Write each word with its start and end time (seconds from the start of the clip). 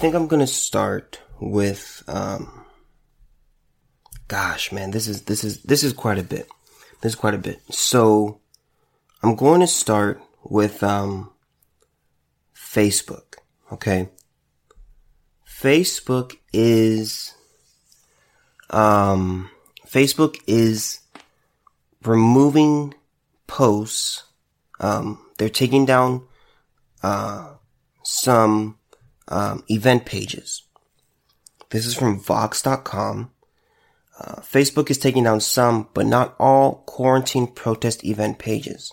think 0.00 0.14
I'm 0.14 0.28
gonna 0.28 0.46
start 0.46 1.20
with, 1.40 2.02
um, 2.08 2.64
gosh, 4.28 4.72
man, 4.72 4.92
this 4.92 5.06
is, 5.06 5.24
this 5.24 5.44
is, 5.44 5.62
this 5.62 5.84
is 5.84 5.92
quite 5.92 6.16
a 6.16 6.22
bit. 6.22 6.48
This 7.02 7.12
is 7.12 7.16
quite 7.16 7.34
a 7.34 7.38
bit. 7.38 7.60
So, 7.70 8.40
I'm 9.22 9.36
going 9.36 9.60
to 9.60 9.66
start 9.66 10.22
with, 10.42 10.82
um, 10.82 11.30
Facebook. 12.54 13.36
Okay. 13.70 14.08
Facebook 15.46 16.36
is, 16.50 17.34
um, 18.70 19.50
Facebook 19.86 20.38
is 20.46 21.00
removing 22.04 22.94
posts. 23.46 24.24
Um, 24.78 25.26
they're 25.36 25.50
taking 25.50 25.84
down, 25.84 26.26
uh, 27.02 27.54
some, 28.02 28.78
um, 29.30 29.64
event 29.68 30.04
pages. 30.04 30.62
This 31.70 31.86
is 31.86 31.94
from 31.94 32.20
Vox.com. 32.20 33.30
Uh, 34.18 34.34
Facebook 34.42 34.90
is 34.90 34.98
taking 34.98 35.24
down 35.24 35.40
some, 35.40 35.88
but 35.94 36.04
not 36.04 36.34
all 36.38 36.82
quarantine 36.86 37.46
protest 37.46 38.04
event 38.04 38.38
pages. 38.38 38.92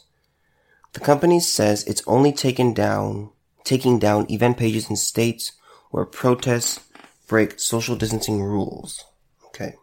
The 0.93 0.99
company 0.99 1.39
says 1.39 1.83
it's 1.83 2.03
only 2.07 2.31
taken 2.31 2.73
down, 2.73 3.31
taking 3.63 3.99
down 3.99 4.31
event 4.31 4.57
pages 4.57 4.89
in 4.89 4.95
states 4.95 5.51
where 5.91 6.05
protests 6.05 6.79
break 7.27 7.59
social 7.59 7.95
distancing 7.95 8.41
rules. 8.41 9.03
Okay. 9.47 9.75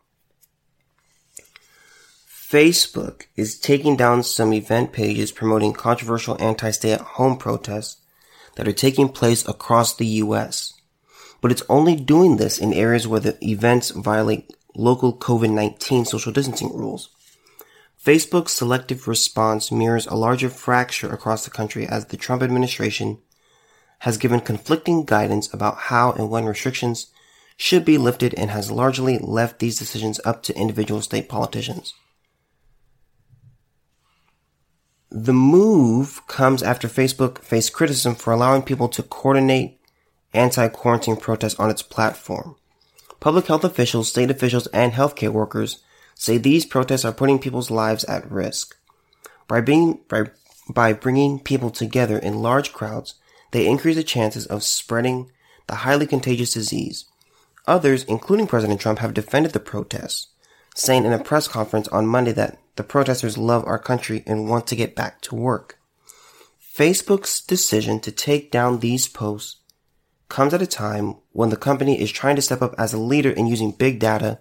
Facebook 2.27 3.25
is 3.37 3.59
taking 3.59 3.97
down 3.97 4.23
some 4.23 4.53
event 4.53 4.93
pages 4.93 5.33
promoting 5.33 5.73
controversial 5.73 6.41
anti-stay 6.41 6.93
at 6.93 7.01
home 7.01 7.37
protests 7.37 8.04
that 8.57 8.69
are 8.69 8.73
taking 8.73 9.09
place 9.09 9.47
across 9.47 9.95
the 9.95 10.07
US. 10.07 10.75
But 11.41 11.53
it's 11.53 11.63
only 11.69 11.97
doing 11.97 12.37
this 12.37 12.59
in 12.59 12.73
areas 12.73 13.07
where 13.07 13.21
the 13.21 13.37
events 13.47 13.91
violate 13.91 14.53
local 14.75 15.17
COVID-19 15.17 16.07
social 16.07 16.33
distancing 16.33 16.77
rules. 16.77 17.11
Facebook's 18.05 18.53
selective 18.53 19.09
response 19.09 19.73
mirrors 19.73 20.07
a 20.07 20.15
larger 20.15 20.51
fracture 20.51 21.11
across 21.13 21.45
the 21.45 21.51
country 21.51 21.87
as 21.87 22.07
the 22.07 22.17
Trump 22.17 22.43
administration 22.43 23.19
has 24.01 24.19
given 24.19 24.41
conflicting 24.41 25.05
guidance 25.05 25.53
about 25.55 25.77
how 25.89 26.13
and 26.13 26.29
when 26.29 26.45
restrictions 26.45 27.07
should 27.57 27.85
be 27.85 27.97
lifted 27.97 28.35
and 28.35 28.51
has 28.51 28.71
largely 28.71 29.17
left 29.19 29.59
these 29.59 29.79
decisions 29.79 30.21
up 30.25 30.43
to 30.43 30.55
individual 30.57 31.01
state 31.01 31.29
politicians. 31.29 31.95
The 35.17 35.33
move 35.33 36.27
comes 36.27 36.61
after 36.61 36.89
Facebook 36.89 37.39
faced 37.39 37.73
criticism 37.73 38.17
for 38.17 38.33
allowing 38.33 38.63
people 38.63 38.89
to 38.89 39.03
coordinate 39.05 39.79
anti-quarantine 40.33 41.19
protests 41.19 41.55
on 41.55 41.71
its 41.71 41.83
platform. 41.83 42.57
Public 43.21 43.47
health 43.47 43.63
officials, 43.63 44.09
state 44.09 44.29
officials, 44.29 44.67
and 44.69 44.93
healthcare 44.93 45.29
workers 45.29 45.81
say 46.17 46.37
these 46.37 46.67
protests 46.67 47.05
are 47.05 47.13
putting 47.13 47.39
people's 47.39 47.71
lives 47.71 48.03
at 48.07 48.29
risk. 48.29 48.77
By 49.47 49.61
being, 49.61 50.01
by, 50.09 50.31
by 50.69 50.93
bringing 50.93 51.39
people 51.39 51.71
together 51.71 52.19
in 52.19 52.43
large 52.43 52.73
crowds, 52.73 53.15
they 53.53 53.69
increase 53.69 53.95
the 53.95 54.03
chances 54.03 54.47
of 54.47 54.65
spreading 54.65 55.31
the 55.69 55.77
highly 55.77 56.09
contagious 56.09 56.53
disease. 56.53 57.05
Others, 57.69 58.03
including 58.05 58.49
President 58.49 58.81
Trump, 58.81 58.99
have 58.99 59.15
defended 59.15 59.53
the 59.53 59.61
protests, 59.61 60.27
saying 60.75 61.05
in 61.05 61.13
a 61.13 61.23
press 61.23 61.49
conference 61.49 61.89
on 61.89 62.07
Monday 62.07 62.33
that 62.33 62.59
the 62.77 62.83
protesters 62.83 63.39
love 63.39 63.65
our 63.65 63.79
country 63.79 64.23
and 64.27 64.49
want 64.49 64.67
to 64.67 64.77
get 64.77 64.97
back 64.97 65.21
to 65.23 65.35
work. 65.35 65.79
Facebook's 66.61 67.41
decision 67.41 68.01
to 68.01 68.11
take 68.11 68.51
down 68.51 68.81
these 68.81 69.07
posts 69.09 69.61
comes 70.29 70.53
at 70.53 70.61
a 70.61 70.67
time 70.67 71.15
when 71.31 71.51
the 71.51 71.57
company 71.57 72.01
is 72.01 72.11
trying 72.11 72.35
to 72.35 72.43
step 72.43 72.61
up 72.61 72.75
as 72.77 72.93
a 72.93 72.99
leader 72.99 73.31
in 73.31 73.47
using 73.47 73.71
big 73.71 74.01
data 74.01 74.41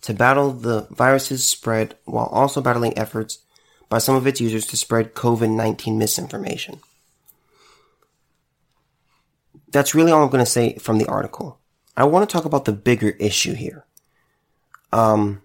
to 0.00 0.14
battle 0.14 0.52
the 0.52 0.86
virus's 0.90 1.46
spread 1.46 1.96
while 2.04 2.26
also 2.26 2.62
battling 2.62 2.96
efforts 2.96 3.40
by 3.90 3.98
some 3.98 4.14
of 4.14 4.26
its 4.26 4.40
users 4.40 4.66
to 4.66 4.76
spread 4.76 5.14
COVID-19 5.14 5.98
misinformation. 5.98 6.80
That's 9.70 9.94
really 9.94 10.12
all 10.12 10.22
I'm 10.22 10.30
going 10.30 10.44
to 10.44 10.50
say 10.50 10.76
from 10.76 10.96
the 10.96 11.06
article. 11.06 11.58
I 11.96 12.04
want 12.04 12.28
to 12.28 12.32
talk 12.32 12.46
about 12.46 12.64
the 12.64 12.72
bigger 12.72 13.10
issue 13.10 13.54
here. 13.54 13.84
Um, 14.92 15.42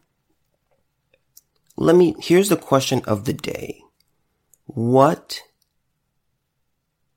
let 1.76 1.96
me, 1.96 2.16
here's 2.20 2.50
the 2.50 2.58
question 2.58 3.02
of 3.06 3.26
the 3.26 3.34
day. 3.34 3.82
What 4.66 5.42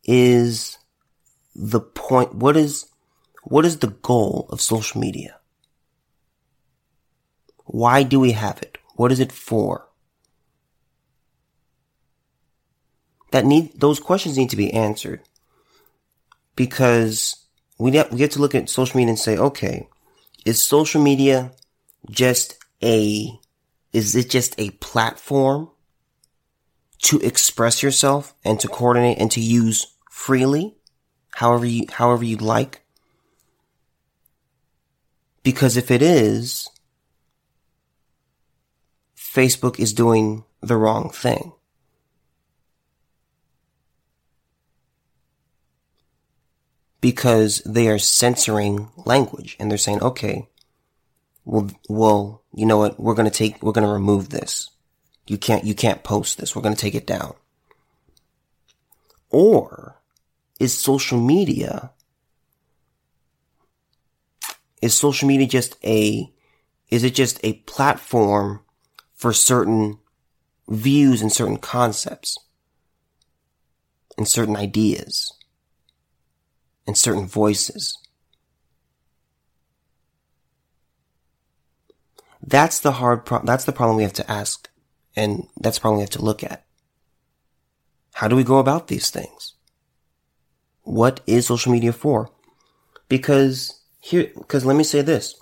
is 0.05 0.79
the 1.55 1.81
point? 1.81 2.35
What 2.35 2.57
is, 2.57 2.87
what 3.43 3.65
is 3.65 3.79
the 3.79 3.89
goal 3.89 4.47
of 4.51 4.61
social 4.61 5.01
media? 5.01 5.39
Why 7.65 8.03
do 8.03 8.21
we 8.21 8.33
have 8.33 8.63
it? 8.63 8.79
What 8.95 9.13
is 9.13 9.21
it 9.21 9.33
for? 9.33 9.89
That 13.33 13.45
need, 13.45 13.81
those 13.81 14.01
questions 14.01 14.39
need 14.39 14.51
to 14.51 14.57
be 14.57 14.73
answered 14.73 15.21
because 16.55 17.45
we 17.79 17.91
get, 17.91 18.11
we 18.11 18.19
get 18.19 18.31
to 18.33 18.39
look 18.39 18.55
at 18.55 18.71
social 18.71 18.97
media 18.97 19.11
and 19.11 19.19
say, 19.19 19.37
okay, 19.37 19.89
is 20.45 20.63
social 20.63 21.03
media 21.03 21.53
just 22.09 22.57
a 22.83 23.39
is 23.97 24.15
it 24.15 24.29
just 24.29 24.55
a 24.59 24.69
platform 24.73 25.71
to 27.01 27.19
express 27.21 27.83
yourself 27.83 28.35
and 28.45 28.61
to 28.61 28.69
coordinate 28.69 29.17
and 29.17 29.31
to 29.31 29.41
use 29.41 29.97
freely, 30.11 30.77
however 31.31 31.65
you, 31.65 31.87
however 31.91 32.23
you'd 32.23 32.43
like? 32.43 32.83
Because 35.43 35.79
if 35.79 35.91
it 35.91 36.03
is, 36.03 36.69
Facebook 39.17 39.81
is 39.81 39.95
doing 39.95 40.45
the 40.61 40.77
wrong 40.77 41.09
thing. 41.09 41.53
Because 47.01 47.63
they 47.65 47.89
are 47.89 47.99
censoring 47.99 48.91
language 49.07 49.57
and 49.59 49.71
they're 49.71 49.79
saying, 49.79 50.03
okay, 50.03 50.51
well, 51.47 51.71
well, 51.89 52.43
you 52.53 52.67
know 52.67 52.77
what? 52.77 52.99
We're 52.99 53.15
going 53.15 53.31
to 53.31 53.37
take, 53.37 53.63
we're 53.63 53.73
going 53.73 53.87
to 53.87 53.93
remove 53.93 54.29
this. 54.29 54.71
You 55.29 55.39
can't, 55.39 55.65
you 55.65 55.75
can't 55.75 56.03
post 56.03 56.39
this. 56.39 56.55
We're 56.55 56.63
going 56.63 56.75
to 56.75 56.81
take 56.81 56.97
it 56.97 57.07
down. 57.07 57.35
Or 59.31 60.01
is 60.59 60.77
social 60.77 61.21
media, 61.21 61.93
is 64.83 64.99
social 64.99 65.29
media 65.29 65.47
just 65.47 65.77
a, 65.85 66.33
is 66.91 67.05
it 67.05 67.15
just 67.15 67.39
a 67.45 67.55
platform 67.55 68.61
for 69.15 69.33
certain 69.33 69.99
views 70.69 71.23
and 71.23 71.33
certain 71.33 71.59
concepts 71.59 72.39
and 74.19 74.27
certain 74.27 74.57
ideas 74.57 75.33
and 76.89 76.99
certain 76.99 77.27
voices? 77.27 77.97
That's 82.47 82.79
the 82.79 82.93
hard 82.93 83.25
pro- 83.27 83.45
that's 83.45 83.65
the 83.65 83.73
problem 83.73 83.97
we 83.97 84.05
have 84.05 84.13
to 84.15 84.31
ask. 84.31 84.71
And 85.17 85.49
that's 85.59 85.79
the 85.79 85.81
problem 85.81 85.99
we 85.99 86.03
have 86.03 86.11
to 86.11 86.23
look 86.23 86.45
at. 86.45 86.65
How 88.15 88.29
do 88.29 88.37
we 88.37 88.45
go 88.45 88.59
about 88.59 88.89
these 88.89 89.11
things? 89.11 89.55
What 90.83 91.21
is 91.27 91.47
social 91.47 91.73
media 91.73 91.93
for? 91.93 92.31
Because 93.09 93.81
here, 94.01 94.31
because 94.37 94.65
let 94.65 94.77
me 94.77 94.85
say 94.85 95.03
this. 95.03 95.35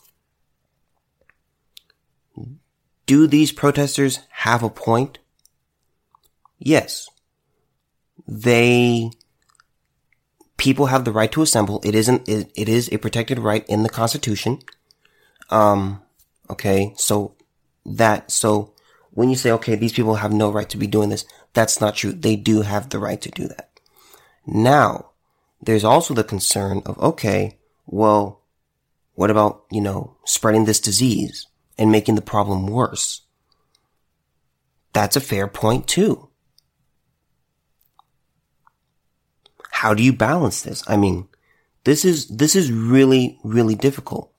Do 3.07 3.27
these 3.27 3.53
protesters 3.53 4.21
have 4.31 4.63
a 4.63 4.71
point? 4.71 5.19
Yes. 6.59 7.09
They, 8.27 9.11
people 10.57 10.87
have 10.87 11.05
the 11.05 11.13
right 11.13 11.31
to 11.33 11.43
assemble. 11.43 11.83
It 11.85 11.95
isn't, 11.95 12.27
it, 12.27 12.51
it 12.57 12.69
is 12.69 12.89
a 12.91 12.97
protected 12.97 13.39
right 13.39 13.67
in 13.69 13.83
the 13.83 13.91
Constitution. 13.91 14.61
Um, 15.51 16.01
Okay. 16.55 16.95
So 16.97 17.35
that, 17.85 18.31
so 18.31 18.75
when 19.11 19.29
you 19.29 19.35
say, 19.35 19.51
okay, 19.51 19.75
these 19.75 19.93
people 19.93 20.15
have 20.15 20.33
no 20.33 20.53
right 20.53 20.71
to 20.71 20.77
be 20.77 20.87
doing 20.87 21.09
this, 21.09 21.25
that's 21.53 21.81
not 21.81 21.97
true. 21.97 22.13
They 22.13 22.37
do 22.37 22.63
have 22.63 22.91
the 22.91 23.01
right 23.01 23.21
to 23.21 23.31
do 23.31 23.49
that. 23.49 23.71
Now, 24.47 25.11
there's 25.61 25.85
also 25.85 26.15
the 26.15 26.23
concern 26.23 26.83
of, 26.87 26.97
okay, 26.99 27.59
well, 27.87 28.41
what 29.15 29.31
about, 29.31 29.65
you 29.71 29.81
know, 29.81 30.17
spreading 30.25 30.65
this 30.65 30.79
disease 30.79 31.49
and 31.77 31.91
making 31.91 32.15
the 32.15 32.23
problem 32.23 32.69
worse? 32.69 33.23
That's 34.93 35.17
a 35.17 35.21
fair 35.21 35.49
point 35.49 35.89
too. 35.89 36.29
How 39.73 39.93
do 39.93 40.05
you 40.05 40.13
balance 40.13 40.63
this? 40.63 40.85
I 40.87 40.97
mean, 40.97 41.27
this 41.83 42.05
is, 42.05 42.29
this 42.29 42.55
is 42.55 42.71
really, 42.71 43.41
really 43.43 43.75
difficult. 43.75 44.31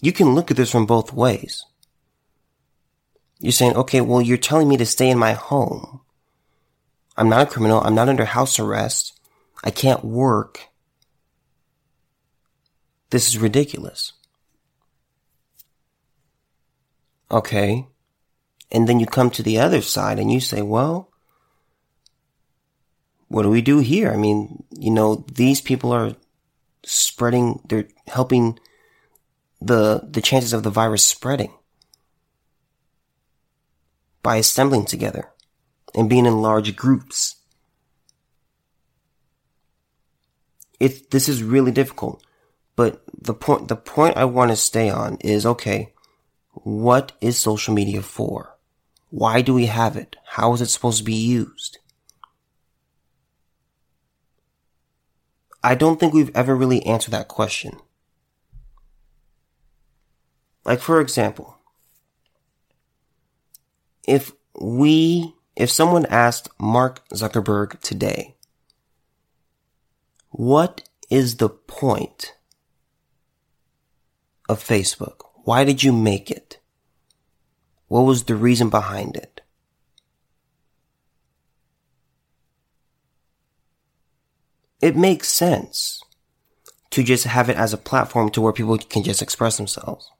You 0.00 0.12
can 0.12 0.34
look 0.34 0.50
at 0.50 0.56
this 0.56 0.70
from 0.70 0.86
both 0.86 1.12
ways. 1.12 1.64
You're 3.38 3.52
saying, 3.52 3.74
okay, 3.76 4.00
well, 4.00 4.20
you're 4.20 4.36
telling 4.36 4.68
me 4.68 4.76
to 4.76 4.86
stay 4.86 5.08
in 5.08 5.18
my 5.18 5.32
home. 5.32 6.00
I'm 7.16 7.28
not 7.28 7.48
a 7.48 7.50
criminal. 7.50 7.80
I'm 7.82 7.94
not 7.94 8.08
under 8.08 8.24
house 8.24 8.58
arrest. 8.58 9.18
I 9.62 9.70
can't 9.70 10.04
work. 10.04 10.68
This 13.10 13.28
is 13.28 13.38
ridiculous. 13.38 14.12
Okay. 17.30 17.86
And 18.70 18.88
then 18.88 19.00
you 19.00 19.06
come 19.06 19.30
to 19.30 19.42
the 19.42 19.58
other 19.58 19.82
side 19.82 20.18
and 20.18 20.32
you 20.32 20.40
say, 20.40 20.62
well, 20.62 21.10
what 23.28 23.42
do 23.42 23.50
we 23.50 23.62
do 23.62 23.78
here? 23.78 24.12
I 24.12 24.16
mean, 24.16 24.64
you 24.70 24.90
know, 24.90 25.24
these 25.32 25.60
people 25.60 25.92
are 25.92 26.16
spreading, 26.84 27.60
they're 27.68 27.88
helping 28.06 28.58
the, 29.60 30.06
the 30.08 30.20
chances 30.20 30.52
of 30.52 30.62
the 30.62 30.70
virus 30.70 31.02
spreading 31.02 31.52
by 34.22 34.36
assembling 34.36 34.84
together 34.84 35.30
and 35.94 36.08
being 36.08 36.26
in 36.26 36.42
large 36.42 36.76
groups. 36.76 37.36
It, 40.78 41.10
this 41.10 41.28
is 41.28 41.42
really 41.42 41.72
difficult, 41.72 42.24
but 42.74 43.02
the 43.12 43.34
point, 43.34 43.68
the 43.68 43.76
point 43.76 44.16
I 44.16 44.24
want 44.24 44.50
to 44.50 44.56
stay 44.56 44.88
on 44.88 45.18
is, 45.20 45.44
okay, 45.44 45.92
what 46.52 47.12
is 47.20 47.38
social 47.38 47.74
media 47.74 48.02
for? 48.02 48.56
Why 49.10 49.42
do 49.42 49.52
we 49.52 49.66
have 49.66 49.96
it? 49.96 50.16
How 50.24 50.54
is 50.54 50.62
it 50.62 50.66
supposed 50.66 50.98
to 50.98 51.04
be 51.04 51.14
used? 51.14 51.78
I 55.62 55.74
don't 55.74 56.00
think 56.00 56.14
we've 56.14 56.34
ever 56.34 56.56
really 56.56 56.84
answered 56.86 57.10
that 57.10 57.28
question. 57.28 57.78
Like, 60.64 60.80
for 60.80 61.00
example, 61.00 61.56
if 64.06 64.32
we, 64.58 65.34
if 65.56 65.70
someone 65.70 66.06
asked 66.06 66.48
Mark 66.58 67.06
Zuckerberg 67.10 67.80
today, 67.80 68.36
what 70.30 70.88
is 71.10 71.36
the 71.36 71.48
point 71.48 72.34
of 74.48 74.62
Facebook? 74.62 75.22
Why 75.44 75.64
did 75.64 75.82
you 75.82 75.92
make 75.92 76.30
it? 76.30 76.58
What 77.88 78.02
was 78.02 78.24
the 78.24 78.36
reason 78.36 78.70
behind 78.70 79.16
it? 79.16 79.40
It 84.80 84.96
makes 84.96 85.28
sense 85.28 86.02
to 86.90 87.02
just 87.02 87.24
have 87.24 87.48
it 87.48 87.56
as 87.56 87.72
a 87.72 87.78
platform 87.78 88.30
to 88.30 88.40
where 88.40 88.52
people 88.52 88.78
can 88.78 89.02
just 89.02 89.22
express 89.22 89.56
themselves. 89.56 90.10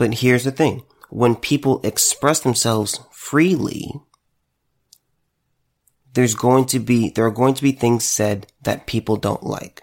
But 0.00 0.14
here's 0.14 0.44
the 0.44 0.50
thing. 0.50 0.84
When 1.10 1.36
people 1.36 1.82
express 1.84 2.40
themselves 2.40 3.00
freely, 3.12 3.92
there's 6.14 6.34
going 6.34 6.64
to 6.72 6.78
be, 6.78 7.10
there 7.10 7.26
are 7.26 7.30
going 7.30 7.52
to 7.52 7.62
be 7.62 7.72
things 7.72 8.06
said 8.06 8.46
that 8.62 8.86
people 8.86 9.16
don't 9.16 9.42
like. 9.42 9.82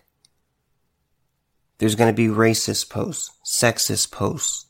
There's 1.77 1.93
going 1.93 2.11
to 2.11 2.17
be 2.17 2.33
racist 2.33 2.89
posts, 2.89 3.29
sexist 3.45 4.11
posts, 4.11 4.65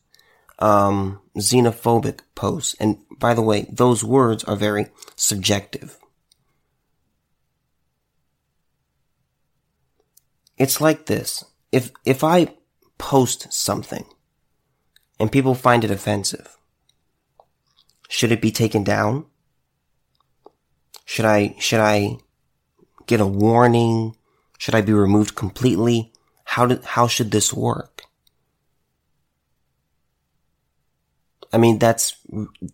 um, 0.59 1.21
xenophobic 1.37 2.19
posts. 2.35 2.75
And 2.77 2.97
by 3.17 3.33
the 3.33 3.41
way, 3.41 3.67
those 3.71 4.03
words 4.03 4.43
are 4.43 4.57
very 4.57 4.87
subjective. 5.15 5.97
It's 10.57 10.81
like 10.81 11.05
this. 11.05 11.45
If, 11.71 11.91
if 12.03 12.21
I 12.21 12.53
post 12.97 13.53
something 13.53 14.03
and 15.19 15.31
people 15.31 15.55
find 15.55 15.83
it 15.83 15.91
offensive, 15.91 16.57
should 18.09 18.31
it 18.31 18.41
be 18.41 18.51
taken 18.51 18.83
down? 18.83 19.25
Should 21.05 21.25
I, 21.25 21.55
should 21.59 21.79
I 21.79 22.17
get 23.05 23.21
a 23.21 23.25
warning? 23.25 24.15
Should 24.57 24.75
I 24.75 24.81
be 24.81 24.93
removed 24.93 25.35
completely? 25.35 26.11
How 26.43 26.65
did, 26.65 26.83
how 26.83 27.07
should 27.07 27.31
this 27.31 27.53
work? 27.53 28.03
I 31.51 31.57
mean, 31.57 31.79
that's, 31.79 32.17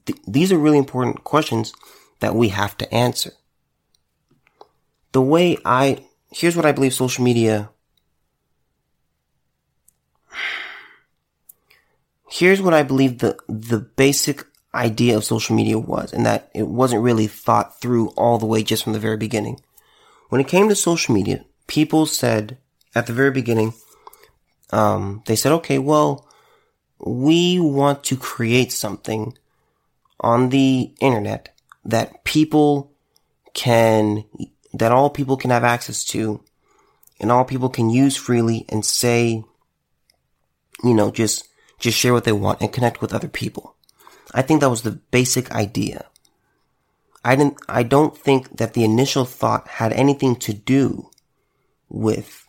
th- 0.06 0.20
these 0.28 0.52
are 0.52 0.58
really 0.58 0.78
important 0.80 1.24
questions 1.24 1.74
that 2.20 2.36
we 2.36 2.50
have 2.50 2.76
to 2.78 2.94
answer. 2.94 3.32
The 5.12 5.22
way 5.22 5.58
I, 5.64 6.06
here's 6.32 6.56
what 6.56 6.66
I 6.66 6.72
believe 6.72 6.94
social 6.94 7.24
media, 7.24 7.70
here's 12.34 12.62
what 12.62 12.74
I 12.74 12.82
believe 12.82 13.20
the, 13.20 13.38
the 13.48 13.78
basic 13.78 14.44
idea 14.74 15.16
of 15.16 15.24
social 15.24 15.56
media 15.56 15.78
was, 15.78 16.12
and 16.12 16.26
that 16.26 16.50
it 16.56 16.68
wasn't 16.68 17.04
really 17.04 17.28
thought 17.28 17.80
through 17.80 18.08
all 18.18 18.40
the 18.40 18.48
way 18.48 18.64
just 18.64 18.84
from 18.84 18.94
the 18.94 19.00
very 19.00 19.18
beginning. 19.18 19.62
When 20.30 20.42
it 20.42 20.48
came 20.48 20.68
to 20.68 20.76
social 20.76 21.14
media, 21.14 21.46
people 21.68 22.08
said, 22.08 22.58
at 22.96 23.06
the 23.06 23.14
very 23.14 23.30
beginning, 23.30 23.74
um, 24.72 25.22
they 25.28 25.36
said, 25.36 25.52
okay, 25.52 25.78
well, 25.78 26.28
we 26.98 27.60
want 27.60 28.04
to 28.06 28.18
create 28.18 28.72
something 28.72 29.38
on 30.20 30.50
the 30.50 30.92
internet 31.00 31.50
that 31.86 32.24
people 32.24 32.92
can, 33.54 34.24
that 34.74 34.92
all 34.92 35.12
people 35.12 35.38
can 35.38 35.52
have 35.52 35.64
access 35.64 36.04
to 36.06 36.44
and 37.20 37.32
all 37.32 37.46
people 37.46 37.70
can 37.70 37.92
use 37.92 38.18
freely 38.18 38.66
and 38.70 38.84
say, 38.84 39.44
you 40.84 40.94
know, 40.96 41.12
just, 41.12 41.48
just 41.80 41.98
share 41.98 42.14
what 42.14 42.24
they 42.24 42.32
want 42.32 42.62
and 42.62 42.72
connect 42.72 43.02
with 43.02 43.14
other 43.14 43.28
people. 43.28 43.76
I 44.34 44.42
think 44.42 44.62
that 44.62 44.70
was 44.70 44.82
the 44.82 45.00
basic 45.12 45.52
idea. 45.52 46.06
I 47.26 47.36
didn't, 47.36 47.58
I 47.70 47.84
don't 47.84 48.18
think 48.18 48.58
that 48.58 48.74
the 48.74 48.84
initial 48.84 49.26
thought 49.26 49.68
had 49.68 49.94
anything 49.94 50.36
to 50.38 50.54
do 50.54 51.10
with 51.90 52.44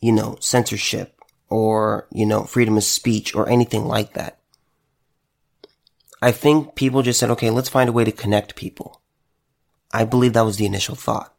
you 0.00 0.12
know, 0.12 0.36
censorship 0.40 1.20
or, 1.48 2.08
you 2.10 2.26
know, 2.26 2.44
freedom 2.44 2.76
of 2.76 2.84
speech 2.84 3.34
or 3.34 3.48
anything 3.48 3.84
like 3.84 4.14
that. 4.14 4.38
I 6.22 6.32
think 6.32 6.74
people 6.74 7.02
just 7.02 7.18
said, 7.18 7.30
okay, 7.30 7.50
let's 7.50 7.68
find 7.68 7.88
a 7.88 7.92
way 7.92 8.04
to 8.04 8.12
connect 8.12 8.56
people. 8.56 9.00
I 9.92 10.04
believe 10.04 10.34
that 10.34 10.44
was 10.44 10.56
the 10.56 10.66
initial 10.66 10.94
thought. 10.94 11.34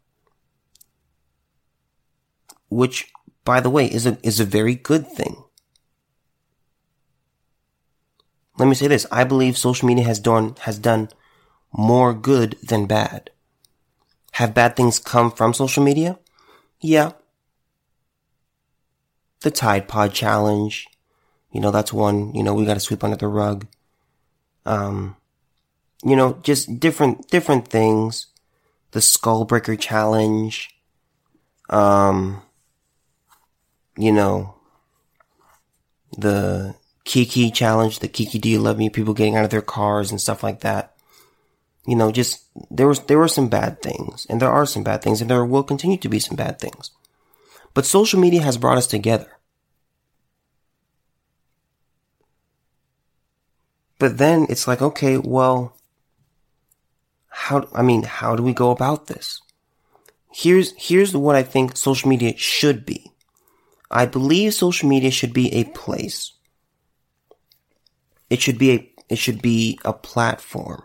Which, 2.70 3.12
by 3.44 3.60
the 3.60 3.70
way, 3.70 3.86
is 3.86 4.06
a, 4.06 4.18
is 4.24 4.40
a 4.40 4.46
very 4.46 4.76
good 4.76 5.08
thing. 5.08 5.44
Let 8.58 8.68
me 8.68 8.76
say 8.76 8.88
this. 8.88 9.08
I 9.12 9.24
believe 9.24 9.58
social 9.58 9.88
media 9.88 10.04
has 10.06 10.20
done, 10.20 10.56
has 10.62 10.78
done 10.78 11.10
more 11.72 12.14
good 12.14 12.58
than 12.62 12.86
bad. 12.86 13.32
Have 14.34 14.54
bad 14.54 14.76
things 14.76 15.00
come 15.00 15.32
from 15.32 15.54
social 15.54 15.84
media? 15.84 16.20
Yeah, 16.80 17.12
the 19.42 19.52
Tide 19.52 19.88
Pod 19.88 20.14
Challenge. 20.14 20.88
You 21.52 21.60
know, 21.60 21.72
that's 21.72 21.92
one, 21.92 22.34
you 22.34 22.44
know, 22.44 22.54
we 22.54 22.66
gotta 22.66 22.80
sweep 22.80 23.04
under 23.04 23.18
the 23.18 23.28
rug. 23.28 23.68
Um, 24.66 25.18
you 26.04 26.16
know, 26.16 26.40
just 26.44 26.80
different, 26.80 27.30
different 27.30 27.68
things. 27.68 28.28
The 28.92 29.00
Skullbreaker 29.00 29.80
Challenge. 29.80 30.70
Um, 31.70 32.42
you 34.01 34.12
know, 34.12 34.55
the 36.17 36.75
Kiki 37.03 37.51
Challenge, 37.51 38.00
the 38.00 38.08
Kiki 38.08 38.39
Do 38.39 38.50
You 38.50 38.60
Love 38.60 38.77
Me, 38.77 38.89
people 38.89 39.13
getting 39.13 39.36
out 39.36 39.43
of 39.43 39.51
their 39.51 39.62
cars 39.62 40.12
and 40.12 40.20
stuff 40.20 40.43
like 40.43 40.62
that. 40.62 40.96
You 41.86 41.96
know, 41.96 42.12
just, 42.12 42.43
there 42.70 42.88
was, 42.88 43.00
there 43.01 43.17
were 43.17 43.27
some 43.27 43.50
bad 43.50 43.81
things, 43.81 44.25
and 44.29 44.41
there 44.41 44.51
are 44.51 44.65
some 44.65 44.84
bad 44.84 45.01
things, 45.01 45.22
and 45.22 45.29
there 45.29 45.46
will 45.46 45.63
continue 45.63 45.98
to 45.98 46.10
be 46.10 46.20
some 46.20 46.36
bad 46.36 46.60
things. 46.60 46.91
But 47.74 47.86
social 47.86 48.20
media 48.20 48.41
has 48.41 48.58
brought 48.58 48.77
us 48.77 48.88
together. 48.88 49.38
But 53.98 54.17
then 54.17 54.48
it's 54.50 54.67
like, 54.67 54.81
okay, 54.81 55.17
well, 55.17 55.75
how, 57.29 57.67
I 57.74 57.81
mean, 57.81 58.03
how 58.03 58.36
do 58.36 58.43
we 58.43 58.53
go 58.53 58.72
about 58.72 59.08
this? 59.08 59.41
Here's, 60.31 60.74
here's 60.77 61.15
what 61.15 61.36
I 61.36 61.43
think 61.43 61.77
social 61.77 62.10
media 62.10 62.36
should 62.38 62.86
be. 62.86 63.11
I 63.92 64.06
believe 64.06 64.54
social 64.54 64.88
media 64.88 65.12
should 65.12 65.34
be 65.34 65.54
a 65.54 65.66
place. 65.66 66.32
It 68.30 68.42
should 68.42 68.58
be 68.58 68.72
a, 68.72 68.92
it 69.10 69.18
should 69.18 69.42
be 69.42 69.78
a 69.84 69.92
platform 69.92 70.84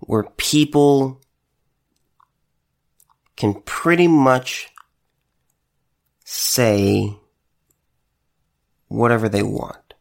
where 0.00 0.24
people 0.36 1.20
can 3.36 3.62
pretty 3.62 4.08
much 4.08 4.68
say 6.24 7.16
whatever 8.88 9.28
they 9.28 9.42
want. 9.42 9.94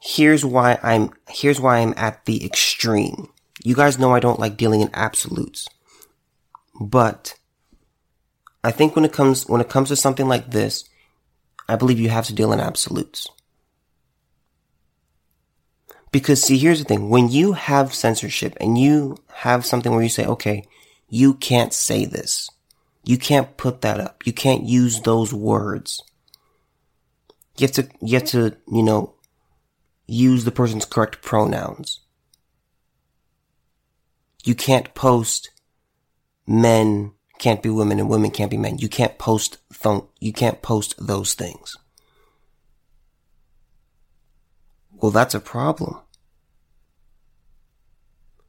Here's 0.00 0.44
why 0.44 0.78
I'm, 0.82 1.10
here's 1.28 1.60
why 1.60 1.78
I'm 1.78 1.94
at 1.96 2.24
the 2.26 2.44
extreme. 2.44 3.28
You 3.62 3.74
guys 3.74 3.98
know 3.98 4.12
I 4.12 4.20
don't 4.20 4.40
like 4.40 4.56
dealing 4.56 4.80
in 4.80 4.90
absolutes. 4.92 5.68
But 6.80 7.35
I 8.66 8.72
think 8.72 8.96
when 8.96 9.04
it 9.04 9.12
comes, 9.12 9.46
when 9.46 9.60
it 9.60 9.68
comes 9.68 9.90
to 9.90 9.96
something 9.96 10.26
like 10.26 10.50
this, 10.50 10.88
I 11.68 11.76
believe 11.76 12.00
you 12.00 12.08
have 12.08 12.26
to 12.26 12.34
deal 12.34 12.52
in 12.52 12.58
absolutes. 12.58 13.28
Because 16.10 16.42
see, 16.42 16.58
here's 16.58 16.80
the 16.80 16.84
thing. 16.84 17.08
When 17.08 17.28
you 17.28 17.52
have 17.52 17.94
censorship 17.94 18.56
and 18.60 18.76
you 18.76 19.18
have 19.34 19.64
something 19.64 19.92
where 19.92 20.02
you 20.02 20.08
say, 20.08 20.26
okay, 20.26 20.64
you 21.08 21.34
can't 21.34 21.72
say 21.72 22.06
this. 22.06 22.50
You 23.04 23.18
can't 23.18 23.56
put 23.56 23.82
that 23.82 24.00
up. 24.00 24.26
You 24.26 24.32
can't 24.32 24.64
use 24.64 25.00
those 25.00 25.32
words. 25.32 26.02
You 27.58 27.68
have 27.68 27.74
to, 27.76 27.88
you 28.02 28.14
have 28.14 28.28
to, 28.30 28.56
you 28.66 28.82
know, 28.82 29.14
use 30.08 30.44
the 30.44 30.50
person's 30.50 30.84
correct 30.84 31.22
pronouns. 31.22 32.00
You 34.42 34.56
can't 34.56 34.92
post 34.94 35.50
men 36.48 37.12
can't 37.38 37.62
be 37.62 37.70
women 37.70 37.98
and 37.98 38.08
women 38.08 38.30
can't 38.30 38.50
be 38.50 38.56
men. 38.56 38.78
You 38.78 38.88
can't 38.88 39.18
post 39.18 39.58
th- 39.82 40.04
you 40.20 40.32
can't 40.32 40.62
post 40.62 40.94
those 40.98 41.34
things. 41.34 41.76
Well, 44.92 45.10
that's 45.10 45.34
a 45.34 45.40
problem. 45.40 46.00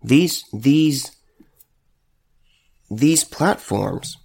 These 0.04 0.46
these 0.54 1.12
these 2.90 3.24
platforms 3.24 4.18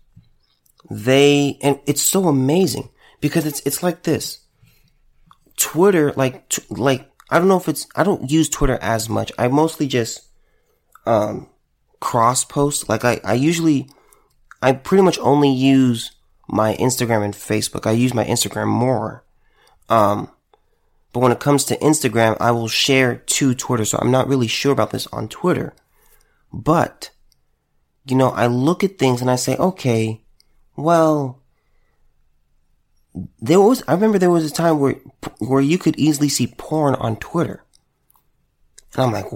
they 0.90 1.58
and 1.62 1.80
it's 1.86 2.02
so 2.02 2.28
amazing 2.28 2.90
because 3.20 3.46
it's 3.46 3.60
it's 3.60 3.82
like 3.82 4.02
this. 4.02 4.40
Twitter 5.56 6.12
like 6.12 6.48
t- 6.48 6.62
like 6.70 7.10
I 7.30 7.38
don't 7.38 7.48
know 7.48 7.56
if 7.56 7.68
it's 7.68 7.86
I 7.96 8.04
don't 8.04 8.30
use 8.30 8.48
Twitter 8.48 8.78
as 8.80 9.08
much. 9.08 9.32
I 9.38 9.48
mostly 9.48 9.86
just 9.86 10.28
um 11.06 11.48
cross 12.00 12.44
post. 12.44 12.88
Like 12.88 13.04
I 13.04 13.20
I 13.24 13.34
usually 13.34 13.88
I 14.62 14.72
pretty 14.72 15.02
much 15.02 15.18
only 15.18 15.50
use 15.50 16.12
my 16.48 16.76
Instagram 16.76 17.24
and 17.24 17.34
Facebook. 17.34 17.86
I 17.86 17.92
use 17.92 18.14
my 18.14 18.24
Instagram 18.24 18.68
more. 18.68 19.24
Um 19.88 20.30
but 21.12 21.20
when 21.20 21.32
it 21.32 21.40
comes 21.40 21.64
to 21.64 21.76
Instagram, 21.78 22.36
I 22.40 22.52
will 22.52 22.68
share 22.68 23.16
to 23.16 23.54
Twitter. 23.54 23.84
So 23.84 23.98
I'm 24.00 24.10
not 24.10 24.28
really 24.28 24.48
sure 24.48 24.72
about 24.72 24.90
this 24.90 25.06
on 25.08 25.28
Twitter. 25.28 25.74
But, 26.52 27.10
you 28.06 28.16
know, 28.16 28.30
I 28.30 28.46
look 28.46 28.82
at 28.82 28.98
things 28.98 29.20
and 29.20 29.30
I 29.30 29.36
say, 29.36 29.56
okay, 29.56 30.22
well, 30.74 31.40
there 33.40 33.60
was, 33.60 33.82
I 33.86 33.92
remember 33.92 34.18
there 34.18 34.30
was 34.30 34.50
a 34.50 34.54
time 34.54 34.78
where, 34.78 34.96
where 35.38 35.60
you 35.60 35.76
could 35.76 35.98
easily 35.98 36.30
see 36.30 36.46
porn 36.46 36.94
on 36.94 37.16
Twitter. 37.16 37.62
And 38.94 39.02
I'm 39.02 39.12
like, 39.12 39.26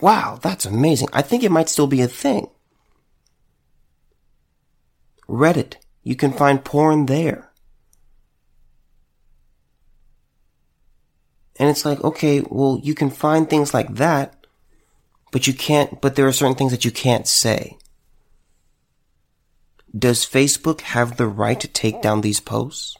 wow, 0.00 0.38
that's 0.42 0.66
amazing. 0.66 1.08
I 1.12 1.22
think 1.22 1.44
it 1.44 1.52
might 1.52 1.68
still 1.68 1.86
be 1.86 2.02
a 2.02 2.08
thing. 2.08 2.48
Reddit, 5.32 5.76
you 6.02 6.14
can 6.14 6.30
find 6.32 6.62
porn 6.62 7.06
there. 7.06 7.50
And 11.58 11.70
it's 11.70 11.86
like, 11.86 12.02
okay, 12.04 12.42
well, 12.48 12.78
you 12.82 12.94
can 12.94 13.08
find 13.08 13.48
things 13.48 13.72
like 13.72 13.94
that, 13.94 14.46
but 15.30 15.46
you 15.46 15.54
can't, 15.54 16.00
but 16.02 16.16
there 16.16 16.26
are 16.26 16.32
certain 16.32 16.56
things 16.56 16.72
that 16.72 16.84
you 16.84 16.90
can't 16.90 17.26
say. 17.26 17.78
Does 19.96 20.26
Facebook 20.26 20.82
have 20.82 21.16
the 21.16 21.26
right 21.26 21.58
to 21.60 21.68
take 21.68 22.02
down 22.02 22.20
these 22.20 22.40
posts? 22.40 22.96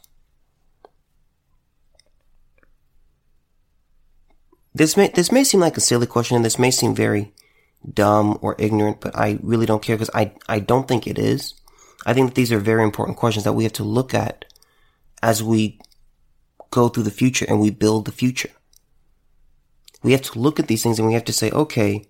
This 4.75 4.97
may, 4.97 5.09
this 5.09 5.31
may 5.31 5.45
seem 5.45 5.61
like 5.61 5.77
a 5.77 5.81
silly 5.83 6.07
question 6.07 6.37
and 6.37 6.45
this 6.45 6.59
may 6.59 6.71
seem 6.71 6.95
very 6.95 7.35
dumb 7.93 8.39
or 8.41 8.57
ignorant, 8.59 9.01
but 9.01 9.17
I 9.19 9.39
really 9.43 9.67
don't 9.67 9.83
care 9.83 9.97
because 9.97 10.11
I, 10.15 10.33
I 10.49 10.61
don't 10.61 10.89
think 10.89 11.07
it 11.07 11.19
is. 11.19 11.55
I 12.05 12.15
think 12.15 12.31
that 12.31 12.35
these 12.35 12.53
are 12.53 12.59
very 12.59 12.83
important 12.83 13.17
questions 13.17 13.45
that 13.45 13.53
we 13.53 13.65
have 13.65 13.73
to 13.75 13.85
look 13.85 14.15
at 14.15 14.45
as 15.23 15.43
we 15.43 15.79
go 16.71 16.89
through 16.89 17.05
the 17.05 17.11
future 17.11 17.47
and 17.49 17.61
we 17.61 17.71
build 17.71 18.07
the 18.07 18.13
future. 18.13 18.51
We 20.03 20.13
have 20.13 20.23
to 20.23 20.39
look 20.39 20.59
at 20.59 20.67
these 20.67 20.83
things 20.83 20.99
and 20.99 21.07
we 21.07 21.15
have 21.15 21.25
to 21.27 21.33
say, 21.33 21.51
okay, 21.51 22.07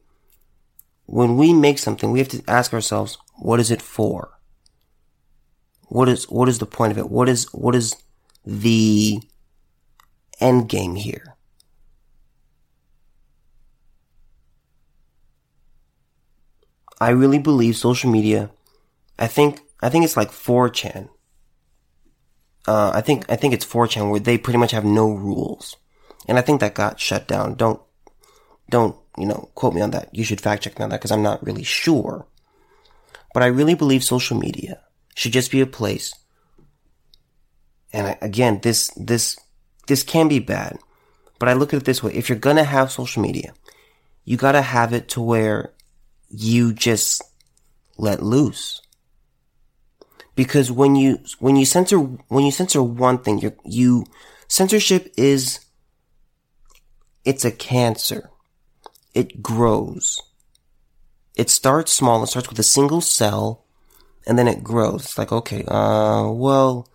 when 1.07 1.37
we 1.37 1.53
make 1.53 1.79
something, 1.79 2.11
we 2.11 2.21
have 2.21 2.29
to 2.29 2.43
ask 2.49 2.73
ourselves, 2.73 3.19
what 3.37 3.61
is 3.61 3.71
it 3.71 3.83
for? 3.83 4.39
What 5.89 6.09
is, 6.09 6.25
what 6.31 6.49
is 6.49 6.59
the 6.59 6.67
point 6.67 6.93
of 6.93 6.99
it? 6.99 7.11
What 7.11 7.29
is, 7.29 7.53
what 7.53 7.75
is 7.75 7.97
the 8.47 9.21
end 10.41 10.71
game 10.71 10.95
here? 10.95 11.37
I 16.99 17.11
really 17.11 17.41
believe 17.41 17.77
social 17.77 18.11
media, 18.11 18.51
I 19.19 19.27
think, 19.27 19.61
I 19.83 19.89
think 19.89 20.05
it's 20.05 20.17
like 20.17 20.31
4chan. 20.31 21.09
Uh, 22.67 22.93
I 22.95 23.01
think, 23.01 23.25
I 23.29 23.37
think 23.37 23.53
it's 23.53 23.65
4chan 23.65 24.11
where 24.11 24.21
they 24.21 24.39
pretty 24.39 24.59
much 24.59 24.71
have 24.71 24.85
no 24.85 25.11
rules. 25.11 25.77
And 26.29 26.39
I 26.39 26.43
think 26.43 26.61
that 26.61 26.75
got 26.75 27.01
shut 27.01 27.27
down. 27.27 27.55
Don't, 27.55 27.81
don't, 28.71 28.97
you 29.19 29.27
know, 29.27 29.51
quote 29.55 29.75
me 29.75 29.81
on 29.81 29.91
that. 29.91 30.15
You 30.15 30.25
should 30.25 30.41
fact 30.41 30.63
check 30.63 30.79
me 30.79 30.85
on 30.85 30.91
that 30.91 31.01
because 31.01 31.11
I'm 31.11 31.23
not 31.23 31.45
really 31.45 31.65
sure. 31.65 32.27
But 33.35 33.43
I 33.43 33.47
really 33.47 33.75
believe 33.75 34.05
social 34.05 34.39
media 34.39 34.81
should 35.17 35.33
just 35.33 35.51
be 35.51 35.61
a 35.61 35.67
place. 35.67 36.15
And 37.93 38.07
I, 38.07 38.19
again, 38.23 38.61
this, 38.63 38.91
this, 38.97 39.39
this 39.87 40.03
can 40.03 40.29
be 40.29 40.39
bad, 40.39 40.79
but 41.39 41.49
I 41.49 41.55
look 41.55 41.75
at 41.75 41.83
it 41.83 41.85
this 41.85 42.03
way. 42.03 42.15
If 42.15 42.29
you're 42.29 42.39
to 42.39 42.65
have 42.65 42.93
social 42.93 43.23
media, 43.23 43.53
you 44.25 44.37
got 44.37 44.53
to 44.53 44.63
have 44.63 44.93
it 44.93 45.09
to 45.11 45.21
where 45.21 45.73
you 46.29 46.73
just 46.73 47.23
let 47.99 48.23
loose. 48.23 48.82
Because 50.35 50.73
when 50.73 50.95
you, 50.97 51.19
when 51.39 51.57
you 51.57 51.67
censor, 51.67 51.99
when 51.99 52.45
you 52.45 52.51
censor 52.51 52.83
one 52.83 53.19
thing, 53.19 53.39
you 53.39 53.55
you, 53.65 54.07
censorship 54.49 55.13
is, 55.17 55.61
it's 57.25 57.45
a 57.45 57.51
cancer. 57.51 58.31
It 59.15 59.43
grows. 59.43 60.21
It 61.37 61.51
starts 61.51 61.93
small. 61.93 62.23
It 62.23 62.29
starts 62.29 62.49
with 62.49 62.59
a 62.59 62.65
single 62.65 63.01
cell 63.01 63.65
and 64.27 64.39
then 64.39 64.49
it 64.49 64.63
grows. 64.63 65.05
It's 65.05 65.19
like, 65.19 65.33
okay, 65.33 65.65
uh, 65.67 66.29
well, 66.31 66.89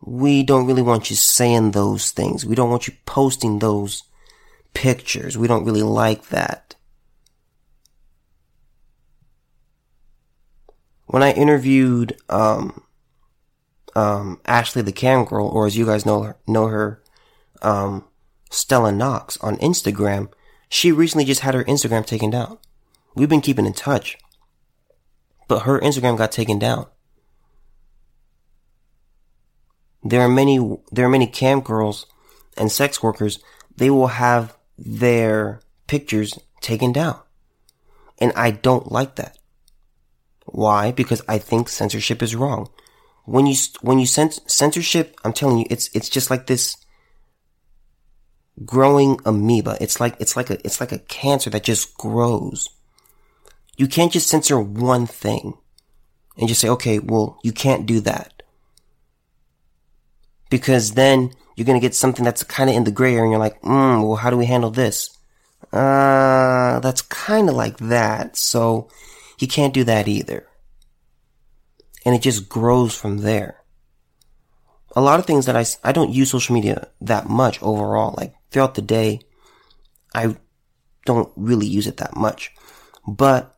we 0.00 0.42
don't 0.42 0.66
really 0.66 0.82
want 0.82 1.10
you 1.10 1.16
saying 1.16 1.72
those 1.72 2.10
things. 2.10 2.46
We 2.46 2.54
don't 2.54 2.70
want 2.70 2.88
you 2.88 2.94
posting 3.06 3.58
those 3.58 4.04
pictures. 4.74 5.36
We 5.36 5.48
don't 5.48 5.64
really 5.64 5.82
like 5.82 6.28
that. 6.28 6.76
When 11.10 11.24
I 11.24 11.32
interviewed, 11.32 12.16
um, 12.28 12.84
um, 13.96 14.40
Ashley 14.46 14.82
the 14.82 14.92
Cam 14.92 15.24
Girl, 15.24 15.48
or 15.48 15.66
as 15.66 15.76
you 15.76 15.84
guys 15.84 16.06
know 16.06 16.22
her, 16.22 16.36
know 16.46 16.68
her, 16.68 17.02
um, 17.62 18.04
Stella 18.48 18.92
Knox 18.92 19.36
on 19.38 19.56
Instagram, 19.56 20.30
she 20.68 20.92
recently 20.92 21.24
just 21.24 21.40
had 21.40 21.54
her 21.54 21.64
Instagram 21.64 22.06
taken 22.06 22.30
down. 22.30 22.58
We've 23.16 23.28
been 23.28 23.40
keeping 23.40 23.66
in 23.66 23.72
touch. 23.72 24.18
But 25.48 25.62
her 25.62 25.80
Instagram 25.80 26.16
got 26.16 26.30
taken 26.30 26.60
down. 26.60 26.86
There 30.04 30.20
are 30.20 30.28
many, 30.28 30.58
there 30.92 31.06
are 31.06 31.10
many 31.10 31.26
cam 31.26 31.60
girls 31.60 32.06
and 32.56 32.70
sex 32.70 33.02
workers. 33.02 33.40
They 33.76 33.90
will 33.90 34.06
have 34.06 34.56
their 34.78 35.60
pictures 35.88 36.38
taken 36.60 36.92
down. 36.92 37.18
And 38.20 38.32
I 38.36 38.52
don't 38.52 38.92
like 38.92 39.16
that. 39.16 39.39
Why? 40.52 40.92
Because 40.92 41.22
I 41.28 41.38
think 41.38 41.68
censorship 41.68 42.22
is 42.22 42.36
wrong. 42.36 42.68
When 43.24 43.46
you, 43.46 43.54
when 43.80 43.98
you 43.98 44.06
cens- 44.06 44.48
censorship, 44.50 45.16
I'm 45.24 45.32
telling 45.32 45.58
you, 45.58 45.66
it's, 45.70 45.88
it's 45.94 46.08
just 46.08 46.30
like 46.30 46.46
this 46.46 46.76
growing 48.64 49.20
amoeba. 49.24 49.76
It's 49.80 50.00
like, 50.00 50.16
it's 50.18 50.36
like 50.36 50.50
a, 50.50 50.58
it's 50.64 50.80
like 50.80 50.92
a 50.92 50.98
cancer 50.98 51.50
that 51.50 51.64
just 51.64 51.96
grows. 51.96 52.68
You 53.76 53.86
can't 53.86 54.12
just 54.12 54.28
censor 54.28 54.60
one 54.60 55.06
thing 55.06 55.54
and 56.36 56.48
just 56.48 56.60
say, 56.60 56.68
okay, 56.68 56.98
well, 56.98 57.38
you 57.42 57.52
can't 57.52 57.86
do 57.86 58.00
that. 58.00 58.42
Because 60.50 60.92
then 60.92 61.30
you're 61.54 61.66
going 61.66 61.80
to 61.80 61.86
get 61.86 61.94
something 61.94 62.24
that's 62.24 62.42
kind 62.42 62.68
of 62.68 62.76
in 62.76 62.84
the 62.84 62.90
gray 62.90 63.12
area 63.12 63.22
and 63.22 63.30
you're 63.30 63.38
like, 63.38 63.60
hmm, 63.60 64.02
well, 64.02 64.16
how 64.16 64.30
do 64.30 64.36
we 64.36 64.46
handle 64.46 64.70
this? 64.70 65.16
Uh, 65.72 66.80
that's 66.80 67.02
kind 67.02 67.48
of 67.48 67.54
like 67.54 67.76
that. 67.78 68.36
So 68.36 68.88
you 69.40 69.48
can't 69.48 69.74
do 69.74 69.84
that 69.84 70.06
either. 70.06 70.46
And 72.04 72.14
it 72.14 72.22
just 72.22 72.48
grows 72.48 72.94
from 72.94 73.18
there. 73.18 73.62
A 74.96 75.00
lot 75.00 75.20
of 75.20 75.26
things 75.26 75.46
that 75.46 75.56
I, 75.56 75.64
I 75.88 75.92
don't 75.92 76.12
use 76.12 76.30
social 76.30 76.54
media 76.54 76.88
that 77.00 77.28
much 77.28 77.62
overall. 77.62 78.14
Like 78.16 78.34
throughout 78.50 78.74
the 78.74 78.82
day, 78.82 79.20
I 80.14 80.36
don't 81.06 81.32
really 81.36 81.66
use 81.66 81.86
it 81.86 81.98
that 81.98 82.16
much. 82.16 82.52
But 83.06 83.56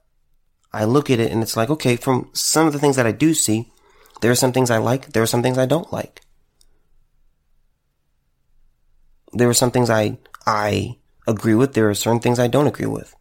I 0.72 0.84
look 0.84 1.10
at 1.10 1.20
it 1.20 1.32
and 1.32 1.42
it's 1.42 1.56
like, 1.56 1.70
okay, 1.70 1.96
from 1.96 2.30
some 2.32 2.66
of 2.66 2.72
the 2.72 2.78
things 2.78 2.96
that 2.96 3.06
I 3.06 3.12
do 3.12 3.34
see, 3.34 3.70
there 4.20 4.30
are 4.30 4.36
some 4.36 4.52
things 4.52 4.70
I 4.70 4.78
like, 4.78 5.12
there 5.12 5.22
are 5.22 5.26
some 5.26 5.42
things 5.42 5.58
I 5.58 5.66
don't 5.66 5.92
like. 5.92 6.22
There 9.32 9.48
are 9.48 9.54
some 9.54 9.70
things 9.70 9.90
I, 9.90 10.18
I 10.46 10.98
agree 11.26 11.54
with, 11.54 11.72
there 11.72 11.88
are 11.88 11.94
certain 11.94 12.20
things 12.20 12.38
I 12.38 12.46
don't 12.46 12.66
agree 12.66 12.86
with. 12.86 13.14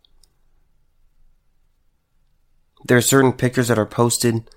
There 2.85 2.97
are 2.97 3.01
certain 3.01 3.33
pictures 3.33 3.67
that 3.67 3.79
are 3.79 3.85
posted 3.85 4.49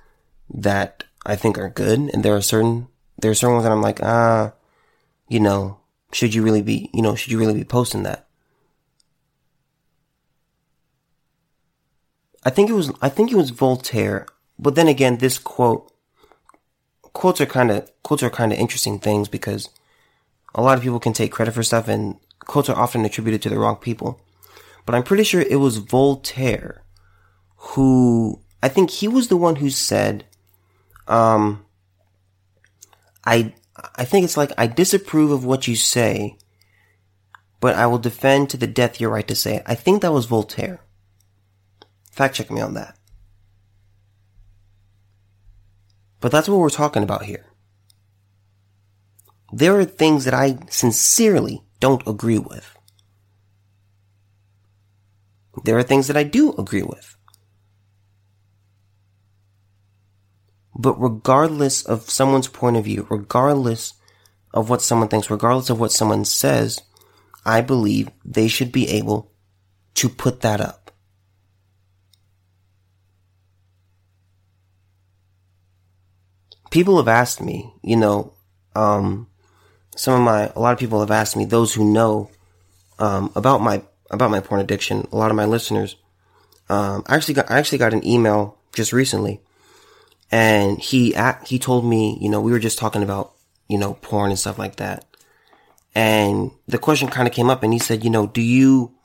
that 0.52 1.04
I 1.26 1.36
think 1.36 1.58
are 1.58 1.70
good, 1.70 1.98
and 2.12 2.24
there 2.24 2.36
are 2.36 2.42
certain, 2.42 2.88
there 3.20 3.30
are 3.30 3.34
certain 3.34 3.54
ones 3.54 3.64
that 3.64 3.72
I'm 3.72 3.82
like, 3.82 4.02
ah, 4.02 4.52
you 5.28 5.40
know, 5.40 5.78
should 6.12 6.34
you 6.34 6.42
really 6.42 6.62
be, 6.62 6.90
you 6.92 7.02
know, 7.02 7.14
should 7.14 7.32
you 7.32 7.38
really 7.38 7.54
be 7.54 7.64
posting 7.64 8.02
that? 8.04 8.26
I 12.44 12.50
think 12.50 12.68
it 12.68 12.74
was, 12.74 12.92
I 13.00 13.08
think 13.08 13.32
it 13.32 13.36
was 13.36 13.50
Voltaire. 13.50 14.26
But 14.58 14.74
then 14.74 14.86
again, 14.86 15.16
this 15.18 15.38
quote, 15.38 15.90
quotes 17.02 17.40
are 17.40 17.46
kind 17.46 17.70
of, 17.70 17.90
quotes 18.02 18.22
are 18.22 18.30
kind 18.30 18.52
of 18.52 18.58
interesting 18.58 18.98
things 18.98 19.28
because 19.28 19.70
a 20.54 20.62
lot 20.62 20.76
of 20.76 20.84
people 20.84 21.00
can 21.00 21.12
take 21.12 21.32
credit 21.32 21.52
for 21.52 21.62
stuff 21.62 21.88
and 21.88 22.16
quotes 22.40 22.68
are 22.68 22.78
often 22.78 23.04
attributed 23.04 23.42
to 23.42 23.48
the 23.48 23.58
wrong 23.58 23.76
people. 23.76 24.20
But 24.86 24.94
I'm 24.94 25.02
pretty 25.02 25.24
sure 25.24 25.40
it 25.40 25.56
was 25.56 25.78
Voltaire 25.78 26.83
who, 27.64 28.40
I 28.62 28.68
think 28.68 28.90
he 28.90 29.08
was 29.08 29.28
the 29.28 29.36
one 29.36 29.56
who 29.56 29.70
said, 29.70 30.24
um, 31.08 31.64
I, 33.24 33.54
I 33.96 34.04
think 34.04 34.24
it's 34.24 34.36
like, 34.36 34.52
I 34.58 34.66
disapprove 34.66 35.30
of 35.30 35.44
what 35.44 35.66
you 35.66 35.74
say, 35.74 36.36
but 37.60 37.74
I 37.74 37.86
will 37.86 37.98
defend 37.98 38.50
to 38.50 38.56
the 38.56 38.66
death 38.66 39.00
your 39.00 39.10
right 39.10 39.26
to 39.26 39.34
say 39.34 39.56
it. 39.56 39.62
I 39.66 39.74
think 39.74 40.02
that 40.02 40.12
was 40.12 40.26
Voltaire. 40.26 40.80
Fact 42.10 42.34
check 42.34 42.50
me 42.50 42.60
on 42.60 42.74
that. 42.74 42.96
But 46.20 46.30
that's 46.30 46.48
what 46.48 46.58
we're 46.58 46.70
talking 46.70 47.02
about 47.02 47.24
here. 47.24 47.46
There 49.52 49.78
are 49.78 49.84
things 49.84 50.24
that 50.24 50.34
I 50.34 50.58
sincerely 50.68 51.62
don't 51.80 52.06
agree 52.06 52.38
with. 52.38 52.76
There 55.64 55.78
are 55.78 55.82
things 55.82 56.08
that 56.08 56.16
I 56.16 56.24
do 56.24 56.52
agree 56.52 56.82
with. 56.82 57.13
But 60.74 61.00
regardless 61.00 61.84
of 61.84 62.10
someone's 62.10 62.48
point 62.48 62.76
of 62.76 62.84
view, 62.84 63.06
regardless 63.08 63.94
of 64.52 64.68
what 64.68 64.82
someone 64.82 65.08
thinks, 65.08 65.30
regardless 65.30 65.70
of 65.70 65.78
what 65.78 65.92
someone 65.92 66.24
says, 66.24 66.80
I 67.44 67.60
believe 67.60 68.10
they 68.24 68.48
should 68.48 68.72
be 68.72 68.88
able 68.88 69.30
to 69.94 70.08
put 70.08 70.40
that 70.40 70.60
up. 70.60 70.90
People 76.70 76.96
have 76.96 77.06
asked 77.08 77.40
me, 77.40 77.72
you 77.82 77.96
know, 77.96 78.32
um, 78.74 79.28
some 79.96 80.14
of 80.14 80.24
my, 80.24 80.50
a 80.56 80.58
lot 80.58 80.72
of 80.72 80.78
people 80.78 80.98
have 80.98 81.10
asked 81.12 81.36
me, 81.36 81.44
those 81.44 81.72
who 81.74 81.84
know, 81.84 82.30
um, 82.98 83.30
about 83.36 83.60
my, 83.60 83.82
about 84.10 84.32
my 84.32 84.40
porn 84.40 84.60
addiction, 84.60 85.06
a 85.12 85.16
lot 85.16 85.30
of 85.30 85.36
my 85.36 85.44
listeners, 85.44 85.94
um, 86.68 87.04
I 87.06 87.14
actually 87.14 87.34
got, 87.34 87.48
I 87.48 87.58
actually 87.58 87.78
got 87.78 87.92
an 87.92 88.04
email 88.04 88.58
just 88.72 88.92
recently 88.92 89.40
and 90.34 90.80
he, 90.80 91.14
he 91.46 91.60
told 91.60 91.84
me, 91.84 92.18
you 92.20 92.28
know, 92.28 92.40
we 92.40 92.50
were 92.50 92.58
just 92.58 92.76
talking 92.76 93.04
about, 93.04 93.34
you 93.68 93.78
know, 93.78 93.94
porn 93.94 94.30
and 94.30 94.38
stuff 94.38 94.58
like 94.58 94.76
that. 94.76 95.06
And 95.94 96.50
the 96.66 96.76
question 96.76 97.06
kind 97.06 97.28
of 97.28 97.32
came 97.32 97.48
up 97.48 97.62
and 97.62 97.72
he 97.72 97.78
said, 97.78 98.02
you 98.02 98.10
know, 98.10 98.26
do 98.26 98.42
you, 98.42 98.96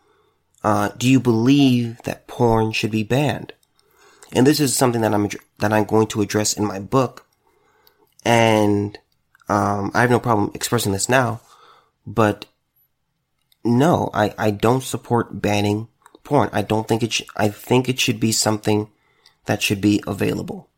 uh, 0.64 0.90
do 0.98 1.08
you 1.08 1.20
believe 1.20 2.02
that 2.02 2.26
porn 2.26 2.72
should 2.72 2.90
be 2.90 3.04
banned? 3.04 3.54
And 4.34 4.48
this 4.48 4.60
is 4.60 4.76
something 4.76 5.02
that 5.02 5.14
I'm, 5.14 5.30
that 5.60 5.72
I'm 5.72 5.84
going 5.84 6.08
to 6.08 6.24
address 6.24 6.54
in 6.54 6.66
my 6.66 6.80
book. 6.80 7.28
And, 8.26 8.98
um, 9.50 9.92
I 9.94 10.02
have 10.02 10.10
no 10.10 10.20
problem 10.20 10.50
expressing 10.56 10.94
this 10.94 11.10
now, 11.10 11.42
but 12.08 12.48
no, 13.64 14.10
I, 14.16 14.34
I 14.36 14.50
don't 14.50 14.82
support 14.82 15.44
banning 15.44 15.90
porn. 16.24 16.50
I 16.52 16.64
don't 16.64 16.88
think 16.88 17.04
it 17.04 17.14
should, 17.14 17.28
I 17.36 17.50
think 17.50 17.88
it 17.88 18.00
should 18.00 18.20
be 18.20 18.32
something 18.32 18.90
that 19.46 19.62
should 19.62 19.80
be 19.80 20.04
available. 20.08 20.69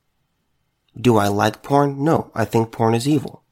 Do 1.00 1.18
I 1.18 1.28
like 1.28 1.64
porn? 1.64 2.04
No, 2.04 2.32
I 2.36 2.46
think 2.46 2.72
porn 2.72 2.94
is 2.94 3.08
evil. 3.08 3.44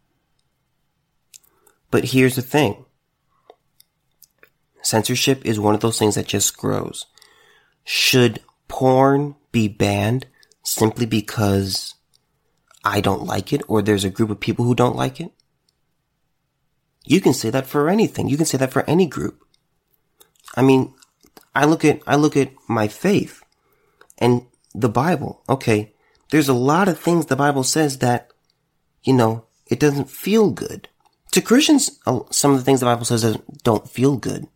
But 1.91 2.06
here's 2.06 2.36
the 2.36 2.41
thing. 2.41 2.86
Censorship 4.82 5.45
is 5.45 5.60
one 5.60 5.75
of 5.75 5.82
those 5.82 5.99
things 5.99 6.15
that 6.15 6.28
just 6.28 6.58
grows. 6.58 7.06
Should 7.84 8.41
porn 8.67 9.36
be 9.52 9.67
banned 9.67 10.28
simply 10.63 11.06
because 11.06 11.95
I 12.84 13.02
don't 13.02 13.25
like 13.25 13.52
it 13.52 13.62
or 13.67 13.82
there's 13.82 14.04
a 14.04 14.10
group 14.10 14.30
of 14.30 14.39
people 14.39 14.65
who 14.65 14.75
don't 14.75 14.95
like 14.95 15.19
it? 15.19 15.32
You 17.06 17.21
can 17.21 17.34
say 17.34 17.49
that 17.49 17.65
for 17.65 17.89
anything. 17.89 18.30
You 18.30 18.38
can 18.38 18.45
say 18.45 18.58
that 18.58 18.71
for 18.71 18.88
any 18.88 19.08
group. 19.08 19.43
I 20.56 20.62
mean, 20.62 20.93
I 21.56 21.65
look 21.65 21.84
at, 21.84 22.02
I 22.06 22.15
look 22.15 22.38
at 22.38 22.52
my 22.67 22.88
faith 22.88 23.43
and 24.17 24.45
the 24.73 24.89
Bible. 24.89 25.43
Okay. 25.49 25.93
There's 26.30 26.50
a 26.50 26.54
lot 26.54 26.88
of 26.88 27.00
things 27.00 27.26
the 27.26 27.36
Bible 27.36 27.63
says 27.63 28.00
that, 28.00 28.32
you 29.04 29.13
know, 29.13 29.46
it 29.68 29.80
doesn't 29.80 30.10
feel 30.10 30.52
good. 30.52 30.89
To 31.32 31.42
Christians, 31.42 32.00
some 32.32 32.52
of 32.52 32.58
the 32.58 32.63
things 32.63 32.80
the 32.80 32.86
Bible 32.86 33.06
says 33.06 33.38
don't 33.63 33.89
feel 33.89 34.18
good. 34.18 34.48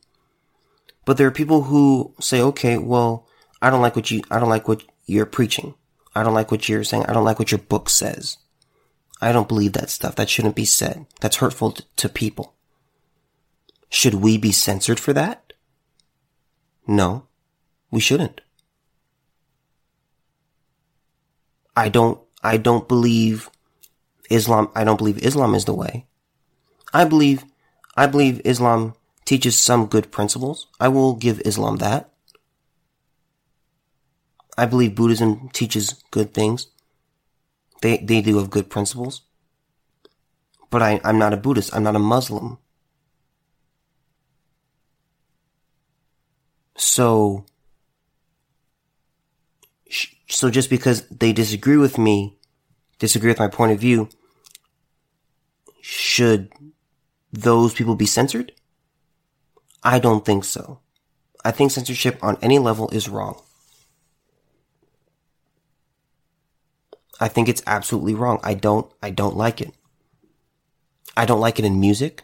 But 1.06 1.18
there 1.18 1.28
are 1.28 1.32
people 1.32 1.64
who 1.64 2.14
say, 2.20 2.42
okay, 2.42 2.78
well, 2.78 3.28
I 3.62 3.70
don't 3.70 3.82
like 3.82 3.96
what 3.96 4.10
you, 4.10 4.22
I 4.32 4.40
don't 4.40 4.50
like 4.50 4.68
what 4.68 4.84
you're 5.06 5.26
preaching. 5.26 5.76
I 6.16 6.24
don't 6.24 6.34
like 6.34 6.52
what 6.52 6.70
you're 6.70 6.84
saying. 6.84 7.06
I 7.08 7.14
don't 7.14 7.26
like 7.26 7.40
what 7.40 7.52
your 7.52 7.60
book 7.60 7.90
says. 7.90 8.38
I 9.22 9.32
don't 9.32 9.48
believe 9.48 9.74
that 9.74 9.90
stuff. 9.90 10.16
That 10.16 10.30
shouldn't 10.30 10.56
be 10.56 10.66
said. 10.66 11.06
That's 11.22 11.38
hurtful 11.38 11.72
to, 11.72 11.84
to 11.98 12.10
people. 12.10 12.54
Should 13.90 14.16
we 14.16 14.38
be 14.38 14.52
censored 14.52 15.00
for 15.00 15.14
that? 15.14 15.54
No, 16.88 17.28
we 17.90 18.00
shouldn't. 18.00 18.42
I 21.76 21.90
don't, 21.90 22.20
I 22.44 22.58
don't 22.58 22.88
believe 22.88 23.50
Islam, 24.30 24.70
I 24.76 24.84
don't 24.84 24.98
believe 24.98 25.24
Islam 25.24 25.56
is 25.56 25.66
the 25.66 25.74
way. 25.74 26.06
I 26.94 27.06
believe, 27.06 27.44
I 27.96 28.06
believe 28.08 28.42
Islam 28.46 28.94
teaches 29.26 29.58
some 29.58 29.88
good 29.88 30.12
principles. 30.12 30.68
I 30.80 30.88
will 30.90 31.16
give 31.16 31.42
Islam 31.46 31.78
that. 31.78 32.12
I 34.58 34.66
believe 34.68 34.96
Buddhism 34.96 35.50
teaches 35.50 36.04
good 36.12 36.34
things. 36.34 36.68
They, 37.82 37.98
they 37.98 38.22
do 38.22 38.38
have 38.38 38.50
good 38.50 38.70
principles. 38.70 39.22
But 40.70 40.82
I, 40.82 41.02
I'm 41.04 41.18
not 41.18 41.34
a 41.34 41.38
Buddhist. 41.38 41.76
I'm 41.76 41.84
not 41.84 41.96
a 41.96 42.00
Muslim. 42.00 42.60
So, 46.76 47.46
so 50.34 50.50
just 50.50 50.70
because 50.70 51.08
they 51.10 51.32
disagree 51.32 51.78
with 51.78 51.98
me, 51.98 52.38
disagree 52.98 53.30
with 53.30 53.40
my 53.40 53.48
point 53.48 53.72
of 53.72 53.80
view, 53.80 54.10
should 55.82 56.52
those 57.32 57.74
people 57.74 57.96
be 57.96 58.06
censored? 58.06 58.52
I 59.84 60.00
don't 60.00 60.26
think 60.26 60.44
so. 60.44 60.80
I 61.46 61.52
think 61.52 61.72
censorship 61.72 62.18
on 62.24 62.38
any 62.42 62.58
level 62.58 62.90
is 62.90 63.10
wrong. 63.10 63.42
I 67.20 67.28
think 67.28 67.48
it's 67.48 67.64
absolutely 67.68 68.16
wrong. 68.16 68.40
I 68.44 68.54
don't, 68.54 68.92
I 69.04 69.12
don't 69.12 69.38
like 69.38 69.62
it. 69.62 69.74
I 71.16 71.26
don't 71.26 71.42
like 71.42 71.60
it 71.60 71.66
in 71.66 71.80
music. 71.80 72.24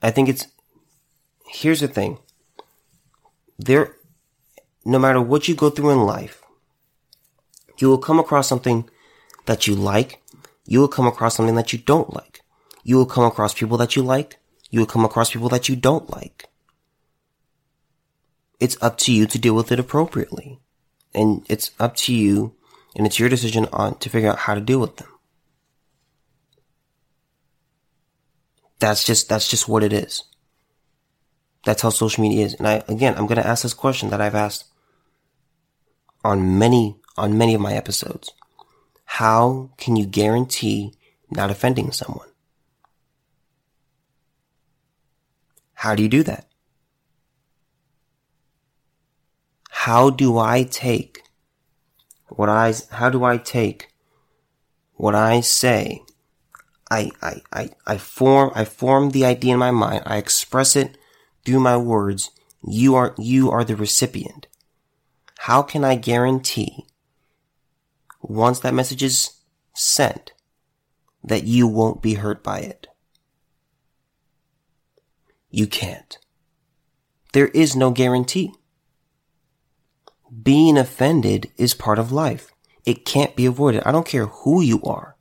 I 0.00 0.12
think 0.12 0.28
it's, 0.28 0.46
here's 1.46 1.80
the 1.80 1.88
thing. 1.88 2.18
There, 3.58 3.96
no 4.84 4.98
matter 4.98 5.20
what 5.20 5.48
you 5.48 5.54
go 5.54 5.70
through 5.70 5.90
in 5.90 6.00
life, 6.00 6.42
you 7.78 7.88
will 7.88 7.98
come 7.98 8.18
across 8.18 8.48
something 8.48 8.88
that 9.46 9.66
you 9.66 9.74
like. 9.74 10.22
You 10.64 10.80
will 10.80 10.88
come 10.88 11.06
across 11.06 11.36
something 11.36 11.54
that 11.56 11.72
you 11.72 11.78
don't 11.78 12.12
like. 12.14 12.42
You 12.84 12.96
will 12.96 13.06
come 13.06 13.24
across 13.24 13.54
people 13.54 13.76
that 13.78 13.96
you 13.96 14.02
like. 14.02 14.38
You 14.70 14.80
will 14.80 14.86
come 14.86 15.04
across 15.04 15.30
people 15.32 15.48
that 15.48 15.68
you 15.68 15.76
don't 15.76 16.10
like. 16.10 16.48
It's 18.60 18.76
up 18.82 18.98
to 18.98 19.12
you 19.12 19.26
to 19.26 19.38
deal 19.38 19.54
with 19.54 19.72
it 19.72 19.80
appropriately. 19.80 20.60
And 21.14 21.46
it's 21.48 21.70
up 21.78 21.96
to 21.96 22.14
you 22.14 22.54
and 22.94 23.06
it's 23.06 23.18
your 23.18 23.28
decision 23.28 23.66
on 23.72 23.98
to 23.98 24.10
figure 24.10 24.30
out 24.30 24.40
how 24.40 24.54
to 24.54 24.60
deal 24.60 24.80
with 24.80 24.96
them. 24.96 25.08
That's 28.78 29.04
just, 29.04 29.28
that's 29.28 29.48
just 29.48 29.68
what 29.68 29.82
it 29.82 29.92
is. 29.92 30.24
That's 31.64 31.82
how 31.82 31.90
social 31.90 32.22
media 32.22 32.46
is. 32.46 32.54
And 32.54 32.66
I, 32.66 32.82
again, 32.88 33.14
I'm 33.16 33.26
going 33.26 33.40
to 33.40 33.46
ask 33.46 33.62
this 33.62 33.74
question 33.74 34.10
that 34.10 34.20
I've 34.20 34.34
asked 34.34 34.64
on 36.24 36.58
many, 36.58 36.96
on 37.16 37.36
many 37.36 37.54
of 37.54 37.60
my 37.60 37.74
episodes. 37.74 38.32
How 39.04 39.70
can 39.76 39.96
you 39.96 40.06
guarantee 40.06 40.94
not 41.30 41.50
offending 41.50 41.92
someone? 41.92 42.28
How 45.74 45.94
do 45.94 46.02
you 46.02 46.08
do 46.08 46.22
that? 46.24 46.46
How 49.70 50.10
do 50.10 50.38
I 50.38 50.64
take 50.64 51.22
what 52.28 52.48
I, 52.48 52.74
how 52.90 53.10
do 53.10 53.24
I 53.24 53.38
take 53.38 53.88
what 54.94 55.14
I 55.14 55.40
say? 55.40 56.02
I, 56.90 57.10
I, 57.22 57.42
I, 57.52 57.70
I 57.86 57.98
form, 57.98 58.50
I 58.54 58.64
form 58.64 59.10
the 59.10 59.24
idea 59.24 59.52
in 59.52 59.58
my 59.58 59.70
mind. 59.70 60.02
I 60.06 60.16
express 60.16 60.74
it 60.74 60.98
through 61.48 61.60
my 61.60 61.78
words. 61.78 62.30
You 62.62 62.94
are, 62.94 63.14
you 63.16 63.50
are 63.50 63.64
the 63.64 63.74
recipient. 63.74 64.46
How 65.38 65.62
can 65.62 65.82
I 65.82 65.94
guarantee 65.94 66.86
once 68.20 68.60
that 68.60 68.74
message 68.74 69.02
is 69.02 69.30
sent 69.74 70.32
that 71.24 71.44
you 71.44 71.66
won't 71.66 72.02
be 72.02 72.14
hurt 72.14 72.44
by 72.44 72.58
it? 72.58 72.86
You 75.50 75.66
can't. 75.66 76.18
There 77.32 77.48
is 77.48 77.74
no 77.74 77.92
guarantee. 77.92 78.52
Being 80.42 80.76
offended 80.76 81.50
is 81.56 81.72
part 81.72 81.98
of 81.98 82.12
life. 82.12 82.52
It 82.84 83.06
can't 83.06 83.34
be 83.34 83.46
avoided. 83.46 83.84
I 83.86 83.92
don't 83.92 84.06
care 84.06 84.26
who 84.26 84.60
you 84.60 84.82
are. 84.82 85.16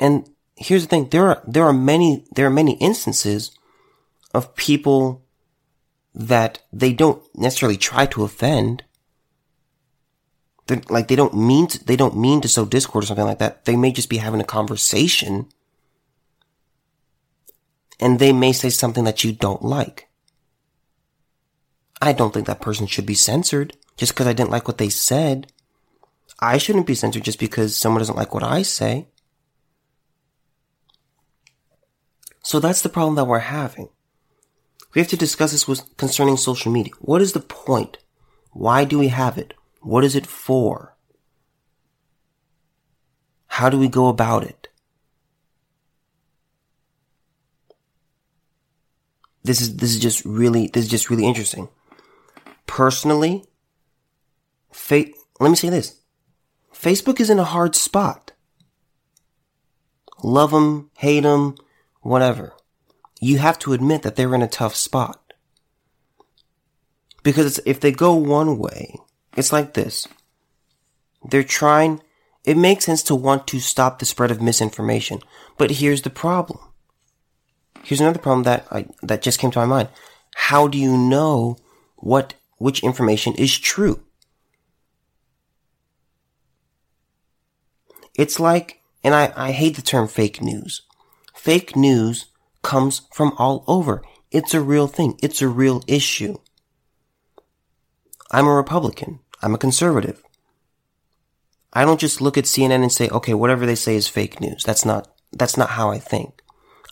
And 0.00 0.29
here's 0.60 0.82
the 0.82 0.88
thing. 0.88 1.08
There 1.08 1.26
are, 1.26 1.42
there 1.46 1.64
are 1.64 1.72
many, 1.72 2.24
there 2.32 2.46
are 2.46 2.50
many 2.50 2.74
instances 2.74 3.50
of 4.32 4.54
people 4.54 5.24
that 6.14 6.60
they 6.72 6.92
don't 6.92 7.22
necessarily 7.34 7.76
try 7.76 8.06
to 8.06 8.22
offend. 8.22 8.84
They're, 10.66 10.82
like 10.88 11.08
they 11.08 11.16
don't 11.16 11.34
mean 11.34 11.66
to, 11.68 11.84
they 11.84 11.96
don't 11.96 12.16
mean 12.16 12.40
to 12.42 12.48
sow 12.48 12.64
discord 12.64 13.04
or 13.04 13.06
something 13.06 13.24
like 13.24 13.38
that. 13.38 13.64
They 13.64 13.74
may 13.74 13.90
just 13.90 14.10
be 14.10 14.18
having 14.18 14.40
a 14.40 14.44
conversation 14.44 15.48
and 17.98 18.18
they 18.18 18.32
may 18.32 18.52
say 18.52 18.70
something 18.70 19.04
that 19.04 19.24
you 19.24 19.32
don't 19.32 19.62
like. 19.62 20.08
I 22.02 22.12
don't 22.12 22.32
think 22.32 22.46
that 22.46 22.62
person 22.62 22.86
should 22.86 23.06
be 23.06 23.14
censored 23.14 23.76
just 23.96 24.12
because 24.12 24.26
I 24.26 24.32
didn't 24.32 24.50
like 24.50 24.66
what 24.68 24.78
they 24.78 24.88
said. 24.88 25.52
I 26.38 26.56
shouldn't 26.56 26.86
be 26.86 26.94
censored 26.94 27.24
just 27.24 27.38
because 27.38 27.76
someone 27.76 28.00
doesn't 28.00 28.16
like 28.16 28.32
what 28.32 28.42
I 28.42 28.62
say. 28.62 29.08
So 32.42 32.58
that's 32.58 32.82
the 32.82 32.88
problem 32.88 33.14
that 33.16 33.26
we're 33.26 33.38
having. 33.38 33.88
We 34.94 35.00
have 35.00 35.10
to 35.10 35.16
discuss 35.16 35.52
this 35.52 35.68
with 35.68 35.96
concerning 35.96 36.36
social 36.36 36.72
media. 36.72 36.92
What 37.00 37.22
is 37.22 37.32
the 37.32 37.40
point? 37.40 37.98
Why 38.52 38.84
do 38.84 38.98
we 38.98 39.08
have 39.08 39.38
it? 39.38 39.54
What 39.82 40.04
is 40.04 40.16
it 40.16 40.26
for? 40.26 40.96
How 43.46 43.68
do 43.68 43.78
we 43.78 43.88
go 43.88 44.08
about 44.08 44.44
it? 44.44 44.68
This 49.42 49.60
is, 49.60 49.76
this 49.76 49.90
is 49.90 49.98
just 49.98 50.24
really, 50.24 50.68
this 50.68 50.84
is 50.84 50.90
just 50.90 51.08
really 51.08 51.24
interesting. 51.24 51.68
Personally, 52.66 53.44
fa- 54.70 55.06
let 55.38 55.50
me 55.50 55.56
say 55.56 55.70
this. 55.70 56.00
Facebook 56.74 57.20
is 57.20 57.30
in 57.30 57.38
a 57.38 57.44
hard 57.44 57.74
spot. 57.74 58.32
Love 60.22 60.50
them, 60.50 60.90
hate 60.98 61.20
them, 61.20 61.54
whatever. 62.00 62.52
You 63.20 63.38
have 63.38 63.58
to 63.60 63.72
admit 63.72 64.02
that 64.02 64.16
they're 64.16 64.34
in 64.34 64.42
a 64.42 64.48
tough 64.48 64.74
spot. 64.74 65.32
Because 67.22 67.60
if 67.66 67.80
they 67.80 67.92
go 67.92 68.14
one 68.14 68.58
way, 68.58 68.96
it's 69.36 69.52
like 69.52 69.74
this. 69.74 70.08
They're 71.22 71.44
trying, 71.44 72.02
it 72.44 72.56
makes 72.56 72.86
sense 72.86 73.02
to 73.04 73.14
want 73.14 73.46
to 73.48 73.60
stop 73.60 73.98
the 73.98 74.06
spread 74.06 74.30
of 74.30 74.40
misinformation. 74.40 75.20
But 75.58 75.72
here's 75.72 76.02
the 76.02 76.10
problem. 76.10 76.60
Here's 77.82 78.00
another 78.00 78.18
problem 78.18 78.44
that 78.44 78.66
I, 78.70 78.86
that 79.02 79.22
just 79.22 79.38
came 79.38 79.50
to 79.50 79.58
my 79.58 79.66
mind. 79.66 79.88
How 80.34 80.66
do 80.66 80.78
you 80.78 80.96
know 80.96 81.56
what, 81.96 82.34
which 82.56 82.82
information 82.82 83.34
is 83.34 83.58
true? 83.58 84.02
It's 88.14 88.40
like, 88.40 88.80
and 89.04 89.14
I, 89.14 89.32
I 89.36 89.52
hate 89.52 89.76
the 89.76 89.82
term 89.82 90.08
fake 90.08 90.42
news. 90.42 90.82
Fake 91.40 91.74
news 91.74 92.26
comes 92.60 93.00
from 93.14 93.32
all 93.38 93.64
over. 93.66 94.02
It's 94.30 94.52
a 94.52 94.60
real 94.60 94.86
thing. 94.86 95.18
It's 95.22 95.40
a 95.40 95.48
real 95.48 95.82
issue. 95.86 96.36
I'm 98.30 98.46
a 98.46 98.52
Republican. 98.52 99.20
I'm 99.40 99.54
a 99.54 99.58
conservative. 99.58 100.22
I 101.72 101.86
don't 101.86 101.98
just 101.98 102.20
look 102.20 102.36
at 102.36 102.44
CNN 102.44 102.82
and 102.82 102.92
say, 102.92 103.08
okay, 103.08 103.32
whatever 103.32 103.64
they 103.64 103.74
say 103.74 103.96
is 103.96 104.06
fake 104.06 104.38
news. 104.38 104.62
That's 104.64 104.84
not, 104.84 105.08
that's 105.32 105.56
not 105.56 105.70
how 105.70 105.90
I 105.90 105.98
think. 105.98 106.42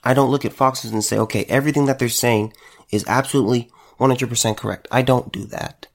I 0.03 0.15
don't 0.15 0.31
look 0.31 0.47
at 0.47 0.55
Foxes 0.55 0.93
and 0.93 1.05
say, 1.05 1.19
okay, 1.19 1.45
everything 1.45 1.85
that 1.85 1.99
they're 1.99 2.09
saying 2.09 2.55
is 2.91 3.05
absolutely 3.07 3.71
100% 4.01 4.57
correct. 4.57 4.89
I 4.91 5.03
don't 5.03 5.31
do 5.31 5.45
that. 5.45 5.89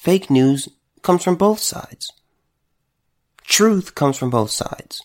Fake 0.00 0.28
news 0.28 0.68
comes 1.02 1.22
from 1.22 1.36
both 1.36 1.60
sides. 1.60 2.10
Truth 3.44 3.94
comes 3.94 4.18
from 4.18 4.30
both 4.30 4.50
sides. 4.50 5.04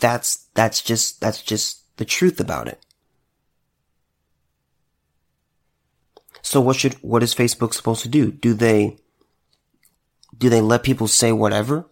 That's, 0.00 0.48
that's 0.54 0.82
just, 0.82 1.20
that's 1.20 1.42
just 1.42 1.96
the 1.98 2.04
truth 2.04 2.40
about 2.40 2.68
it. 2.68 2.84
So 6.42 6.60
what 6.60 6.76
should, 6.76 6.94
what 6.94 7.22
is 7.22 7.34
Facebook 7.34 7.74
supposed 7.74 8.02
to 8.02 8.08
do? 8.08 8.32
Do 8.32 8.54
they, 8.54 8.96
do 10.36 10.48
they 10.48 10.60
let 10.60 10.82
people 10.82 11.06
say 11.06 11.32
whatever? 11.32 11.86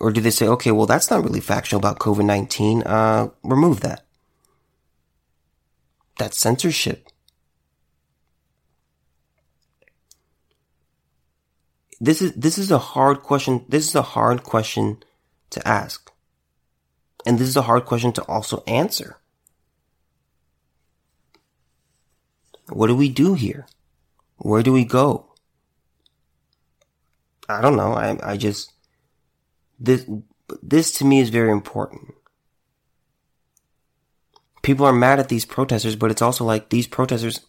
Or 0.00 0.10
do 0.10 0.20
they 0.20 0.30
say, 0.30 0.48
okay, 0.48 0.72
well, 0.72 0.86
that's 0.86 1.10
not 1.10 1.22
really 1.22 1.40
factual 1.40 1.78
about 1.78 2.00
COVID-19. 2.00 2.82
Uh, 2.84 3.28
remove 3.44 3.80
that. 3.80 4.04
That's 6.18 6.36
censorship. 6.36 7.08
This 12.00 12.20
is, 12.20 12.32
this 12.32 12.58
is 12.58 12.70
a 12.70 12.78
hard 12.78 13.22
question. 13.22 13.64
This 13.68 13.86
is 13.86 13.94
a 13.94 14.02
hard 14.02 14.42
question 14.42 14.98
to 15.54 15.66
ask. 15.66 16.12
And 17.26 17.38
this 17.38 17.48
is 17.48 17.56
a 17.56 17.62
hard 17.62 17.84
question 17.84 18.12
to 18.12 18.22
also 18.22 18.62
answer. 18.66 19.16
What 22.68 22.86
do 22.88 22.96
we 22.96 23.08
do 23.08 23.34
here? 23.34 23.66
Where 24.36 24.62
do 24.62 24.72
we 24.72 24.84
go? 24.84 25.32
I 27.48 27.60
don't 27.60 27.76
know. 27.76 27.92
I, 27.92 28.18
I 28.22 28.36
just, 28.36 28.72
this, 29.78 30.06
this 30.62 30.92
to 30.92 31.04
me 31.04 31.20
is 31.20 31.30
very 31.30 31.50
important. 31.50 32.14
People 34.62 34.86
are 34.86 34.94
mad 34.94 35.18
at 35.18 35.28
these 35.28 35.44
protesters, 35.44 35.96
but 35.96 36.10
it's 36.10 36.22
also 36.22 36.44
like 36.44 36.70
these 36.70 36.86
protesters, 36.86 37.40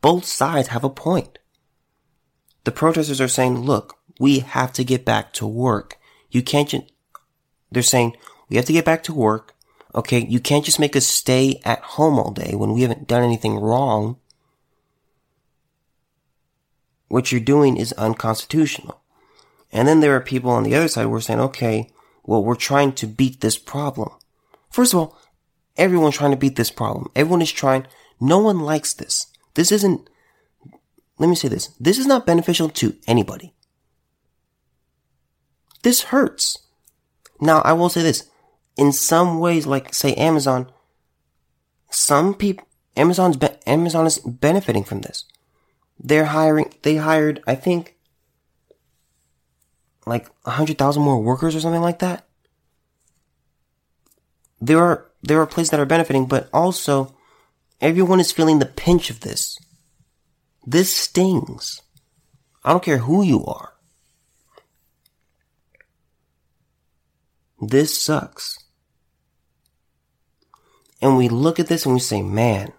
both 0.00 0.24
sides 0.24 0.68
have 0.68 0.82
a 0.82 0.90
point. 0.90 1.38
The 2.64 2.72
protesters 2.72 3.20
are 3.20 3.28
saying, 3.28 3.60
look, 3.60 3.96
we 4.18 4.40
have 4.40 4.72
to 4.72 4.84
get 4.84 5.04
back 5.04 5.32
to 5.34 5.46
work. 5.46 5.98
You 6.30 6.42
can't 6.42 6.74
they're 7.74 7.82
saying, 7.82 8.16
we 8.48 8.56
have 8.56 8.64
to 8.66 8.72
get 8.72 8.84
back 8.84 9.02
to 9.04 9.14
work. 9.14 9.54
Okay. 9.94 10.24
You 10.26 10.40
can't 10.40 10.64
just 10.64 10.80
make 10.80 10.96
us 10.96 11.06
stay 11.06 11.60
at 11.64 11.80
home 11.80 12.18
all 12.18 12.32
day 12.32 12.54
when 12.54 12.72
we 12.72 12.82
haven't 12.82 13.06
done 13.06 13.22
anything 13.22 13.56
wrong. 13.58 14.18
What 17.08 17.30
you're 17.30 17.40
doing 17.40 17.76
is 17.76 17.92
unconstitutional. 17.92 19.00
And 19.72 19.86
then 19.86 20.00
there 20.00 20.14
are 20.14 20.20
people 20.20 20.50
on 20.50 20.62
the 20.62 20.74
other 20.74 20.88
side 20.88 21.04
who 21.04 21.14
are 21.14 21.20
saying, 21.20 21.40
okay, 21.40 21.90
well, 22.24 22.42
we're 22.42 22.54
trying 22.54 22.92
to 22.94 23.06
beat 23.06 23.40
this 23.40 23.58
problem. 23.58 24.10
First 24.70 24.94
of 24.94 25.00
all, 25.00 25.18
everyone's 25.76 26.16
trying 26.16 26.30
to 26.30 26.36
beat 26.36 26.56
this 26.56 26.70
problem. 26.70 27.08
Everyone 27.14 27.42
is 27.42 27.52
trying. 27.52 27.86
No 28.20 28.38
one 28.38 28.60
likes 28.60 28.94
this. 28.94 29.26
This 29.54 29.70
isn't, 29.70 30.08
let 31.18 31.28
me 31.28 31.36
say 31.36 31.48
this. 31.48 31.68
This 31.78 31.98
is 31.98 32.06
not 32.06 32.26
beneficial 32.26 32.68
to 32.70 32.96
anybody. 33.06 33.52
This 35.82 36.04
hurts. 36.04 36.58
Now, 37.44 37.60
I 37.60 37.74
will 37.74 37.90
say 37.90 38.00
this. 38.00 38.30
In 38.74 38.90
some 38.90 39.38
ways, 39.38 39.66
like 39.66 39.92
say 39.92 40.14
Amazon, 40.14 40.72
some 41.90 42.32
people, 42.32 42.66
Amazon's, 42.96 43.36
be- 43.36 43.60
Amazon 43.66 44.06
is 44.06 44.18
benefiting 44.18 44.82
from 44.82 45.02
this. 45.02 45.26
They're 46.00 46.24
hiring, 46.24 46.72
they 46.82 46.96
hired, 46.96 47.42
I 47.46 47.54
think, 47.54 47.96
like 50.06 50.26
a 50.46 50.52
hundred 50.52 50.78
thousand 50.78 51.02
more 51.02 51.20
workers 51.20 51.54
or 51.54 51.60
something 51.60 51.82
like 51.82 51.98
that. 51.98 52.26
There 54.60 54.82
are 54.82 55.10
there 55.22 55.40
are 55.40 55.46
places 55.46 55.70
that 55.70 55.80
are 55.80 55.86
benefiting, 55.86 56.26
but 56.26 56.48
also 56.50 57.14
everyone 57.80 58.20
is 58.20 58.32
feeling 58.32 58.58
the 58.58 58.66
pinch 58.66 59.10
of 59.10 59.20
this. 59.20 59.58
This 60.66 60.90
stings. 60.96 61.82
I 62.64 62.72
don't 62.72 62.82
care 62.82 63.04
who 63.04 63.22
you 63.22 63.44
are. 63.44 63.73
This 67.68 67.98
sucks. 68.00 68.58
And 71.00 71.16
we 71.16 71.28
look 71.28 71.58
at 71.60 71.66
this 71.66 71.84
and 71.84 71.94
we 71.94 72.00
say, 72.00 72.22
man, 72.22 72.72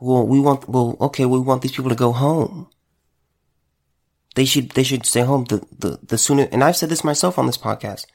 well, 0.00 0.26
we 0.26 0.40
want, 0.40 0.68
well, 0.68 0.96
okay, 1.00 1.24
we 1.24 1.38
want 1.38 1.62
these 1.62 1.72
people 1.72 1.90
to 1.90 1.96
go 1.96 2.12
home. 2.12 2.68
They 4.34 4.44
should, 4.44 4.70
they 4.70 4.82
should 4.82 5.06
stay 5.06 5.20
home. 5.20 5.44
The, 5.44 5.64
the, 5.78 5.98
the 6.02 6.18
sooner, 6.18 6.48
and 6.50 6.64
I've 6.64 6.76
said 6.76 6.88
this 6.88 7.04
myself 7.04 7.38
on 7.38 7.46
this 7.46 7.58
podcast. 7.58 8.06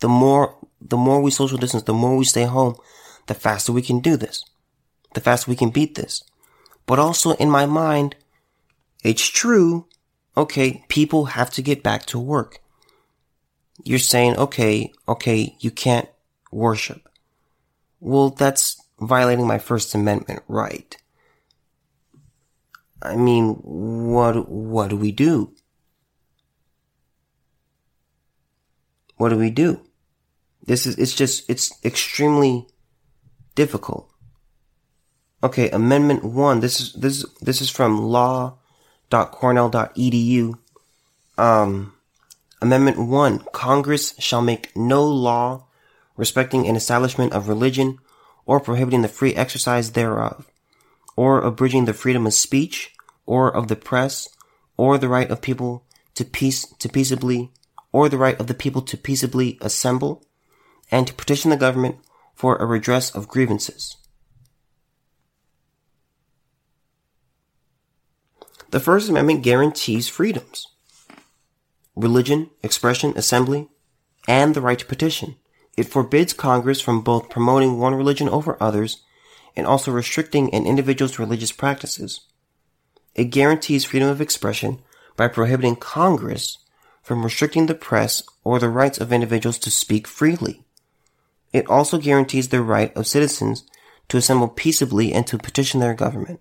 The 0.00 0.08
more, 0.08 0.56
the 0.80 0.96
more 0.96 1.20
we 1.20 1.30
social 1.30 1.58
distance, 1.58 1.84
the 1.84 1.92
more 1.92 2.16
we 2.16 2.24
stay 2.24 2.44
home, 2.44 2.76
the 3.26 3.34
faster 3.34 3.72
we 3.72 3.82
can 3.82 4.00
do 4.00 4.16
this. 4.16 4.44
The 5.14 5.20
faster 5.20 5.50
we 5.50 5.56
can 5.56 5.70
beat 5.70 5.94
this. 5.94 6.24
But 6.86 6.98
also 6.98 7.32
in 7.34 7.50
my 7.50 7.66
mind, 7.66 8.16
it's 9.04 9.28
true. 9.28 9.86
Okay, 10.36 10.84
people 10.88 11.26
have 11.26 11.50
to 11.50 11.62
get 11.62 11.82
back 11.82 12.06
to 12.06 12.18
work. 12.18 12.60
You're 13.84 13.98
saying, 13.98 14.36
okay, 14.36 14.92
okay, 15.08 15.56
you 15.60 15.70
can't 15.70 16.08
worship. 16.50 17.08
Well, 18.00 18.30
that's 18.30 18.80
violating 19.00 19.46
my 19.46 19.58
First 19.58 19.94
Amendment 19.94 20.42
right. 20.48 20.96
I 23.00 23.16
mean, 23.16 23.54
what, 23.62 24.48
what 24.48 24.90
do 24.90 24.96
we 24.96 25.12
do? 25.12 25.54
What 29.16 29.30
do 29.30 29.36
we 29.36 29.50
do? 29.50 29.80
This 30.64 30.86
is, 30.86 30.98
it's 30.98 31.14
just, 31.14 31.48
it's 31.48 31.72
extremely, 31.84 32.66
difficult. 33.58 34.08
Okay, 35.42 35.68
Amendment 35.70 36.24
1, 36.24 36.60
this 36.60 36.80
is, 36.80 36.92
this, 36.92 37.18
is 37.18 37.24
this 37.40 37.60
is 37.60 37.70
from 37.70 38.00
law.cornell.edu. 38.00 40.54
Um, 41.36 41.92
Amendment 42.60 42.98
1, 42.98 43.44
Congress 43.52 44.14
shall 44.18 44.42
make 44.42 44.76
no 44.76 45.04
law 45.04 45.66
respecting 46.16 46.66
an 46.66 46.74
establishment 46.74 47.32
of 47.32 47.48
religion 47.48 47.98
or 48.46 48.58
prohibiting 48.58 49.02
the 49.02 49.08
free 49.08 49.34
exercise 49.34 49.92
thereof, 49.92 50.50
or 51.14 51.40
abridging 51.40 51.84
the 51.84 51.92
freedom 51.92 52.26
of 52.26 52.34
speech, 52.34 52.94
or 53.26 53.54
of 53.54 53.68
the 53.68 53.76
press, 53.76 54.28
or 54.76 54.98
the 54.98 55.08
right 55.08 55.30
of 55.30 55.42
people 55.42 55.84
to 56.14 56.24
peace, 56.24 56.64
to 56.78 56.88
peaceably, 56.88 57.52
or 57.92 58.08
the 58.08 58.18
right 58.18 58.40
of 58.40 58.48
the 58.48 58.54
people 58.54 58.82
to 58.82 58.96
peaceably 58.96 59.58
assemble, 59.60 60.24
and 60.90 61.06
to 61.06 61.14
petition 61.14 61.50
the 61.50 61.56
government 61.56 61.96
for 62.34 62.56
a 62.56 62.66
redress 62.66 63.14
of 63.14 63.28
grievances. 63.28 63.96
The 68.70 68.80
First 68.80 69.08
Amendment 69.08 69.42
guarantees 69.42 70.08
freedoms. 70.08 70.66
Religion, 71.98 72.48
expression, 72.62 73.12
assembly, 73.16 73.66
and 74.28 74.54
the 74.54 74.60
right 74.60 74.78
to 74.78 74.86
petition. 74.86 75.34
It 75.76 75.88
forbids 75.88 76.32
Congress 76.32 76.80
from 76.80 77.00
both 77.00 77.28
promoting 77.28 77.80
one 77.80 77.92
religion 77.92 78.28
over 78.28 78.56
others 78.60 79.02
and 79.56 79.66
also 79.66 79.90
restricting 79.90 80.54
an 80.54 80.64
individual's 80.64 81.18
religious 81.18 81.50
practices. 81.50 82.20
It 83.16 83.24
guarantees 83.24 83.84
freedom 83.84 84.08
of 84.08 84.20
expression 84.20 84.80
by 85.16 85.26
prohibiting 85.26 85.74
Congress 85.74 86.58
from 87.02 87.24
restricting 87.24 87.66
the 87.66 87.74
press 87.74 88.22
or 88.44 88.60
the 88.60 88.68
rights 88.68 88.98
of 88.98 89.12
individuals 89.12 89.58
to 89.58 89.70
speak 89.70 90.06
freely. 90.06 90.62
It 91.52 91.66
also 91.66 91.98
guarantees 91.98 92.50
the 92.50 92.62
right 92.62 92.96
of 92.96 93.08
citizens 93.08 93.64
to 94.06 94.18
assemble 94.18 94.46
peaceably 94.46 95.12
and 95.12 95.26
to 95.26 95.36
petition 95.36 95.80
their 95.80 95.94
government. 95.94 96.38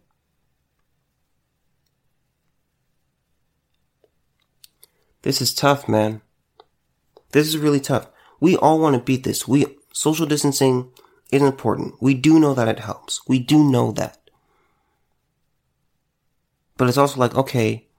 This 5.28 5.42
is 5.42 5.54
tough, 5.54 5.90
man. 5.90 6.22
This 7.34 7.48
is 7.48 7.58
really 7.58 7.82
tough. 7.82 8.08
We 8.40 8.56
all 8.56 8.80
want 8.80 8.96
to 8.96 9.02
beat 9.02 9.26
this. 9.26 9.46
We, 9.46 9.66
social 9.92 10.26
distancing 10.26 10.90
is 11.34 11.42
important. 11.42 11.96
We 12.00 12.13
do 12.13 12.40
know 12.40 12.54
that 12.54 12.70
it 12.70 12.80
helps. 12.80 13.20
We 13.28 13.38
do 13.38 13.62
know 13.70 13.92
that. 13.92 14.18
But 16.78 16.88
it's 16.88 16.98
also 16.98 17.20
like, 17.20 17.36
okay, 17.36 17.90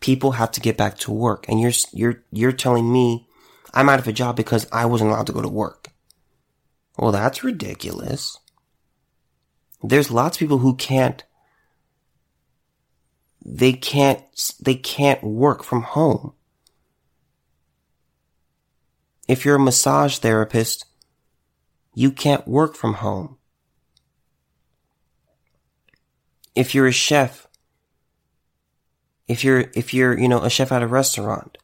people 0.00 0.32
have 0.32 0.50
to 0.52 0.62
get 0.62 0.78
back 0.78 0.96
to 1.00 1.12
work 1.12 1.44
and 1.46 1.60
you're, 1.60 1.72
you're, 1.92 2.22
you're 2.32 2.52
telling 2.52 2.90
me 2.90 3.28
I'm 3.74 3.90
out 3.90 4.00
of 4.00 4.08
a 4.08 4.12
job 4.14 4.34
because 4.34 4.66
I 4.72 4.86
wasn't 4.86 5.10
allowed 5.10 5.26
to 5.26 5.34
go 5.34 5.42
to 5.42 5.48
work. 5.48 5.88
Well, 6.96 7.12
that's 7.12 7.44
ridiculous. 7.44 8.38
There's 9.82 10.10
lots 10.10 10.38
of 10.38 10.40
people 10.40 10.58
who 10.60 10.74
can't, 10.74 11.22
they 13.44 13.74
can't, 13.74 14.22
they 14.58 14.74
can't 14.74 15.22
work 15.22 15.62
from 15.62 15.82
home. 15.82 16.32
If 19.28 19.44
you're 19.44 19.56
a 19.56 19.60
massage 19.60 20.16
therapist, 20.18 20.86
you 21.94 22.10
can't 22.10 22.48
work 22.48 22.74
from 22.74 22.94
home. 22.94 23.36
If 26.54 26.74
you're 26.74 26.86
a 26.86 26.92
chef, 26.92 27.46
if 29.28 29.44
you're, 29.44 29.66
if 29.74 29.92
you're, 29.92 30.18
you 30.18 30.28
know, 30.28 30.42
a 30.42 30.48
chef 30.48 30.72
at 30.72 30.82
a 30.82 30.86
restaurant, 30.86 31.58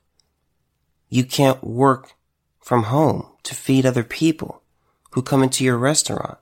you 1.08 1.24
can't 1.24 1.64
work 1.64 2.12
from 2.60 2.84
home 2.84 3.28
to 3.44 3.54
feed 3.54 3.86
other 3.86 4.04
people 4.04 4.62
who 5.12 5.22
come 5.22 5.42
into 5.42 5.64
your 5.64 5.78
restaurant. 5.78 6.38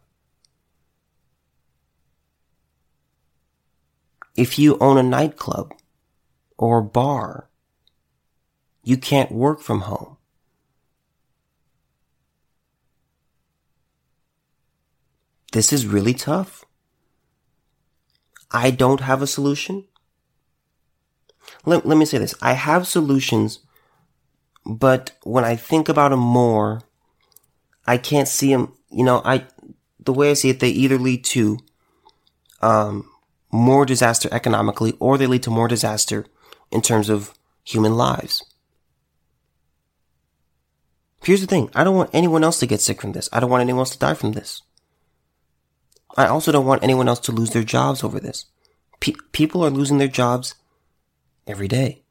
If 4.34 4.58
you 4.58 4.76
own 4.80 4.98
a 4.98 5.02
nightclub 5.02 5.72
or 6.58 6.78
a 6.78 6.82
bar, 6.82 7.48
you 8.82 8.96
can't 8.96 9.30
work 9.30 9.60
from 9.60 9.82
home. 9.82 10.16
This 15.52 15.72
is 15.72 15.86
really 15.86 16.14
tough. 16.14 16.64
I 18.50 18.70
don't 18.70 19.00
have 19.00 19.22
a 19.22 19.26
solution. 19.26 19.84
Let, 21.64 21.86
let 21.86 21.96
me 21.96 22.04
say 22.04 22.18
this. 22.18 22.34
I 22.42 22.54
have 22.54 22.86
solutions, 22.86 23.60
but 24.66 25.12
when 25.22 25.44
I 25.44 25.56
think 25.56 25.88
about 25.88 26.10
them 26.10 26.20
more, 26.20 26.82
I 27.86 27.98
can't 27.98 28.28
see 28.28 28.50
them, 28.52 28.74
you 28.90 29.04
know, 29.04 29.22
I, 29.24 29.46
the 30.00 30.12
way 30.12 30.30
I 30.30 30.34
see 30.34 30.50
it, 30.50 30.60
they 30.60 30.70
either 30.70 30.98
lead 30.98 31.24
to, 31.24 31.58
um, 32.60 33.08
more 33.50 33.84
disaster 33.84 34.30
economically 34.32 34.94
or 34.98 35.18
they 35.18 35.26
lead 35.26 35.42
to 35.42 35.50
more 35.50 35.68
disaster 35.68 36.24
in 36.70 36.80
terms 36.80 37.10
of 37.10 37.34
human 37.64 37.96
lives. 37.96 38.42
Here's 41.22 41.42
the 41.42 41.46
thing. 41.46 41.70
I 41.74 41.84
don't 41.84 41.96
want 41.96 42.10
anyone 42.14 42.42
else 42.42 42.58
to 42.60 42.66
get 42.66 42.80
sick 42.80 43.00
from 43.00 43.12
this. 43.12 43.28
I 43.32 43.40
don't 43.40 43.50
want 43.50 43.60
anyone 43.60 43.80
else 43.80 43.90
to 43.90 43.98
die 43.98 44.14
from 44.14 44.32
this. 44.32 44.62
I 46.16 46.26
also 46.26 46.52
don't 46.52 46.66
want 46.66 46.82
anyone 46.82 47.08
else 47.08 47.20
to 47.20 47.32
lose 47.32 47.50
their 47.50 47.64
jobs 47.64 48.04
over 48.04 48.20
this. 48.20 48.46
Pe- 49.00 49.14
people 49.32 49.64
are 49.64 49.70
losing 49.70 49.98
their 49.98 50.08
jobs 50.08 50.54
every 51.46 51.68
day. 51.68 52.02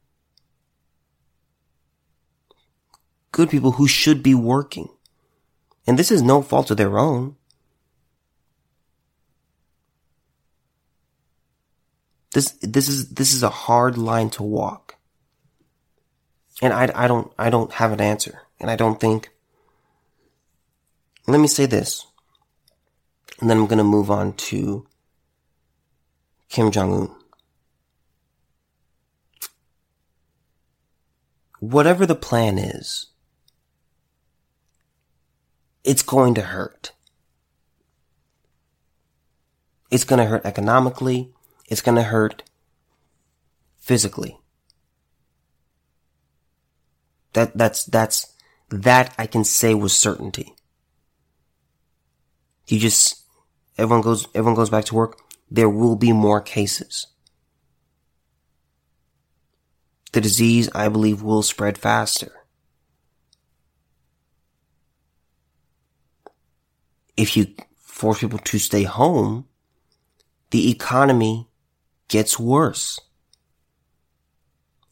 Good 3.30 3.48
people 3.48 3.72
who 3.72 3.88
should 3.88 4.22
be 4.22 4.34
working. 4.34 4.88
And 5.86 5.98
this 5.98 6.10
is 6.10 6.22
no 6.22 6.42
fault 6.42 6.70
of 6.70 6.76
their 6.76 6.98
own. 6.98 7.36
This, 12.32 12.52
this 12.62 12.88
is, 12.88 13.10
this 13.10 13.32
is 13.32 13.42
a 13.42 13.50
hard 13.50 13.98
line 13.98 14.30
to 14.30 14.42
walk. 14.42 14.96
And 16.60 16.72
I, 16.72 16.90
I 16.94 17.08
don't, 17.08 17.32
I 17.38 17.50
don't 17.50 17.72
have 17.72 17.92
an 17.92 18.00
answer. 18.00 18.42
And 18.60 18.70
I 18.70 18.76
don't 18.76 19.00
think, 19.00 19.30
let 21.26 21.40
me 21.40 21.48
say 21.48 21.66
this. 21.66 22.06
And 23.42 23.50
then 23.50 23.58
I'm 23.58 23.66
going 23.66 23.78
to 23.78 23.84
move 23.84 24.08
on 24.08 24.34
to 24.34 24.86
Kim 26.48 26.70
Jong 26.70 26.92
Un. 26.94 27.10
Whatever 31.58 32.06
the 32.06 32.14
plan 32.14 32.56
is, 32.56 33.06
it's 35.82 36.04
going 36.04 36.34
to 36.34 36.42
hurt. 36.42 36.92
It's 39.90 40.04
going 40.04 40.20
to 40.20 40.26
hurt 40.26 40.46
economically. 40.46 41.32
It's 41.66 41.82
going 41.82 41.96
to 41.96 42.04
hurt 42.04 42.44
physically. 43.76 44.38
That, 47.32 47.58
that's, 47.58 47.82
that's, 47.86 48.34
that 48.70 49.12
I 49.18 49.26
can 49.26 49.42
say 49.42 49.74
with 49.74 49.90
certainty. 49.90 50.54
You 52.68 52.78
just, 52.78 53.21
everyone 53.78 54.02
goes, 54.02 54.26
everyone 54.34 54.54
goes 54.54 54.70
back 54.70 54.84
to 54.86 54.94
work, 54.94 55.18
there 55.50 55.68
will 55.68 55.96
be 55.96 56.12
more 56.12 56.40
cases. 56.40 57.06
The 60.12 60.20
disease, 60.20 60.68
I 60.74 60.88
believe, 60.88 61.22
will 61.22 61.42
spread 61.42 61.78
faster. 61.78 62.32
If 67.16 67.36
you 67.36 67.54
force 67.78 68.20
people 68.20 68.38
to 68.38 68.58
stay 68.58 68.82
home, 68.84 69.46
the 70.50 70.70
economy 70.70 71.48
gets 72.08 72.38
worse. 72.38 73.00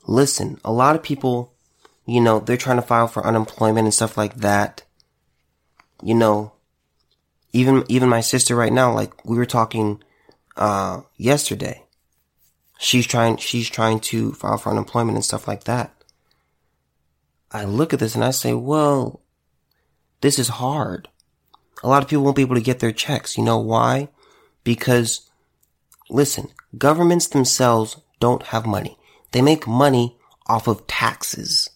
Listen, 0.07 0.59
a 0.65 0.73
lot 0.73 0.97
of 0.97 1.03
people, 1.03 1.55
you 2.07 2.21
know, 2.21 2.41
they're 2.41 2.57
trying 2.57 2.77
to 2.77 2.83
file 2.83 3.09
for 3.09 3.27
unemployment 3.27 3.85
and 3.85 3.95
stuff 3.95 4.17
like 4.17 4.37
that. 4.37 4.85
You 6.03 6.15
know, 6.15 6.53
even, 7.53 7.85
even 7.89 8.09
my 8.09 8.21
sister 8.21 8.55
right 8.55 8.73
now, 8.73 8.93
like 8.93 9.25
we 9.25 9.37
were 9.37 9.47
talking, 9.47 10.03
uh, 10.57 11.03
yesterday. 11.17 11.85
She's 12.79 13.07
trying, 13.07 13.37
she's 13.37 13.69
trying 13.69 14.01
to 14.01 14.33
file 14.33 14.57
for 14.57 14.71
unemployment 14.71 15.17
and 15.17 15.25
stuff 15.25 15.47
like 15.47 15.65
that. 15.65 15.95
I 17.51 17.65
look 17.65 17.93
at 17.93 17.99
this 17.99 18.15
and 18.15 18.25
I 18.25 18.31
say, 18.31 18.55
well, 18.55 19.21
this 20.21 20.39
is 20.39 20.49
hard. 20.49 21.09
A 21.83 21.89
lot 21.89 22.03
of 22.03 22.09
people 22.09 22.25
won't 22.25 22.37
be 22.37 22.43
able 22.43 22.55
to 22.55 22.61
get 22.61 22.79
their 22.79 22.93
checks. 22.93 23.37
You 23.37 23.45
know 23.45 23.59
why? 23.59 24.09
Because, 24.65 25.29
listen, 26.09 26.49
governments 26.77 27.27
themselves 27.27 27.99
don't 28.21 28.45
have 28.45 28.67
money. 28.67 28.99
They 29.33 29.43
make 29.43 29.67
money 29.67 30.17
off 30.47 30.69
of 30.69 30.87
taxes. 30.87 31.71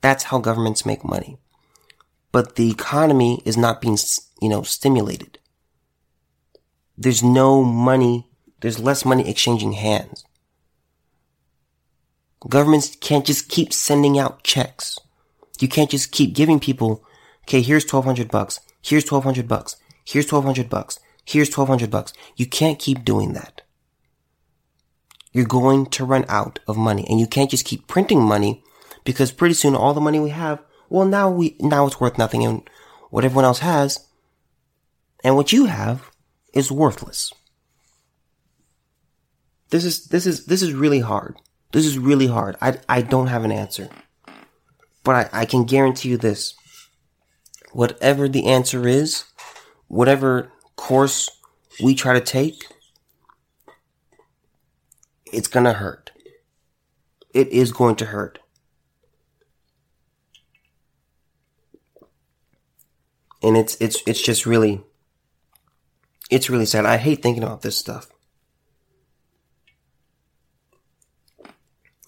That's 0.00 0.24
how 0.24 0.38
governments 0.38 0.84
make 0.84 1.04
money. 1.04 1.38
But 2.32 2.56
the 2.56 2.70
economy 2.70 3.42
is 3.44 3.56
not 3.56 3.80
being 3.80 3.96
you 4.44 4.48
know, 4.48 4.62
stimulated. 4.62 5.38
There's 6.96 7.22
no 7.22 7.64
money, 7.64 8.28
there's 8.60 8.78
less 8.78 9.04
money 9.04 9.28
exchanging 9.28 9.72
hands. 9.72 10.24
Governments 12.48 12.96
can't 13.00 13.26
just 13.26 13.48
keep 13.48 13.72
sending 13.72 14.18
out 14.18 14.44
checks. 14.44 14.98
You 15.58 15.66
can't 15.66 15.90
just 15.90 16.12
keep 16.12 16.34
giving 16.34 16.60
people, 16.60 17.04
okay, 17.42 17.62
here's 17.62 17.84
1200 17.84 18.30
bucks, 18.30 18.60
here's 18.82 19.10
1200 19.10 19.48
bucks, 19.48 19.76
Here's 20.04 20.30
1200 20.30 20.68
bucks. 20.68 21.00
Here's 21.24 21.48
1200 21.48 21.90
bucks. 21.90 22.12
You 22.36 22.46
can't 22.46 22.78
keep 22.78 23.04
doing 23.04 23.32
that. 23.32 23.62
You're 25.32 25.46
going 25.46 25.86
to 25.86 26.04
run 26.04 26.24
out 26.28 26.60
of 26.68 26.76
money 26.76 27.04
and 27.08 27.18
you 27.18 27.26
can't 27.26 27.50
just 27.50 27.64
keep 27.64 27.88
printing 27.88 28.22
money 28.22 28.62
because 29.04 29.32
pretty 29.32 29.54
soon 29.54 29.74
all 29.74 29.94
the 29.94 30.00
money 30.00 30.20
we 30.20 30.30
have, 30.30 30.62
well, 30.88 31.06
now 31.06 31.30
we, 31.30 31.56
now 31.58 31.86
it's 31.86 31.98
worth 31.98 32.18
nothing 32.18 32.44
and 32.44 32.68
what 33.10 33.24
everyone 33.24 33.44
else 33.44 33.60
has 33.60 34.06
and 35.24 35.36
what 35.36 35.52
you 35.52 35.64
have 35.64 36.10
is 36.52 36.70
worthless. 36.70 37.32
This 39.70 39.84
is, 39.84 40.06
this 40.06 40.26
is, 40.26 40.46
this 40.46 40.62
is 40.62 40.72
really 40.74 41.00
hard. 41.00 41.36
This 41.72 41.86
is 41.86 41.98
really 41.98 42.28
hard. 42.28 42.56
I, 42.60 42.78
I 42.88 43.00
don't 43.02 43.26
have 43.26 43.44
an 43.44 43.50
answer. 43.50 43.88
But 45.02 45.32
I, 45.32 45.40
I 45.40 45.44
can 45.46 45.64
guarantee 45.64 46.10
you 46.10 46.18
this. 46.18 46.54
Whatever 47.72 48.28
the 48.28 48.46
answer 48.46 48.86
is, 48.86 49.24
whatever 49.88 50.52
course 50.76 51.28
we 51.82 51.94
try 51.94 52.12
to 52.12 52.20
take, 52.20 52.66
it's 55.32 55.48
gonna 55.48 55.72
hurt. 55.72 56.12
It 57.32 57.48
is 57.48 57.72
going 57.72 57.96
to 57.96 58.06
hurt. 58.06 58.38
And 63.42 63.56
it's, 63.56 63.76
it's, 63.80 64.00
it's 64.06 64.22
just 64.22 64.46
really, 64.46 64.84
it's 66.30 66.50
really 66.50 66.66
sad. 66.66 66.86
I 66.86 66.96
hate 66.96 67.22
thinking 67.22 67.42
about 67.42 67.62
this 67.62 67.76
stuff. 67.76 68.08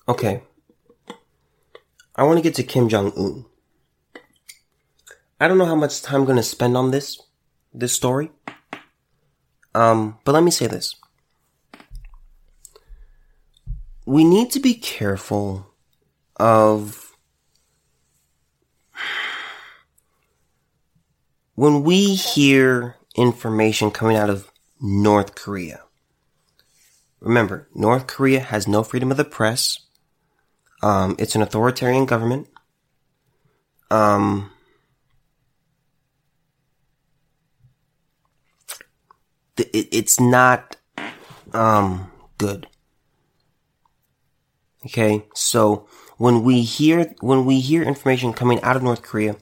Okay. 0.08 0.42
I 2.14 2.22
want 2.22 2.38
to 2.38 2.42
get 2.42 2.54
to 2.54 2.62
Kim 2.62 2.88
Jong 2.88 3.12
Un. 3.16 3.44
I 5.38 5.48
don't 5.48 5.58
know 5.58 5.66
how 5.66 5.74
much 5.74 6.00
time 6.00 6.20
I'm 6.20 6.24
going 6.24 6.36
to 6.36 6.42
spend 6.42 6.76
on 6.76 6.90
this, 6.90 7.20
this 7.74 7.92
story. 7.92 8.30
Um, 9.74 10.18
but 10.24 10.32
let 10.32 10.42
me 10.42 10.50
say 10.50 10.66
this. 10.66 10.94
We 14.06 14.24
need 14.24 14.50
to 14.52 14.60
be 14.60 14.74
careful 14.74 15.66
of 16.36 17.14
when 21.54 21.82
we 21.82 22.14
hear 22.14 22.95
information 23.16 23.90
coming 23.90 24.16
out 24.16 24.30
of 24.30 24.50
North 24.80 25.34
Korea. 25.34 25.82
Remember, 27.20 27.68
North 27.74 28.06
Korea 28.06 28.40
has 28.40 28.68
no 28.68 28.82
freedom 28.82 29.10
of 29.10 29.16
the 29.16 29.24
press. 29.24 29.80
Um, 30.82 31.16
it's 31.18 31.34
an 31.34 31.42
authoritarian 31.42 32.04
government. 32.04 32.48
Um, 33.90 34.50
it, 39.56 39.88
it's 39.90 40.20
not, 40.20 40.76
um, 41.52 42.10
good. 42.38 42.68
Okay, 44.84 45.24
so 45.34 45.88
when 46.16 46.44
we 46.44 46.62
hear, 46.62 47.14
when 47.20 47.44
we 47.44 47.60
hear 47.60 47.82
information 47.82 48.32
coming 48.32 48.62
out 48.62 48.76
of 48.76 48.82
North 48.82 49.02
Korea, 49.02 49.36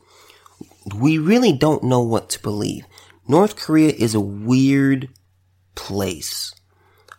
we 0.94 1.18
really 1.18 1.52
don't 1.52 1.82
know 1.82 2.00
what 2.00 2.30
to 2.30 2.40
believe. 2.40 2.86
North 3.26 3.56
Korea 3.56 3.90
is 3.90 4.14
a 4.14 4.20
weird 4.20 5.08
place. 5.74 6.54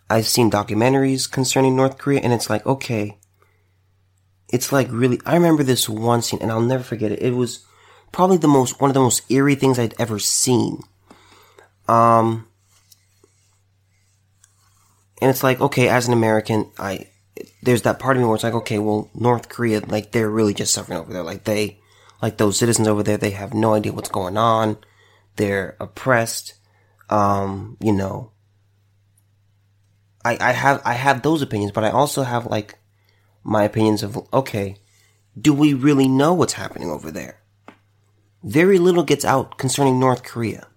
I've 0.09 0.27
seen 0.27 0.51
documentaries 0.51 1.31
concerning 1.31 1.75
North 1.75 1.97
Korea 1.97 2.21
and 2.21 2.31
it's 2.31 2.49
like, 2.49 2.65
okay, 2.65 3.17
it's 4.49 4.71
like 4.71 4.87
really, 4.91 5.19
I 5.25 5.33
remember 5.33 5.63
this 5.63 5.89
one 5.89 6.21
scene 6.21 6.39
and 6.41 6.51
I'll 6.51 6.61
never 6.61 6.83
forget 6.83 7.11
it. 7.11 7.21
It 7.21 7.31
was 7.31 7.65
probably 8.11 8.37
the 8.37 8.47
most, 8.47 8.79
one 8.79 8.89
of 8.89 8.93
the 8.93 8.99
most 8.99 9.29
eerie 9.31 9.55
things 9.55 9.79
I'd 9.79 9.99
ever 9.99 10.19
seen. 10.19 10.83
Um, 11.87 12.47
and 15.21 15.31
it's 15.31 15.43
like, 15.43 15.59
okay, 15.59 15.89
as 15.89 16.07
an 16.07 16.13
American, 16.13 16.69
I, 16.77 17.07
there's 17.63 17.81
that 17.81 17.99
part 17.99 18.15
of 18.15 18.21
me 18.21 18.27
where 18.27 18.35
it's 18.35 18.43
like, 18.43 18.53
okay, 18.53 18.79
well, 18.79 19.09
North 19.15 19.49
Korea, 19.49 19.79
like, 19.79 20.11
they're 20.11 20.29
really 20.29 20.53
just 20.53 20.73
suffering 20.73 20.99
over 20.99 21.11
there. 21.11 21.23
Like, 21.23 21.45
they, 21.45 21.79
like 22.21 22.37
those 22.37 22.57
citizens 22.57 22.87
over 22.87 23.03
there, 23.03 23.17
they 23.17 23.31
have 23.31 23.53
no 23.53 23.73
idea 23.73 23.91
what's 23.91 24.09
going 24.09 24.37
on. 24.37 24.77
They're 25.35 25.75
oppressed. 25.79 26.55
Um, 27.09 27.77
you 27.79 27.91
know, 27.91 28.31
I, 30.23 30.37
I 30.39 30.51
have, 30.53 30.81
I 30.83 30.93
have 30.93 31.21
those 31.21 31.41
opinions, 31.41 31.71
but 31.71 31.83
I 31.83 31.91
also 31.91 32.23
have 32.23 32.47
like 32.47 32.79
my 33.43 33.63
opinions 33.63 34.01
of, 34.01 34.17
okay, 34.33 34.77
do 35.39 35.53
we 35.53 35.73
really 35.73 36.07
know 36.07 36.33
what's 36.33 36.53
happening 36.53 36.89
over 36.89 37.11
there? 37.11 37.41
Very 38.43 38.79
little 38.79 39.03
gets 39.03 39.23
out 39.23 39.57
concerning 39.57 39.99
North 39.99 40.23
Korea. 40.23 40.67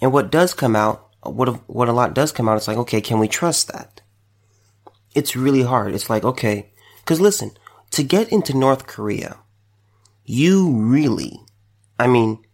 And 0.00 0.12
what 0.12 0.30
does 0.30 0.54
come 0.54 0.76
out, 0.76 1.08
what, 1.22 1.68
what 1.68 1.88
a 1.88 1.92
lot 1.92 2.14
does 2.14 2.32
come 2.32 2.48
out, 2.48 2.56
it's 2.56 2.68
like, 2.68 2.76
okay, 2.78 3.00
can 3.00 3.18
we 3.18 3.28
trust 3.28 3.72
that? 3.72 4.02
It's 5.14 5.36
really 5.36 5.62
hard. 5.62 5.94
It's 5.94 6.10
like, 6.10 6.24
okay, 6.24 6.72
cause 7.04 7.20
listen, 7.20 7.52
to 7.90 8.02
get 8.02 8.32
into 8.32 8.56
North 8.56 8.86
Korea, 8.86 9.38
you 10.24 10.70
really, 10.70 11.40
I 11.98 12.06
mean, 12.06 12.44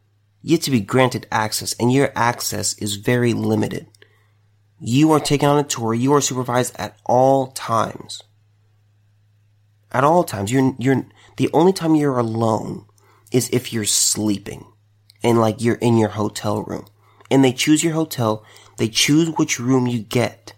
you 0.42 0.56
have 0.56 0.64
to 0.64 0.70
be 0.70 0.80
granted 0.80 1.26
access 1.30 1.74
and 1.74 1.92
your 1.92 2.12
access 2.14 2.76
is 2.78 2.96
very 2.96 3.32
limited. 3.32 3.86
You 4.80 5.12
are 5.12 5.20
taken 5.20 5.48
on 5.48 5.58
a 5.58 5.64
tour. 5.64 5.94
You 5.94 6.14
are 6.14 6.20
supervised 6.20 6.76
at 6.78 6.98
all 7.04 7.48
times 7.48 8.22
at 9.92 10.04
all 10.04 10.24
times. 10.24 10.52
You're, 10.52 10.74
you're, 10.78 11.06
the 11.36 11.50
only 11.52 11.72
time 11.72 11.94
you're 11.94 12.18
alone 12.18 12.86
is 13.32 13.48
if 13.50 13.72
you're 13.72 13.84
sleeping 13.84 14.66
and 15.22 15.40
like 15.40 15.60
you're 15.60 15.76
in 15.76 15.96
your 15.96 16.10
hotel 16.10 16.62
room 16.62 16.86
and 17.30 17.44
they 17.44 17.52
choose 17.52 17.84
your 17.84 17.94
hotel. 17.94 18.44
They 18.76 18.88
choose 18.88 19.30
which 19.30 19.58
room 19.58 19.86
you 19.86 20.00
get. 20.00 20.54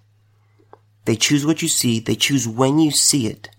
They 1.06 1.16
choose 1.16 1.46
what 1.46 1.62
you 1.62 1.68
see. 1.68 2.00
They 2.00 2.14
choose 2.14 2.46
when 2.46 2.78
you 2.78 2.90
see 2.90 3.26
it. 3.26 3.50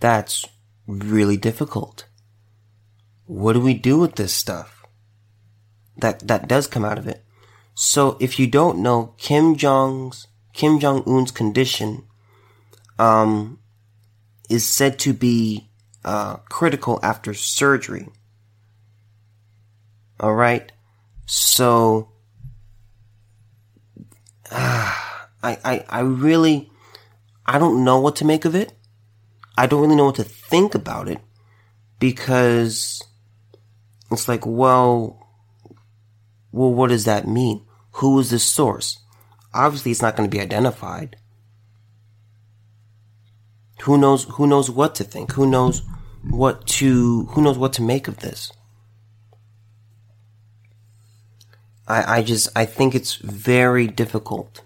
That's 0.00 0.46
really 0.86 1.36
difficult. 1.36 2.06
What 3.26 3.54
do 3.54 3.60
we 3.60 3.74
do 3.74 3.98
with 3.98 4.16
this 4.16 4.32
stuff? 4.32 4.84
That, 5.98 6.26
that 6.28 6.48
does 6.48 6.66
come 6.66 6.84
out 6.84 6.98
of 6.98 7.06
it. 7.06 7.24
So 7.74 8.16
if 8.20 8.38
you 8.38 8.46
don't 8.46 8.78
know, 8.78 9.14
Kim 9.18 9.54
Jong's 9.54 10.28
Kim 10.54 10.80
Jong 10.80 11.02
Un's 11.06 11.30
condition 11.30 12.04
um, 12.98 13.58
is 14.48 14.66
said 14.66 14.98
to 15.00 15.12
be 15.12 15.68
uh, 16.02 16.36
critical 16.48 16.98
after 17.02 17.34
surgery. 17.34 18.08
All 20.18 20.34
right, 20.34 20.72
so 21.26 22.08
uh, 24.50 24.94
I, 25.42 25.58
I 25.62 25.84
I 25.90 26.00
really 26.00 26.70
I 27.44 27.58
don't 27.58 27.84
know 27.84 28.00
what 28.00 28.16
to 28.16 28.24
make 28.24 28.46
of 28.46 28.54
it. 28.54 28.72
I 29.58 29.66
don't 29.66 29.82
really 29.82 29.96
know 29.96 30.06
what 30.06 30.14
to 30.14 30.24
think 30.48 30.74
about 30.74 31.08
it 31.08 31.20
because 31.98 33.02
it's 34.10 34.28
like, 34.28 34.46
well, 34.46 35.26
well, 36.52 36.72
what 36.72 36.90
does 36.90 37.04
that 37.04 37.26
mean? 37.26 37.64
Who 37.92 38.18
is 38.18 38.30
the 38.30 38.38
source? 38.38 38.98
obviously 39.56 39.90
it's 39.90 40.02
not 40.02 40.16
going 40.16 40.28
to 40.28 40.34
be 40.34 40.40
identified. 40.40 41.16
Who 43.82 43.98
knows, 43.98 44.24
who 44.24 44.46
knows 44.46 44.70
what 44.70 44.94
to 44.96 45.04
think? 45.04 45.32
Who 45.32 45.46
knows 45.46 45.82
what 46.28 46.66
to, 46.66 47.26
who 47.26 47.42
knows 47.42 47.58
what 47.58 47.72
to 47.74 47.82
make 47.82 48.08
of 48.08 48.18
this? 48.18 48.52
I, 51.86 52.18
I 52.18 52.22
just, 52.22 52.48
I 52.56 52.64
think 52.64 52.94
it's 52.94 53.14
very 53.16 53.86
difficult. 53.86 54.62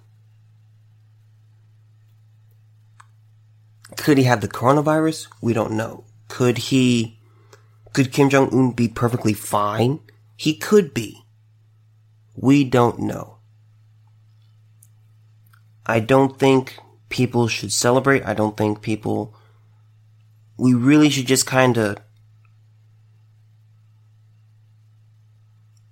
Could 4.01 4.17
he 4.17 4.25
have 4.25 4.41
the 4.41 4.49
coronavirus? 4.49 5.27
We 5.43 5.53
don't 5.53 5.73
know. 5.73 6.05
Could 6.29 6.57
he, 6.57 7.21
could 7.93 8.11
Kim 8.11 8.31
Jong-un 8.31 8.71
be 8.73 8.89
perfectly 8.89 9.35
fine? 9.35 10.01
He 10.37 10.55
could 10.55 10.95
be. 10.95 11.27
We 12.35 12.65
don't 12.65 13.01
know. 13.01 13.37
I 15.85 16.01
don't 16.01 16.39
think 16.39 16.79
people 17.11 17.47
should 17.47 17.73
celebrate. 17.73 18.25
I 18.25 18.33
don't 18.33 18.57
think 18.57 18.81
people, 18.81 19.37
we 20.57 20.73
really 20.73 21.11
should 21.11 21.27
just 21.27 21.45
kind 21.45 21.77
of, 21.77 21.99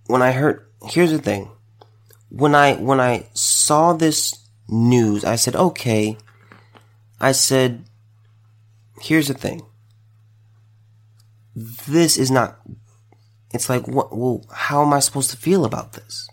when 0.07 0.23
I 0.23 0.33
heard, 0.33 0.67
here's 0.87 1.11
the 1.11 1.19
thing. 1.19 1.51
When 2.31 2.55
I, 2.55 2.77
when 2.77 3.01
I 3.01 3.29
saw 3.35 3.93
this 3.93 4.49
news, 4.67 5.27
I 5.27 5.37
said, 5.37 5.55
okay, 5.55 6.17
I 7.21 7.33
said, 7.33 7.85
here's 9.01 9.29
the 9.29 9.35
thing. 9.35 9.63
This 11.55 12.17
is 12.17 12.31
not, 12.31 12.59
it's 13.53 13.69
like, 13.69 13.89
what, 13.89 14.17
well, 14.17 14.45
how 14.53 14.85
am 14.85 14.93
I 14.93 15.01
supposed 15.01 15.31
to 15.31 15.37
feel 15.37 15.65
about 15.65 15.95
this? 15.95 16.29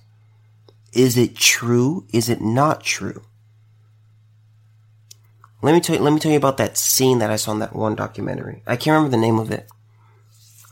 Is 0.94 1.18
it 1.18 1.36
true? 1.36 2.06
Is 2.14 2.30
it 2.30 2.42
not 2.42 2.84
true? 2.84 3.24
Let 5.62 5.74
me 5.74 5.82
tell 5.82 5.96
you, 5.96 6.02
let 6.02 6.14
me 6.14 6.20
tell 6.20 6.32
you 6.32 6.38
about 6.38 6.58
that 6.58 6.78
scene 6.78 7.20
that 7.20 7.32
I 7.32 7.38
saw 7.38 7.52
in 7.52 7.60
that 7.60 7.76
one 7.76 7.96
documentary. 7.96 8.62
I 8.68 8.76
can't 8.76 8.94
remember 8.94 9.10
the 9.10 9.22
name 9.22 9.40
of 9.40 9.52
it. 9.52 9.68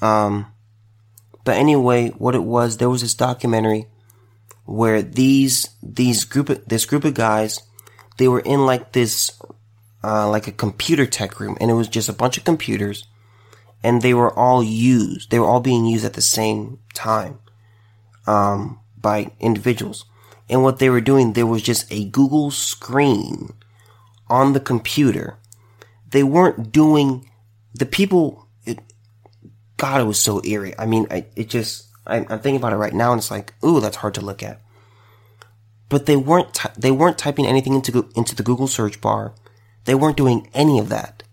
Um, 0.02 0.54
but 1.44 1.58
anyway, 1.58 2.10
what 2.10 2.36
it 2.36 2.44
was, 2.44 2.78
there 2.78 2.90
was 2.90 3.02
this 3.02 3.16
documentary 3.16 3.88
where 4.66 5.02
these, 5.02 5.70
these 5.82 6.26
group 6.26 6.50
of, 6.50 6.66
this 6.68 6.86
group 6.86 7.06
of 7.06 7.16
guys, 7.16 7.62
they 8.18 8.28
were 8.28 8.42
in 8.42 8.66
like 8.66 8.92
this, 8.92 9.32
uh, 10.04 10.30
like 10.30 10.48
a 10.48 10.52
computer 10.52 11.06
tech 11.06 11.40
room 11.40 11.58
and 11.62 11.72
it 11.72 11.76
was 11.76 11.88
just 11.88 12.10
a 12.10 12.14
bunch 12.14 12.38
of 12.38 12.44
computers 12.44 13.06
and 13.84 14.02
they 14.02 14.14
were 14.14 14.34
all 14.34 14.64
used. 14.64 15.30
They 15.30 15.40
were 15.40 15.46
all 15.46 15.60
being 15.60 15.86
used 15.86 16.06
at 16.06 16.14
the 16.14 16.22
same 16.22 16.80
time, 16.94 17.40
um, 18.26 18.80
by 18.98 19.32
individuals. 19.40 20.06
And 20.50 20.64
what 20.64 20.80
they 20.80 20.90
were 20.90 21.02
doing, 21.02 21.34
there 21.34 21.46
was 21.46 21.62
just 21.62 21.92
a 21.92 22.06
Google 22.06 22.50
screen 22.50 23.54
on 24.30 24.54
the 24.54 24.60
computer. 24.60 25.38
They 26.10 26.24
weren't 26.24 26.72
doing, 26.72 27.30
the 27.74 27.86
people, 27.86 28.48
it, 28.66 28.80
God, 29.78 30.02
it 30.02 30.06
was 30.06 30.20
so 30.20 30.44
eerie. 30.46 30.78
I 30.80 30.86
mean, 30.86 31.08
I, 31.12 31.26
it 31.36 31.50
just, 31.50 31.88
I, 32.08 32.18
am 32.18 32.26
thinking 32.26 32.58
about 32.58 32.74
it 32.74 32.78
right 32.78 32.94
now 32.94 33.12
and 33.12 33.20
it's 33.20 33.32
like, 33.32 33.54
ooh, 33.64 33.82
that's 33.82 33.98
hard 33.98 34.14
to 34.16 34.22
look 34.22 34.42
at. 34.42 34.62
But 35.90 36.06
they 36.06 36.16
weren't, 36.16 36.58
they 36.78 36.92
weren't 36.92 37.18
typing 37.18 37.46
anything 37.46 37.74
into, 37.74 38.10
into 38.16 38.36
the 38.36 38.44
Google 38.44 38.68
search 38.68 39.02
bar. 39.02 39.34
They 39.86 39.96
weren't 39.96 40.18
doing 40.18 40.50
any 40.54 40.80
of 40.80 40.90
that. 40.90 41.24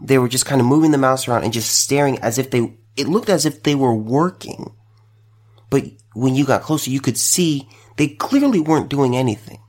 They 0.00 0.18
were 0.18 0.28
just 0.28 0.46
kind 0.46 0.60
of 0.60 0.66
moving 0.66 0.90
the 0.90 0.98
mouse 0.98 1.28
around 1.28 1.44
and 1.44 1.52
just 1.52 1.82
staring 1.82 2.18
as 2.18 2.38
if 2.38 2.50
they, 2.50 2.76
it 2.96 3.08
looked 3.08 3.28
as 3.28 3.46
if 3.46 3.62
they 3.62 3.74
were 3.74 3.94
working. 3.94 4.74
But 5.70 5.84
when 6.14 6.34
you 6.34 6.44
got 6.44 6.62
closer, 6.62 6.90
you 6.90 7.00
could 7.00 7.18
see 7.18 7.68
they 7.96 8.08
clearly 8.08 8.60
weren't 8.60 8.88
doing 8.88 9.16
anything. 9.16 9.60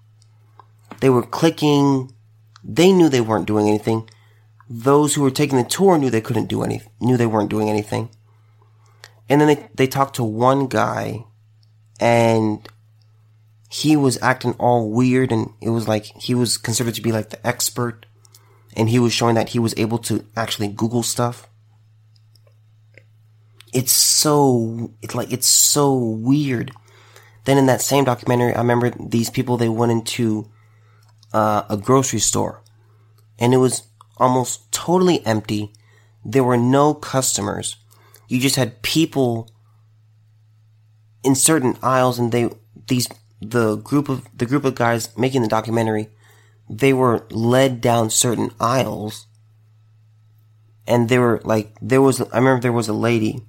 They 1.02 1.10
were 1.10 1.24
clicking. 1.24 2.14
They 2.64 2.91
knew 2.91 3.10
they 3.10 3.22
weren't 3.22 3.48
doing 3.48 3.68
anything. 3.68 4.10
Those 4.70 5.14
who 5.14 5.22
were 5.22 5.32
taking 5.32 5.58
the 5.58 5.64
tour 5.64 5.98
knew 5.98 6.10
they 6.10 6.22
couldn't 6.22 6.48
do 6.48 6.64
any, 6.64 6.82
knew 7.00 7.18
they 7.18 7.26
weren't 7.28 7.50
doing 7.50 7.70
anything. 7.70 8.10
And 9.30 9.39
then 9.39 9.48
they, 9.48 9.70
they 9.76 9.88
talked 9.88 10.16
to 10.16 10.24
one 10.24 10.68
guy 10.68 11.26
and 12.00 12.68
he 13.74 13.97
was 13.97 14.21
acting 14.21 14.53
all 14.59 14.91
weird 14.91 15.32
and 15.32 15.51
it 15.59 15.71
was 15.71 15.88
like 15.88 16.05
he 16.21 16.36
was 16.36 16.59
considered 16.59 16.93
to 16.93 17.01
be 17.01 17.11
like 17.11 17.32
the 17.32 17.47
expert 17.47 18.05
and 18.76 18.88
he 18.88 18.99
was 18.99 19.11
showing 19.11 19.34
that 19.34 19.49
he 19.49 19.57
was 19.57 19.74
able 19.78 19.97
to 19.97 20.24
actually 20.38 20.67
Google 20.67 21.01
stuff. 21.01 21.49
It's 23.74 23.91
so, 23.91 24.93
it's 25.01 25.15
like, 25.15 25.34
it's 25.34 25.47
so 25.47 25.91
weird. 25.95 26.71
Then 27.45 27.57
in 27.57 27.65
that 27.65 27.82
same 27.82 28.03
documentary, 28.03 28.53
I 28.53 28.59
remember 28.59 28.91
these 28.91 29.32
people, 29.32 29.57
they 29.57 29.69
went 29.69 29.91
into 29.91 30.51
uh, 31.34 31.63
a 31.67 31.76
grocery 31.76 32.19
store 32.19 32.61
and 33.39 33.55
it 33.55 33.57
was 33.57 33.88
almost 34.17 34.71
totally 34.71 35.26
empty. 35.26 35.74
There 36.24 36.43
were 36.43 36.57
no 36.57 36.93
customers. 36.93 37.78
You 38.28 38.39
just 38.39 38.55
had 38.55 38.84
people 38.84 39.49
in 41.24 41.34
certain 41.34 41.76
aisles 41.82 42.19
and 42.19 42.32
they, 42.32 42.51
these, 42.86 43.07
the 43.50 43.78
group 43.78 44.10
of, 44.10 44.28
the 44.38 44.46
group 44.46 44.66
of 44.66 44.76
guys 44.76 45.16
making 45.18 45.41
the 45.41 45.48
documentary, 45.48 46.10
they 46.70 46.94
were 46.94 47.28
led 47.30 47.82
down 47.82 48.10
certain 48.10 48.52
aisles 48.60 49.28
and 50.88 51.10
they 51.10 51.20
were 51.20 51.41
like, 51.44 51.76
there 51.82 52.02
was, 52.02 52.22
I 52.22 52.38
remember 52.38 52.62
there 52.62 52.72
was 52.72 52.88
a 52.88 52.94
lady, 52.94 53.41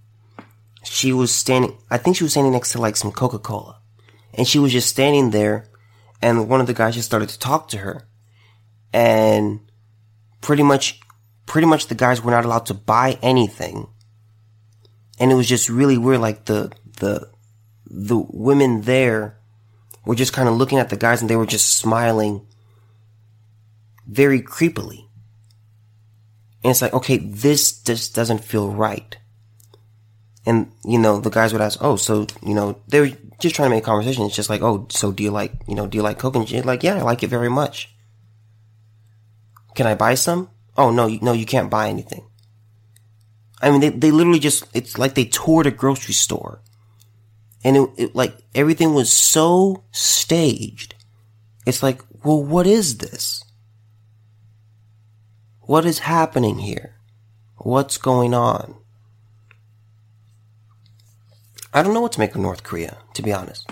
she 0.82 1.12
was 1.12 1.34
standing, 1.34 1.78
I 1.90 1.98
think 1.98 2.16
she 2.16 2.24
was 2.24 2.32
standing 2.32 2.52
next 2.52 2.72
to 2.72 2.80
like 2.80 2.96
some 2.96 3.12
Coca-Cola 3.12 3.80
and 4.34 4.46
she 4.46 4.58
was 4.58 4.72
just 4.72 4.88
standing 4.88 5.30
there 5.30 5.68
and 6.20 6.48
one 6.48 6.60
of 6.60 6.66
the 6.66 6.74
guys 6.74 6.94
just 6.94 7.06
started 7.06 7.28
to 7.28 7.38
talk 7.38 7.68
to 7.68 7.78
her 7.78 8.08
and 8.92 9.60
pretty 10.40 10.62
much, 10.62 11.00
pretty 11.46 11.66
much 11.66 11.86
the 11.86 11.94
guys 11.94 12.22
were 12.22 12.30
not 12.30 12.44
allowed 12.44 12.66
to 12.66 12.74
buy 12.74 13.18
anything. 13.22 13.88
And 15.18 15.30
it 15.30 15.34
was 15.34 15.48
just 15.48 15.68
really 15.68 15.98
weird. 15.98 16.20
Like 16.20 16.46
the, 16.46 16.72
the, 16.98 17.30
the 17.86 18.16
women 18.16 18.82
there 18.82 19.38
were 20.04 20.14
just 20.14 20.32
kind 20.32 20.48
of 20.48 20.56
looking 20.56 20.78
at 20.78 20.90
the 20.90 20.96
guys 20.96 21.20
and 21.20 21.30
they 21.30 21.36
were 21.36 21.46
just 21.46 21.78
smiling 21.78 22.46
very 24.06 24.42
creepily. 24.42 25.08
And 26.62 26.70
it's 26.70 26.82
like, 26.82 26.94
okay, 26.94 27.18
this 27.18 27.80
just 27.82 28.14
doesn't 28.14 28.44
feel 28.44 28.70
right. 28.70 29.16
And, 30.46 30.72
you 30.84 30.98
know, 30.98 31.20
the 31.20 31.30
guys 31.30 31.52
would 31.52 31.62
ask, 31.62 31.78
oh, 31.82 31.96
so, 31.96 32.26
you 32.42 32.54
know, 32.54 32.78
they 32.88 33.00
were 33.00 33.10
just 33.40 33.54
trying 33.54 33.70
to 33.70 33.74
make 33.74 33.84
conversation. 33.84 34.24
It's 34.24 34.36
just 34.36 34.50
like, 34.50 34.62
oh, 34.62 34.86
so 34.90 35.10
do 35.10 35.22
you 35.22 35.30
like, 35.30 35.52
you 35.66 35.74
know, 35.74 35.86
do 35.86 35.96
you 35.96 36.02
like 36.02 36.18
Coke? 36.18 36.36
And 36.36 36.64
like, 36.66 36.82
yeah, 36.82 36.96
I 36.96 37.02
like 37.02 37.22
it 37.22 37.28
very 37.28 37.48
much. 37.48 37.94
Can 39.74 39.86
I 39.86 39.94
buy 39.94 40.14
some? 40.14 40.50
Oh, 40.76 40.90
no, 40.90 41.06
you, 41.06 41.18
no, 41.20 41.32
you 41.32 41.46
can't 41.46 41.70
buy 41.70 41.88
anything. 41.88 42.26
I 43.62 43.70
mean, 43.70 43.80
they, 43.80 43.88
they 43.88 44.10
literally 44.10 44.38
just, 44.38 44.64
it's 44.74 44.98
like 44.98 45.14
they 45.14 45.24
toured 45.24 45.66
a 45.66 45.70
grocery 45.70 46.14
store. 46.14 46.60
And 47.64 47.76
it, 47.76 47.90
it, 47.96 48.14
like, 48.14 48.36
everything 48.54 48.92
was 48.92 49.10
so 49.10 49.84
staged. 49.90 50.94
It's 51.66 51.82
like, 51.82 52.02
well, 52.22 52.42
what 52.42 52.66
is 52.66 52.98
this? 52.98 53.42
What 55.60 55.86
is 55.86 56.00
happening 56.00 56.58
here? 56.58 56.96
What's 57.56 57.96
going 57.96 58.34
on? 58.34 58.76
I 61.72 61.82
don't 61.82 61.94
know 61.94 62.02
what 62.02 62.12
to 62.12 62.20
make 62.20 62.34
of 62.34 62.40
North 62.40 62.62
Korea, 62.62 62.98
to 63.14 63.22
be 63.22 63.32
honest. 63.32 63.68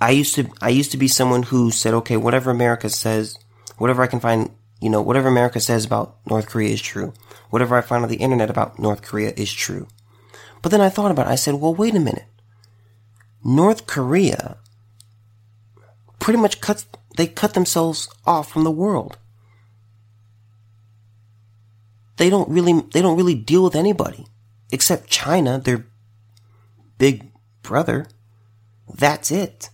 I 0.00 0.10
used 0.10 0.34
to, 0.34 0.50
I 0.60 0.70
used 0.70 0.90
to 0.92 0.96
be 0.96 1.08
someone 1.08 1.44
who 1.44 1.70
said, 1.70 1.94
okay, 1.94 2.16
whatever 2.16 2.50
America 2.50 2.88
says, 2.88 3.38
whatever 3.76 4.02
I 4.02 4.06
can 4.06 4.20
find, 4.20 4.50
you 4.80 4.90
know, 4.90 5.02
whatever 5.02 5.28
America 5.28 5.60
says 5.60 5.84
about 5.84 6.16
North 6.28 6.46
Korea 6.46 6.70
is 6.70 6.82
true. 6.82 7.12
Whatever 7.50 7.76
I 7.76 7.82
find 7.82 8.02
on 8.02 8.10
the 8.10 8.16
internet 8.16 8.50
about 8.50 8.78
North 8.78 9.02
Korea 9.02 9.32
is 9.36 9.52
true. 9.52 9.86
But 10.66 10.72
then 10.72 10.80
I 10.80 10.88
thought 10.88 11.12
about 11.12 11.28
it. 11.28 11.30
I 11.30 11.36
said, 11.36 11.54
well, 11.54 11.72
wait 11.72 11.94
a 11.94 12.00
minute. 12.00 12.26
North 13.44 13.86
Korea 13.86 14.56
pretty 16.18 16.40
much 16.40 16.60
cuts, 16.60 16.86
they 17.16 17.28
cut 17.28 17.54
themselves 17.54 18.08
off 18.26 18.50
from 18.50 18.64
the 18.64 18.72
world. 18.72 19.16
They 22.16 22.28
don't 22.28 22.48
really, 22.48 22.80
they 22.92 23.00
don't 23.00 23.16
really 23.16 23.36
deal 23.36 23.62
with 23.62 23.76
anybody 23.76 24.26
except 24.72 25.08
China, 25.08 25.60
their 25.60 25.86
big 26.98 27.30
brother. 27.62 28.08
That's 28.92 29.30
it. 29.30 29.70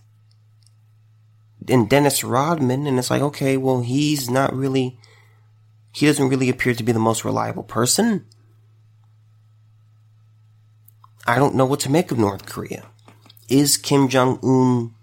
And 1.67 1.89
Dennis 1.89 2.23
Rodman, 2.23 2.85
and 2.85 2.99
it's 2.99 3.09
like, 3.09 3.23
okay, 3.23 3.57
well, 3.57 3.81
he's 3.81 4.29
not 4.29 4.55
really, 4.55 4.99
he 5.91 6.05
doesn't 6.05 6.29
really 6.29 6.49
appear 6.49 6.75
to 6.75 6.83
be 6.83 6.91
the 6.91 6.99
most 6.99 7.25
reliable 7.25 7.63
person. 7.63 8.27
I 11.25 11.35
don't 11.37 11.55
know 11.55 11.65
what 11.65 11.79
to 11.81 11.91
make 11.91 12.11
of 12.11 12.17
North 12.17 12.45
Korea. 12.45 12.85
Is 13.49 13.77
Kim 13.77 14.09
Jong 14.09 14.39
Un, 14.43 14.93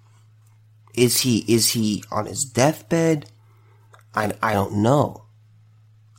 is 0.94 1.20
he, 1.20 1.44
is 1.52 1.70
he 1.70 2.04
on 2.10 2.26
his 2.26 2.44
deathbed? 2.44 3.30
I, 4.14 4.32
I 4.42 4.52
don't 4.52 4.76
know. 4.76 5.24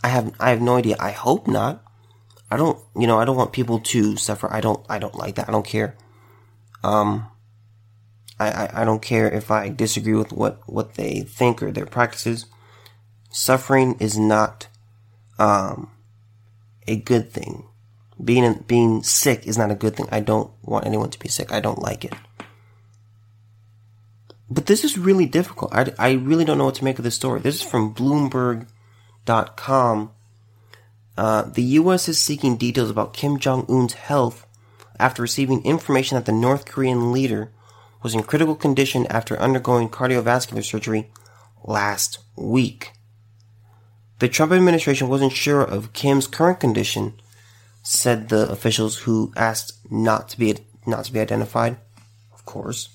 I 0.04 0.08
have, 0.08 0.34
I 0.40 0.50
have 0.50 0.62
no 0.62 0.78
idea. 0.78 0.96
I 1.00 1.12
hope 1.12 1.48
not. 1.48 1.84
I 2.50 2.58
don't, 2.58 2.80
you 2.96 3.06
know, 3.06 3.20
I 3.20 3.26
don't 3.26 3.36
want 3.38 3.54
people 3.54 3.80
to 3.80 4.18
suffer. 4.18 4.52
I 4.52 4.60
don't, 4.62 4.84
I 4.90 4.98
don't 4.98 5.16
like 5.16 5.36
that. 5.36 5.48
I 5.48 5.52
don't 5.52 5.66
care. 5.66 5.96
Um, 6.84 7.28
I, 8.40 8.50
I, 8.50 8.82
I 8.82 8.86
don't 8.86 9.02
care 9.02 9.30
if 9.30 9.52
I 9.52 9.70
disagree 9.70 10.16
with 10.16 10.34
what, 10.34 10.62
what 10.68 10.96
they 10.96 11.22
think 11.22 11.62
or 11.62 11.72
their 11.72 11.86
practices. 11.86 12.48
Suffering 13.30 13.96
is 14.00 14.18
not, 14.18 14.68
um, 15.38 15.92
a 16.88 16.96
good 16.96 17.32
thing. 17.32 17.68
Being, 18.24 18.64
being 18.68 19.04
sick 19.04 19.48
is 19.48 19.58
not 19.58 19.72
a 19.72 19.76
good 19.76 19.96
thing. 19.96 20.08
I 20.12 20.20
don't 20.20 20.52
want 20.62 20.86
anyone 20.86 21.10
to 21.10 21.20
be 21.20 21.30
sick. 21.30 21.52
I 21.52 21.60
don't 21.60 21.80
like 21.80 22.06
it. 22.06 22.14
But 24.50 24.66
this 24.68 24.84
is 24.84 24.98
really 24.98 25.26
difficult. 25.26 25.74
I, 25.74 25.92
I 25.98 26.12
really 26.12 26.46
don't 26.46 26.58
know 26.58 26.66
what 26.66 26.76
to 26.76 26.84
make 26.84 27.00
of 27.00 27.04
this 27.04 27.16
story. 27.16 27.40
This 27.40 27.56
is 27.56 27.62
from 27.64 27.96
Bloomberg.com 27.96 28.68
uh, 31.18 31.44
the 31.44 31.64
U.S. 31.64 32.08
is 32.08 32.20
seeking 32.20 32.58
details 32.58 32.90
about 32.90 33.14
Kim 33.14 33.38
Jong 33.38 33.66
Un's 33.70 33.94
health 33.94 34.48
after 35.00 35.22
receiving 35.22 35.64
information 35.66 36.16
that 36.16 36.26
the 36.26 36.32
North 36.32 36.66
Korean 36.66 37.12
leader 37.12 37.52
was 38.02 38.16
in 38.16 38.24
critical 38.24 38.56
condition 38.56 39.06
after 39.08 39.40
undergoing 39.40 39.90
cardiovascular 39.90 40.64
surgery 40.64 41.12
last 41.64 42.20
week. 42.36 42.94
The 44.20 44.30
Trump 44.30 44.52
administration 44.52 45.10
wasn't 45.10 45.34
sure 45.34 45.62
of 45.62 45.94
Kim's 45.94 46.28
current 46.28 46.60
condition, 46.60 47.21
said 47.82 48.30
the 48.30 48.50
officials 48.50 49.00
who 49.00 49.34
asked 49.36 49.74
not 49.92 50.30
to 50.30 50.40
be 50.40 50.56
not 50.86 51.06
to 51.06 51.14
be 51.14 51.20
identified. 51.20 51.78
Of 52.34 52.46
course, 52.46 52.90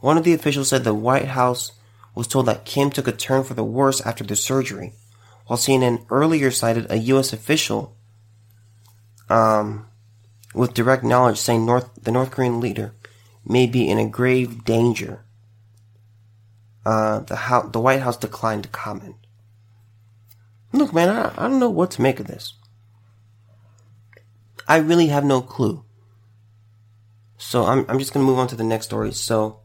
one 0.00 0.16
of 0.18 0.24
the 0.24 0.34
officials 0.34 0.68
said 0.68 0.84
the 0.84 0.94
White 0.94 1.28
House 1.28 1.72
was 2.14 2.26
told 2.26 2.46
that 2.46 2.64
Kim 2.64 2.90
took 2.90 3.08
a 3.08 3.12
turn 3.12 3.44
for 3.44 3.54
the 3.54 3.64
worse 3.64 4.00
after 4.02 4.24
the 4.24 4.36
surgery 4.36 4.92
while 5.50 5.58
CNN 5.58 6.06
earlier 6.10 6.48
cited 6.52 6.86
a 6.88 6.98
U.S. 6.98 7.32
official 7.32 7.96
um, 9.28 9.88
with 10.54 10.74
direct 10.74 11.02
knowledge 11.02 11.38
saying 11.38 11.66
North, 11.66 11.90
the 12.00 12.12
North 12.12 12.30
Korean 12.30 12.60
leader 12.60 12.94
may 13.44 13.66
be 13.66 13.88
in 13.88 13.98
a 13.98 14.08
grave 14.08 14.64
danger. 14.64 15.24
Uh, 16.86 17.18
the, 17.20 17.34
House, 17.34 17.72
the 17.72 17.80
White 17.80 17.98
House 17.98 18.16
declined 18.16 18.62
to 18.62 18.68
comment. 18.68 19.16
Look, 20.72 20.92
man, 20.94 21.08
I, 21.08 21.32
I 21.36 21.48
don't 21.48 21.58
know 21.58 21.68
what 21.68 21.90
to 21.92 22.02
make 22.02 22.20
of 22.20 22.28
this. 22.28 22.54
I 24.70 24.76
really 24.76 25.08
have 25.08 25.24
no 25.24 25.42
clue. 25.42 25.84
So 27.38 27.64
I'm, 27.66 27.84
I'm 27.88 27.98
just 27.98 28.14
going 28.14 28.24
to 28.24 28.30
move 28.30 28.38
on 28.38 28.46
to 28.46 28.54
the 28.54 28.62
next 28.62 28.86
story. 28.86 29.10
So 29.10 29.58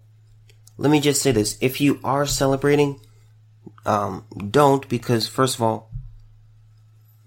let 0.78 0.89
me 0.89 0.99
just 0.99 1.22
say 1.22 1.32
this. 1.32 1.60
If 1.62 1.80
you 1.80 1.99
are 2.03 2.26
celebrating, 2.26 2.99
um, 3.86 4.26
don't 4.49 4.89
because 4.89 5.28
first 5.28 5.58
of 5.58 5.62
all, 5.62 5.91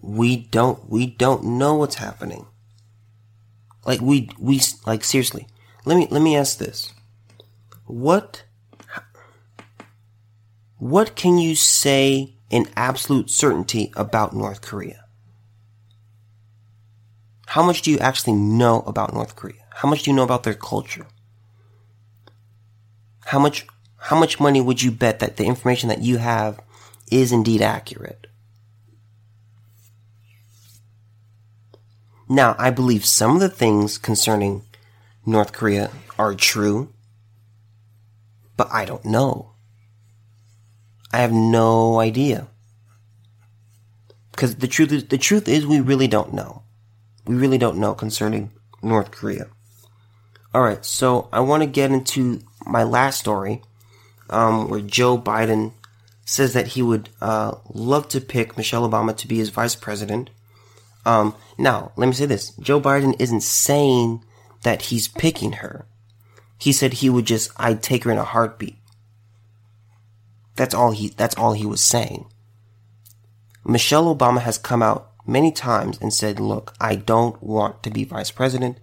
we 0.01 0.37
don't, 0.37 0.91
we 0.91 1.07
don't 1.07 1.45
know 1.45 1.77
what's 1.77 1.95
happening. 1.95 2.47
Like 3.87 4.01
we, 4.01 4.29
we, 4.41 4.61
like 4.85 5.05
seriously, 5.05 5.47
let 5.85 5.97
me, 5.97 6.09
let 6.11 6.21
me 6.21 6.37
ask 6.37 6.59
this. 6.59 6.93
What, 7.87 8.43
what 10.79 11.15
can 11.15 11.39
you 11.39 11.55
say 11.55 12.35
in 12.51 12.67
absolute 12.75 13.31
certainty 13.31 13.93
about 13.95 14.35
North 14.35 14.63
Korea? 14.63 15.05
How 17.53 17.63
much 17.63 17.81
do 17.81 17.91
you 17.91 17.99
actually 17.99 18.35
know 18.35 18.81
about 18.81 19.15
North 19.15 19.35
Korea? 19.35 19.65
How 19.77 19.89
much 19.89 20.03
do 20.03 20.11
you 20.11 20.15
know 20.15 20.23
about 20.23 20.43
their 20.43 20.53
culture? 20.53 21.07
How 23.25 23.39
much, 23.39 23.67
how 23.97 24.21
much 24.21 24.39
money 24.39 24.61
would 24.61 24.83
you 24.83 24.91
bet 24.91 25.21
that 25.21 25.39
the 25.39 25.47
information 25.47 25.89
that 25.89 26.03
you 26.03 26.19
have 26.19 26.61
is 27.11 27.33
indeed 27.33 27.63
accurate? 27.63 28.27
Now, 32.29 32.55
I 32.59 32.69
believe 32.69 33.07
some 33.07 33.37
of 33.37 33.41
the 33.41 33.49
things 33.49 33.97
concerning 33.97 34.67
North 35.25 35.55
Korea 35.55 35.91
are 36.19 36.35
true, 36.35 36.93
but 38.59 38.69
I 38.71 38.85
don't 38.85 39.07
know. 39.07 39.53
I 41.15 41.21
have 41.21 41.33
no 41.33 41.99
idea. 41.99 42.49
Because 44.33 44.57
the 44.57 44.69
truth 44.69 44.93
is, 44.93 45.07
the 45.07 45.17
truth 45.17 45.49
is 45.49 45.67
we 45.67 45.81
really 45.81 46.09
don't 46.09 46.35
know. 46.35 46.58
We 47.29 47.37
really 47.37 47.59
don't 47.59 47.79
know 47.79 47.95
concerning 47.95 48.51
North 48.83 49.13
Korea. 49.13 49.47
Alright, 50.55 50.85
so 50.85 51.29
I 51.33 51.41
want 51.41 51.63
to 51.63 51.69
get 51.69 51.93
into 51.93 52.41
my 52.67 52.83
last 52.83 53.21
story, 53.21 53.63
um, 54.31 54.69
where 54.69 54.81
Joe 54.81 55.19
Biden 55.19 55.73
says 56.25 56.55
that 56.55 56.69
he 56.69 56.83
would, 56.83 57.11
uh, 57.21 57.57
love 57.73 58.09
to 58.09 58.21
pick 58.21 58.57
Michelle 58.57 58.89
Obama 58.89 59.17
to 59.17 59.29
be 59.29 59.37
his 59.37 59.51
vice 59.51 59.77
president 59.77 60.31
um, 61.09 61.35
now, 61.57 61.93
let 61.97 62.07
me 62.07 62.13
say 62.13 62.27
this. 62.27 62.51
Joe 62.61 62.83
Biden 62.83 63.17
isn't 63.19 63.41
saying 63.41 64.23
that 64.63 64.83
he's 64.83 65.09
picking 65.09 65.53
her. 65.53 65.87
He 66.59 66.71
said 66.71 66.95
he 66.95 67.09
would 67.09 67.25
just, 67.25 67.51
I'd 67.57 67.83
take 67.83 68.05
her 68.05 68.11
in 68.11 68.19
a 68.19 68.25
heartbeat. 68.25 68.77
That's 70.55 70.75
all 70.75 70.91
he, 70.91 71.09
that's 71.09 71.37
all 71.37 71.55
he 71.55 71.65
was 71.65 71.81
saying. 71.81 72.27
Michelle 73.65 74.15
Obama 74.15 74.41
has 74.43 74.59
come 74.59 74.83
out 74.83 75.08
many 75.29 75.53
times 75.53 75.99
and 76.01 76.13
said, 76.13 76.41
look, 76.41 76.75
I 76.81 76.97
don't 76.97 77.41
want 77.43 77.83
to 77.83 77.91
be 77.91 78.05
vice 78.05 78.31
president. 78.31 78.79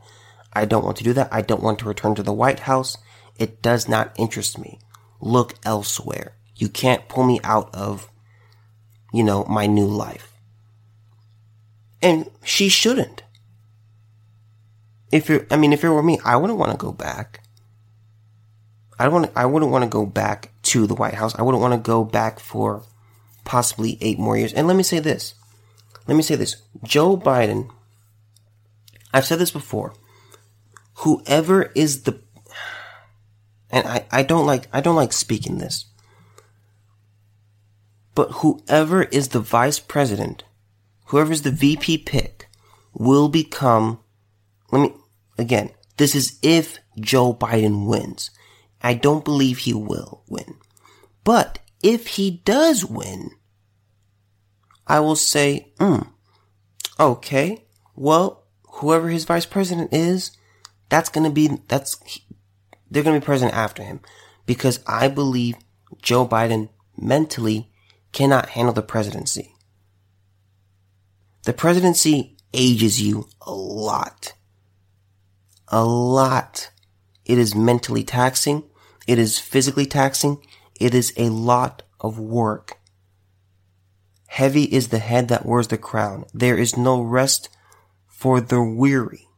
I 0.54 0.66
don't 0.66 0.86
want 0.86 0.98
to 0.98 1.04
do 1.04 1.14
that. 1.14 1.30
I 1.32 1.42
don't 1.42 1.64
want 1.64 1.80
to 1.80 1.88
return 1.88 2.16
to 2.16 2.24
the 2.24 2.32
White 2.32 2.62
House. 2.62 2.98
It 3.38 3.62
does 3.62 3.90
not 3.90 4.14
interest 4.18 4.58
me. 4.58 4.80
Look 5.20 5.56
elsewhere. 5.66 6.36
You 6.56 6.70
can't 6.70 7.10
pull 7.10 7.26
me 7.26 7.40
out 7.44 7.74
of, 7.76 8.10
you 9.12 9.24
know, 9.24 9.44
my 9.46 9.66
new 9.66 9.88
life. 9.88 10.32
And 12.02 12.30
she 12.44 12.70
shouldn't. 12.70 13.24
If 15.12 15.28
you're, 15.28 15.46
I 15.50 15.58
mean, 15.58 15.74
if 15.74 15.84
it 15.84 15.90
were 15.90 16.04
me, 16.04 16.20
I 16.24 16.38
wouldn't 16.38 16.60
want 16.60 16.72
to 16.72 16.78
go 16.78 16.92
back. 16.92 17.42
I 18.98 19.04
don't 19.04 19.14
want 19.14 19.32
I 19.36 19.46
wouldn't 19.46 19.72
want 19.72 19.84
to 19.84 19.90
go 19.90 20.06
back 20.06 20.52
to 20.64 20.88
the 20.88 20.96
White 20.96 21.16
House. 21.16 21.36
I 21.36 21.42
wouldn't 21.42 21.62
want 21.62 21.74
to 21.74 21.80
go 21.80 22.04
back 22.04 22.40
for 22.40 22.84
possibly 23.44 23.98
eight 24.02 24.20
more 24.20 24.38
years. 24.38 24.54
And 24.54 24.68
let 24.68 24.78
me 24.78 24.84
say 24.84 25.00
this. 25.00 25.34
Let 26.08 26.16
me 26.16 26.24
say 26.24 26.36
this. 26.36 26.58
Joe 26.84 27.18
Biden, 27.18 27.70
I've 29.14 29.26
said 29.26 29.40
this 29.40 29.52
before. 29.52 29.94
Whoever 31.00 31.72
is 31.76 32.04
the, 32.04 32.20
and 33.70 33.88
I, 33.88 34.06
I 34.12 34.24
don't 34.24 34.46
like, 34.46 34.68
I 34.72 34.82
don't 34.82 34.96
like 34.96 35.14
speaking 35.14 35.58
this, 35.58 35.86
but 38.14 38.32
whoever 38.32 39.04
is 39.04 39.30
the 39.30 39.40
vice 39.40 39.80
president 39.80 40.44
whoever 41.06 41.32
is 41.32 41.42
the 41.44 41.52
VP 41.52 42.00
pick 42.00 42.50
will 42.94 43.30
become, 43.30 44.00
let 44.72 44.82
me, 44.82 44.94
again, 45.38 45.72
this 45.98 46.16
is 46.16 46.38
if 46.42 46.80
Joe 47.00 47.34
Biden 47.34 47.88
wins. 47.88 48.32
I 48.82 48.94
don't 48.94 49.26
believe 49.26 49.60
he 49.60 49.74
will 49.74 50.24
win. 50.28 50.56
But 51.24 51.60
if 51.82 52.08
he 52.08 52.42
does 52.46 52.86
win, 52.86 53.32
I 54.88 55.00
will 55.00 55.16
say, 55.16 55.74
hmm, 55.80 56.02
okay, 57.00 57.66
well, 57.96 58.44
whoever 58.64 59.10
his 59.10 59.26
vice 59.26 59.46
president 59.46 59.94
is, 59.94 60.32
that's 60.90 61.10
gonna 61.10 61.32
be, 61.32 61.60
that's, 61.68 61.98
they're 62.90 63.04
gonna 63.04 63.20
be 63.20 63.26
president 63.26 63.58
after 63.58 63.84
him. 63.84 64.00
Because 64.46 64.80
I 64.86 65.08
believe 65.08 65.56
Joe 66.02 66.28
Biden 66.28 66.70
mentally 66.96 67.72
cannot 68.12 68.50
handle 68.50 68.74
the 68.74 68.82
presidency. 68.82 69.56
The 71.44 71.54
presidency 71.54 72.38
ages 72.54 73.02
you 73.02 73.28
a 73.42 73.52
lot. 73.52 74.34
A 75.68 75.84
lot. 75.84 76.70
It 77.26 77.38
is 77.38 77.56
mentally 77.56 78.04
taxing. 78.04 78.64
It 79.08 79.20
is 79.20 79.40
physically 79.40 79.86
taxing. 79.86 80.44
It 80.80 80.94
is 80.94 81.14
a 81.18 81.30
lot 81.30 81.84
of 82.00 82.20
work. 82.20 82.80
Heavy 84.36 84.64
is 84.66 84.90
the 84.90 85.00
head 85.00 85.30
that 85.30 85.46
wears 85.46 85.70
the 85.70 85.78
crown. 85.78 86.26
There 86.34 86.58
is 86.58 86.76
no 86.76 87.02
rest 87.02 87.48
for 88.06 88.42
the 88.42 88.62
weary. 88.62 89.30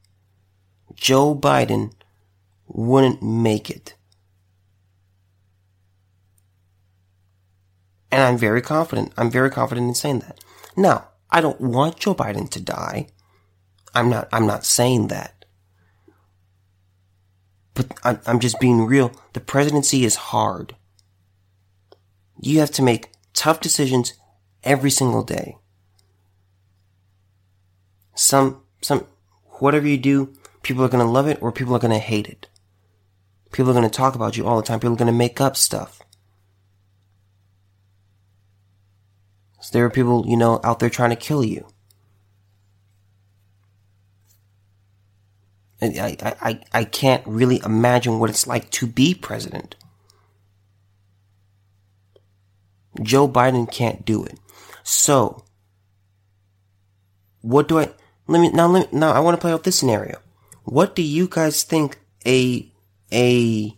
Joe 0.95 1.35
Biden 1.35 1.91
wouldn't 2.65 3.21
make 3.21 3.69
it. 3.69 3.93
And 8.11 8.23
I'm 8.23 8.39
very 8.39 8.59
confident. 8.59 9.13
I'm 9.15 9.29
very 9.29 9.51
confident 9.51 9.87
in 9.87 9.93
saying 9.93 10.21
that. 10.21 10.43
Now, 10.75 11.09
I 11.29 11.41
don't 11.41 11.61
want 11.61 11.99
Joe 11.99 12.15
Biden 12.15 12.49
to 12.49 12.59
die. 12.59 13.05
I'm 13.93 14.09
not, 14.09 14.27
I'm 14.33 14.47
not 14.47 14.65
saying 14.65 15.09
that. 15.09 15.45
But 17.75 17.91
I'm, 18.03 18.39
just 18.39 18.59
being 18.59 18.87
real. 18.87 19.11
The 19.33 19.41
presidency 19.41 20.05
is 20.05 20.15
hard. 20.15 20.75
You 22.41 22.61
have 22.61 22.71
to 22.71 22.81
make 22.81 23.11
tough 23.35 23.59
decisions 23.59 24.13
every 24.68 24.91
single 24.91 25.24
day. 25.24 25.57
Some, 28.13 28.61
some, 28.82 29.05
whatever 29.59 29.88
you 29.88 29.97
do, 29.97 30.34
people 30.61 30.84
are 30.84 30.89
going 30.89 31.05
to 31.05 31.11
love 31.11 31.28
it 31.28 31.41
or 31.41 31.51
people 31.51 31.76
are 31.76 31.80
going 31.80 31.93
to 31.93 31.99
hate 31.99 32.28
it. 32.28 32.47
People 33.51 33.72
are 33.72 33.74
going 33.74 33.89
to 33.89 33.95
talk 33.95 34.13
about 34.13 34.36
you 34.36 34.45
all 34.45 34.57
the 34.57 34.63
time. 34.63 34.80
People 34.80 34.93
are 34.93 34.97
going 34.97 35.07
to 35.07 35.13
make 35.13 35.39
up 35.39 35.55
stuff. 35.55 36.01
So 39.61 39.70
there 39.72 39.86
are 39.86 39.89
people, 39.89 40.26
you 40.28 40.38
know, 40.38 40.59
out 40.63 40.80
there 40.80 40.89
trying 40.89 41.11
to 41.11 41.15
kill 41.15 41.43
you. 41.43 41.65
I, 45.82 46.18
I, 46.41 46.59
I 46.74 46.84
can't 46.84 47.26
really 47.26 47.61
imagine 47.63 48.20
what 48.20 48.30
it's 48.30 48.47
like 48.47 48.70
to 48.72 48.88
be 48.88 49.13
president. 49.13 49.76
Joe 53.01 53.28
Biden 53.28 53.72
can't 53.72 54.03
do 54.03 54.24
it. 54.24 54.39
So, 54.89 55.43
what 57.41 57.67
do 57.67 57.77
I, 57.77 57.89
let 58.27 58.39
me, 58.39 58.49
now 58.53 58.67
let 58.67 58.89
me, 58.89 58.97
now 58.97 59.11
I 59.11 59.19
want 59.19 59.35
to 59.35 59.41
play 59.41 59.51
out 59.51 59.65
this 59.65 59.77
scenario. 59.77 60.21
What 60.63 60.95
do 60.95 61.01
you 61.01 61.27
guys 61.27 61.63
think 61.63 61.99
a, 62.25 62.71
a, 63.11 63.77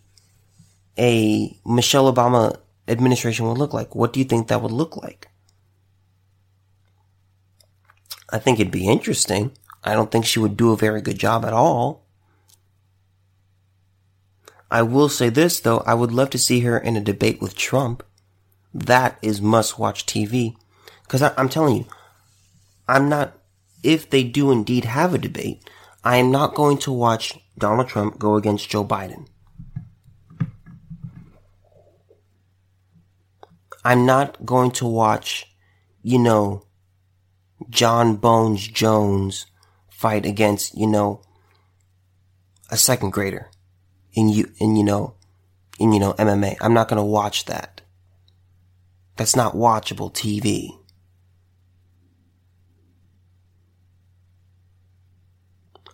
a 0.99 1.57
Michelle 1.65 2.13
Obama 2.13 2.59
administration 2.87 3.47
would 3.47 3.57
look 3.57 3.73
like? 3.73 3.95
What 3.95 4.13
do 4.13 4.19
you 4.19 4.23
think 4.23 4.49
that 4.49 4.61
would 4.61 4.71
look 4.71 4.97
like? 4.97 5.29
I 8.31 8.37
think 8.37 8.59
it'd 8.59 8.71
be 8.71 8.87
interesting. 8.87 9.53
I 9.83 9.93
don't 9.93 10.11
think 10.11 10.27
she 10.27 10.37
would 10.37 10.55
do 10.55 10.73
a 10.73 10.77
very 10.77 11.01
good 11.01 11.17
job 11.17 11.43
at 11.43 11.53
all. 11.53 12.05
I 14.69 14.83
will 14.83 15.09
say 15.09 15.29
this 15.29 15.59
though, 15.59 15.79
I 15.87 15.95
would 15.95 16.11
love 16.11 16.29
to 16.29 16.37
see 16.37 16.59
her 16.59 16.77
in 16.77 16.95
a 16.95 17.01
debate 17.01 17.41
with 17.41 17.55
Trump. 17.55 18.03
That 18.75 19.17
is 19.23 19.41
must 19.41 19.79
watch 19.79 20.05
TV. 20.05 20.55
Cause 21.09 21.23
I, 21.23 21.33
I'm 21.37 21.49
telling 21.49 21.75
you, 21.75 21.85
I'm 22.87 23.09
not, 23.09 23.37
if 23.83 24.09
they 24.09 24.23
do 24.23 24.51
indeed 24.51 24.85
have 24.85 25.13
a 25.13 25.17
debate, 25.17 25.67
I 26.03 26.17
am 26.17 26.31
not 26.31 26.55
going 26.55 26.77
to 26.79 26.91
watch 26.91 27.37
Donald 27.57 27.89
Trump 27.89 28.17
go 28.17 28.35
against 28.35 28.69
Joe 28.69 28.85
Biden. 28.85 29.27
I'm 33.83 34.05
not 34.05 34.45
going 34.45 34.71
to 34.71 34.85
watch, 34.85 35.47
you 36.03 36.19
know, 36.19 36.65
Jon 37.69 38.15
Bones 38.15 38.67
Jones 38.67 39.47
fight 39.89 40.25
against, 40.25 40.77
you 40.77 40.87
know, 40.87 41.21
a 42.69 42.77
second 42.77 43.11
grader 43.11 43.49
in 44.13 44.29
you, 44.29 44.51
in, 44.59 44.75
you 44.75 44.83
know, 44.83 45.15
in, 45.79 45.91
you 45.91 45.99
know, 45.99 46.13
MMA. 46.13 46.55
I'm 46.61 46.73
not 46.73 46.87
going 46.87 46.97
to 46.97 47.03
watch 47.03 47.45
that. 47.45 47.81
That's 49.17 49.35
not 49.35 49.53
watchable 49.53 50.13
TV. 50.13 50.78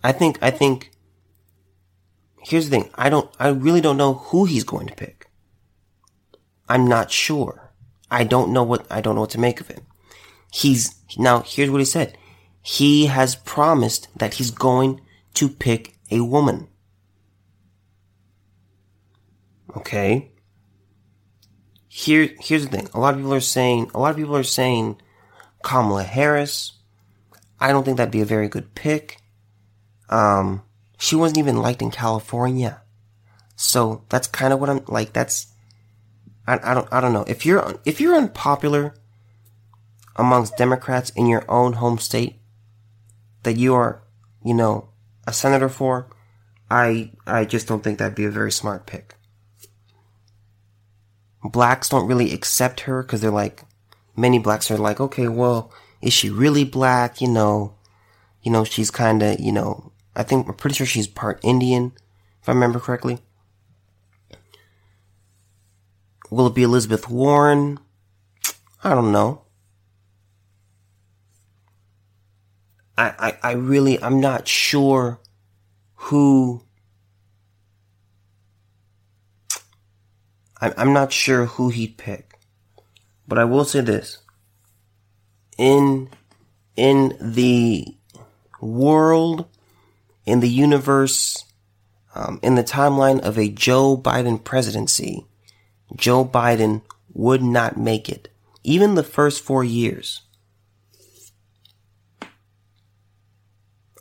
I 0.06 0.12
think, 0.12 0.38
I 0.40 0.52
think, 0.52 0.92
here's 2.40 2.70
the 2.70 2.78
thing. 2.78 2.90
I 2.94 3.08
don't, 3.08 3.28
I 3.40 3.48
really 3.48 3.80
don't 3.80 3.96
know 3.96 4.14
who 4.14 4.44
he's 4.44 4.62
going 4.62 4.86
to 4.86 4.94
pick. 4.94 5.28
I'm 6.68 6.86
not 6.86 7.10
sure. 7.10 7.72
I 8.08 8.22
don't 8.22 8.52
know 8.52 8.62
what, 8.62 8.86
I 8.88 9.00
don't 9.00 9.16
know 9.16 9.22
what 9.22 9.30
to 9.30 9.40
make 9.40 9.60
of 9.60 9.68
it. 9.68 9.82
He's, 10.52 10.94
now 11.18 11.40
here's 11.40 11.70
what 11.70 11.80
he 11.80 11.84
said. 11.84 12.16
He 12.62 13.06
has 13.06 13.34
promised 13.34 14.06
that 14.16 14.34
he's 14.34 14.52
going 14.52 15.00
to 15.34 15.48
pick 15.48 15.96
a 16.08 16.20
woman. 16.20 16.68
Okay. 19.76 20.30
Here, 21.88 22.30
here's 22.38 22.64
the 22.64 22.76
thing. 22.76 22.88
A 22.94 23.00
lot 23.00 23.14
of 23.14 23.18
people 23.18 23.34
are 23.34 23.40
saying, 23.40 23.90
a 23.92 23.98
lot 23.98 24.10
of 24.10 24.16
people 24.16 24.36
are 24.36 24.44
saying 24.44 25.00
Kamala 25.64 26.04
Harris. 26.04 26.78
I 27.58 27.72
don't 27.72 27.82
think 27.82 27.96
that'd 27.96 28.12
be 28.12 28.20
a 28.20 28.24
very 28.24 28.48
good 28.48 28.76
pick. 28.76 29.20
Um, 30.08 30.62
she 30.98 31.16
wasn't 31.16 31.38
even 31.38 31.56
liked 31.56 31.82
in 31.82 31.90
California. 31.90 32.80
So 33.56 34.04
that's 34.08 34.28
kind 34.28 34.52
of 34.52 34.60
what 34.60 34.70
I'm 34.70 34.84
like. 34.86 35.12
That's, 35.12 35.48
I, 36.46 36.58
I 36.62 36.74
don't, 36.74 36.88
I 36.92 37.00
don't 37.00 37.12
know. 37.12 37.24
If 37.26 37.46
you're, 37.46 37.80
if 37.84 38.00
you're 38.00 38.14
unpopular 38.14 38.94
amongst 40.16 40.56
Democrats 40.56 41.10
in 41.10 41.26
your 41.26 41.44
own 41.50 41.74
home 41.74 41.98
state 41.98 42.36
that 43.42 43.56
you 43.56 43.74
are, 43.74 44.02
you 44.44 44.54
know, 44.54 44.88
a 45.26 45.32
senator 45.32 45.68
for, 45.68 46.08
I, 46.70 47.12
I 47.26 47.44
just 47.44 47.66
don't 47.66 47.82
think 47.82 47.98
that'd 47.98 48.14
be 48.14 48.24
a 48.24 48.30
very 48.30 48.52
smart 48.52 48.86
pick. 48.86 49.14
Blacks 51.44 51.88
don't 51.88 52.08
really 52.08 52.32
accept 52.32 52.80
her 52.80 53.02
because 53.02 53.20
they're 53.20 53.30
like, 53.30 53.62
many 54.16 54.38
blacks 54.38 54.70
are 54.70 54.78
like, 54.78 55.00
okay, 55.00 55.28
well, 55.28 55.72
is 56.02 56.12
she 56.12 56.28
really 56.28 56.64
black? 56.64 57.20
You 57.20 57.28
know, 57.28 57.74
you 58.42 58.50
know, 58.50 58.64
she's 58.64 58.90
kind 58.90 59.22
of, 59.22 59.38
you 59.38 59.52
know, 59.52 59.92
I 60.16 60.22
think, 60.22 60.48
I'm 60.48 60.54
pretty 60.54 60.74
sure 60.74 60.86
she's 60.86 61.06
part 61.06 61.38
Indian, 61.42 61.92
if 62.40 62.48
I 62.48 62.52
remember 62.52 62.80
correctly. 62.80 63.18
Will 66.30 66.46
it 66.46 66.54
be 66.54 66.62
Elizabeth 66.62 67.10
Warren? 67.10 67.78
I 68.82 68.94
don't 68.94 69.12
know. 69.12 69.42
I, 72.96 73.36
I, 73.42 73.50
I 73.50 73.52
really, 73.52 74.02
I'm 74.02 74.20
not 74.20 74.48
sure 74.48 75.20
who, 75.94 76.62
I'm, 80.62 80.72
I'm 80.78 80.92
not 80.94 81.12
sure 81.12 81.44
who 81.44 81.68
he'd 81.68 81.98
pick. 81.98 82.38
But 83.28 83.38
I 83.38 83.44
will 83.44 83.66
say 83.66 83.82
this. 83.82 84.18
In, 85.58 86.08
in 86.74 87.16
the 87.20 87.96
world 88.60 89.46
in 90.26 90.40
the 90.40 90.48
universe, 90.48 91.44
um, 92.14 92.40
in 92.42 92.56
the 92.56 92.64
timeline 92.64 93.20
of 93.20 93.38
a 93.38 93.48
Joe 93.48 93.96
Biden 93.96 94.42
presidency, 94.42 95.26
Joe 95.94 96.24
Biden 96.24 96.82
would 97.14 97.42
not 97.42 97.78
make 97.78 98.08
it. 98.08 98.28
Even 98.64 98.96
the 98.96 99.04
first 99.04 99.42
four 99.42 99.62
years. 99.62 100.22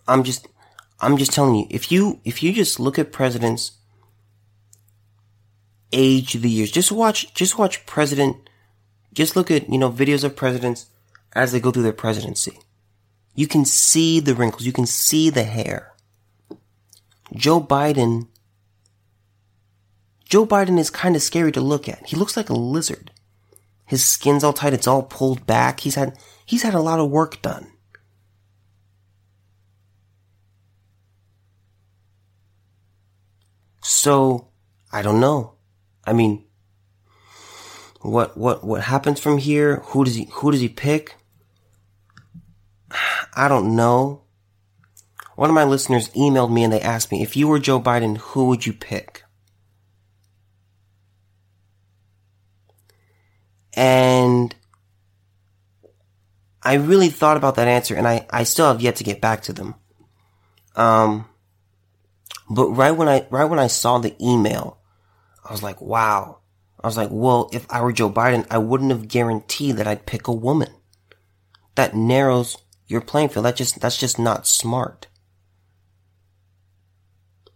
I'm 0.08 0.24
just, 0.24 0.48
I'm 1.00 1.18
just 1.18 1.32
telling 1.32 1.56
you, 1.56 1.68
if 1.70 1.92
you, 1.92 2.20
if 2.26 2.42
you 2.42 2.52
just 2.52 2.80
look 2.80 2.98
at 2.98 3.12
presidents, 3.12 3.74
age 5.92 6.34
the 6.34 6.50
years, 6.50 6.72
just 6.72 6.92
watch, 6.92 7.34
just 7.34 7.58
watch 7.58 7.86
president, 7.86 8.50
just 9.14 9.36
look 9.36 9.50
at, 9.52 9.70
you 9.70 9.78
know, 9.78 9.92
videos 9.92 10.24
of 10.24 10.36
presidents 10.36 10.88
as 11.34 11.52
they 11.52 11.60
go 11.60 11.72
through 11.72 11.84
their 11.84 11.94
presidency. 11.94 12.60
You 13.36 13.48
can 13.48 13.66
see 13.66 14.20
the 14.20 14.34
wrinkles, 14.34 14.66
you 14.66 14.72
can 14.72 14.86
see 14.86 15.30
the 15.30 15.44
hair. 15.44 15.95
Joe 17.36 17.62
Biden, 17.62 18.28
Joe 20.24 20.46
Biden 20.46 20.80
is 20.80 20.90
kind 20.90 21.16
of 21.16 21.22
scary 21.22 21.52
to 21.52 21.62
look 21.62 21.88
at. 21.88 22.08
He 22.08 22.16
looks 22.16 22.36
like 22.36 22.50
a 22.50 22.54
lizard. 22.54 23.12
His 23.86 24.04
skin's 24.04 24.44
all 24.44 24.54
tight, 24.54 24.74
it's 24.74 24.88
all 24.88 25.04
pulled 25.04 25.46
back. 25.46 25.82
He's 25.82 25.96
had, 25.96 26.18
he's 26.46 26.64
had 26.64 26.74
a 26.74 26.80
lot 26.80 27.00
of 27.00 27.12
work 27.12 27.42
done. 27.42 27.72
So, 33.82 34.48
I 34.92 35.04
don't 35.04 35.20
know. 35.20 35.54
I 36.06 36.14
mean, 36.14 36.46
what, 38.02 38.36
what, 38.36 38.64
what 38.64 38.84
happens 38.84 39.20
from 39.20 39.38
here? 39.38 39.82
Who 39.88 40.04
does 40.04 40.16
he, 40.16 40.28
who 40.32 40.52
does 40.52 40.62
he 40.62 40.70
pick? 40.70 41.16
I 43.36 43.48
don't 43.48 43.76
know. 43.76 44.25
One 45.36 45.50
of 45.50 45.54
my 45.54 45.66
listeners 45.66 46.10
emailed 46.10 46.52
me 46.52 46.64
and 46.64 46.72
they 46.72 46.80
asked 46.82 47.12
me, 47.12 47.22
if 47.22 47.36
you 47.36 47.48
were 47.48 47.60
Joe 47.60 47.80
Biden, 47.80 48.18
who 48.18 48.46
would 48.48 48.66
you 48.66 48.74
pick? 48.74 49.24
And 53.74 54.56
I 56.64 56.76
really 56.76 57.10
thought 57.10 57.36
about 57.36 57.56
that 57.56 57.68
answer 57.68 57.96
and 57.96 58.08
I, 58.08 58.26
I 58.30 58.44
still 58.44 58.68
have 58.68 58.82
yet 58.82 58.96
to 58.98 59.04
get 59.04 59.20
back 59.20 59.42
to 59.44 59.54
them. 59.54 59.76
Um, 60.78 61.28
but 62.50 62.70
right 62.70 62.92
when 62.92 63.10
I, 63.10 63.28
right 63.30 63.46
when 63.46 63.60
I 63.60 63.68
saw 63.68 63.98
the 63.98 64.16
email, 64.26 64.80
I 65.44 65.52
was 65.52 65.62
like, 65.62 65.82
wow. 65.82 66.40
I 66.82 66.88
was 66.88 66.96
like, 66.96 67.10
well, 67.12 67.50
if 67.52 67.66
I 67.70 67.82
were 67.82 67.92
Joe 67.92 68.10
Biden, 68.10 68.48
I 68.50 68.60
wouldn't 68.60 68.92
have 68.92 69.10
guaranteed 69.10 69.78
that 69.78 69.88
I'd 69.88 70.06
pick 70.06 70.28
a 70.28 70.34
woman. 70.34 70.70
That 71.76 71.96
narrows 71.96 72.58
your 72.88 73.02
playing 73.02 73.30
field. 73.30 73.46
That 73.46 73.58
just, 73.58 73.82
that's 73.82 73.98
just 73.98 74.18
not 74.18 74.48
smart 74.48 75.08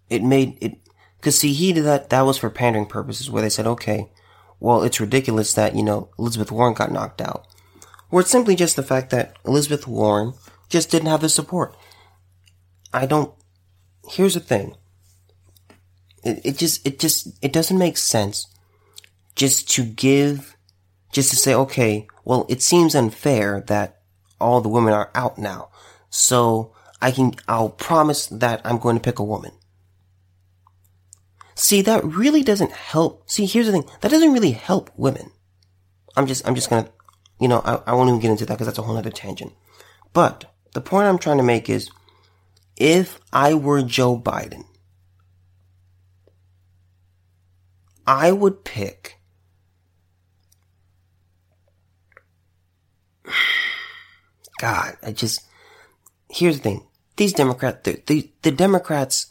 it 0.09 0.23
made 0.23 0.57
it, 0.61 0.77
cause 1.21 1.37
see, 1.37 1.53
he 1.53 1.73
did 1.73 1.85
that, 1.85 2.09
that 2.09 2.21
was 2.21 2.37
for 2.37 2.49
pandering 2.49 2.85
purposes 2.85 3.29
where 3.29 3.41
they 3.41 3.49
said, 3.49 3.67
okay, 3.67 4.11
well, 4.59 4.83
it's 4.83 4.99
ridiculous 4.99 5.53
that, 5.53 5.75
you 5.75 5.83
know, 5.83 6.09
Elizabeth 6.19 6.51
Warren 6.51 6.73
got 6.73 6.91
knocked 6.91 7.21
out. 7.21 7.47
Or 8.11 8.21
it's 8.21 8.31
simply 8.31 8.55
just 8.55 8.75
the 8.75 8.83
fact 8.83 9.11
that 9.11 9.37
Elizabeth 9.45 9.87
Warren 9.87 10.33
just 10.67 10.91
didn't 10.91 11.09
have 11.09 11.21
the 11.21 11.29
support. 11.29 11.75
I 12.93 13.05
don't, 13.05 13.33
here's 14.09 14.33
the 14.33 14.39
thing. 14.39 14.75
It, 16.23 16.41
it 16.43 16.57
just, 16.57 16.85
it 16.85 16.99
just, 16.99 17.37
it 17.41 17.53
doesn't 17.53 17.77
make 17.77 17.97
sense 17.97 18.47
just 19.35 19.69
to 19.71 19.83
give, 19.85 20.57
just 21.13 21.29
to 21.29 21.35
say, 21.35 21.53
okay, 21.53 22.07
well, 22.25 22.45
it 22.49 22.61
seems 22.61 22.95
unfair 22.95 23.63
that 23.67 24.01
all 24.39 24.59
the 24.59 24.69
women 24.69 24.93
are 24.93 25.11
out 25.15 25.37
now. 25.37 25.69
So 26.09 26.73
I 27.01 27.11
can, 27.11 27.35
I'll 27.47 27.69
promise 27.69 28.27
that 28.27 28.61
I'm 28.65 28.79
going 28.79 28.97
to 28.97 29.01
pick 29.01 29.19
a 29.19 29.23
woman. 29.23 29.51
See, 31.59 31.81
that 31.81 32.05
really 32.05 32.41
doesn't 32.41 32.71
help. 32.71 33.29
See, 33.29 33.45
here's 33.45 33.65
the 33.65 33.73
thing. 33.73 33.83
That 33.99 34.11
doesn't 34.11 34.31
really 34.31 34.51
help 34.51 34.89
women. 34.95 35.33
I'm 36.15 36.25
just, 36.25 36.47
I'm 36.47 36.55
just 36.55 36.69
gonna, 36.69 36.87
you 37.37 37.49
know, 37.49 37.59
I, 37.65 37.81
I 37.87 37.93
won't 37.95 38.07
even 38.07 38.21
get 38.21 38.31
into 38.31 38.45
that 38.45 38.53
because 38.53 38.67
that's 38.67 38.79
a 38.79 38.81
whole 38.81 38.95
other 38.95 39.09
tangent. 39.09 39.51
But 40.13 40.45
the 40.73 40.79
point 40.79 41.07
I'm 41.07 41.17
trying 41.17 41.35
to 41.35 41.43
make 41.43 41.69
is, 41.69 41.91
if 42.77 43.19
I 43.33 43.55
were 43.55 43.81
Joe 43.81 44.17
Biden, 44.17 44.63
I 48.07 48.31
would 48.31 48.63
pick 48.63 49.19
God, 54.61 54.95
I 55.03 55.11
just, 55.11 55.41
here's 56.29 56.55
the 56.55 56.63
thing. 56.63 56.87
These 57.17 57.33
Democrats, 57.33 57.79
the, 57.83 58.01
the, 58.07 58.31
the 58.43 58.51
Democrats 58.51 59.27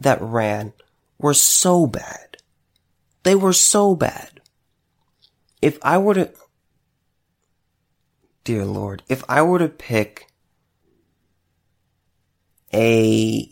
that 0.00 0.22
ran 0.22 0.72
were 1.20 1.34
so 1.34 1.86
bad. 1.86 2.38
They 3.22 3.34
were 3.34 3.52
so 3.52 3.94
bad. 3.94 4.40
If 5.60 5.78
I 5.82 5.98
were 5.98 6.14
to, 6.14 6.32
dear 8.44 8.64
Lord, 8.64 9.02
if 9.08 9.22
I 9.28 9.42
were 9.42 9.58
to 9.58 9.68
pick 9.68 10.28
a, 12.72 13.50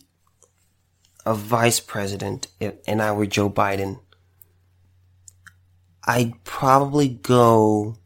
a 1.26 1.34
vice 1.34 1.80
president 1.80 2.46
and 2.60 3.02
I 3.02 3.12
were 3.12 3.26
Joe 3.26 3.50
Biden, 3.50 4.00
I'd 6.04 6.42
probably 6.44 7.08
go, 7.08 7.98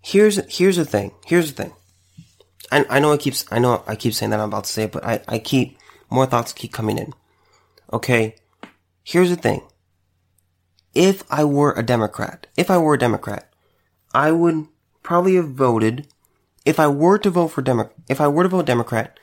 here's, 0.00 0.40
here's 0.50 0.76
the 0.76 0.86
thing, 0.86 1.12
here's 1.26 1.52
the 1.52 1.64
thing. 1.64 1.74
I, 2.70 2.84
I 2.88 2.98
know 2.98 3.12
I 3.12 3.16
keep, 3.16 3.34
I 3.50 3.58
know 3.58 3.82
I 3.86 3.96
keep 3.96 4.14
saying 4.14 4.30
that 4.30 4.40
I'm 4.40 4.48
about 4.48 4.64
to 4.64 4.72
say 4.72 4.84
it, 4.84 4.92
but 4.92 5.04
I, 5.04 5.22
I 5.28 5.38
keep, 5.38 5.78
more 6.10 6.26
thoughts 6.26 6.52
keep 6.52 6.72
coming 6.72 6.98
in. 6.98 7.12
Okay. 7.92 8.36
Here's 9.04 9.30
the 9.30 9.36
thing. 9.36 9.62
If 10.94 11.22
I 11.30 11.44
were 11.44 11.72
a 11.72 11.82
Democrat, 11.82 12.46
if 12.56 12.70
I 12.70 12.78
were 12.78 12.94
a 12.94 12.98
Democrat, 12.98 13.50
I 14.12 14.32
would 14.32 14.66
probably 15.02 15.36
have 15.36 15.50
voted, 15.50 16.06
if 16.64 16.78
I 16.78 16.88
were 16.88 17.18
to 17.18 17.30
vote 17.30 17.48
for 17.48 17.62
Demo, 17.62 17.90
if 18.08 18.20
I 18.20 18.28
were 18.28 18.42
to 18.42 18.48
vote 18.48 18.66
Democrat, 18.66 19.18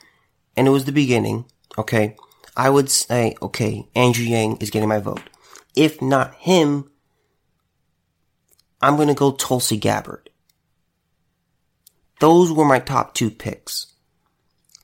and 0.56 0.66
it 0.66 0.70
was 0.70 0.84
the 0.84 0.92
beginning, 0.92 1.44
okay, 1.76 2.16
I 2.56 2.70
would 2.70 2.90
say, 2.90 3.36
okay, 3.42 3.88
Andrew 3.94 4.24
Yang 4.24 4.56
is 4.58 4.70
getting 4.70 4.88
my 4.88 4.98
vote. 4.98 5.22
If 5.76 6.00
not 6.00 6.34
him, 6.36 6.90
I'm 8.80 8.96
gonna 8.96 9.14
go 9.14 9.32
Tulsi 9.32 9.76
Gabbard 9.76 10.25
those 12.20 12.52
were 12.52 12.64
my 12.64 12.78
top 12.78 13.14
two 13.14 13.30
picks. 13.30 13.94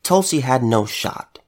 Tulsi 0.02 0.40
had 0.40 0.62
no 0.62 0.84
shot. 0.84 1.38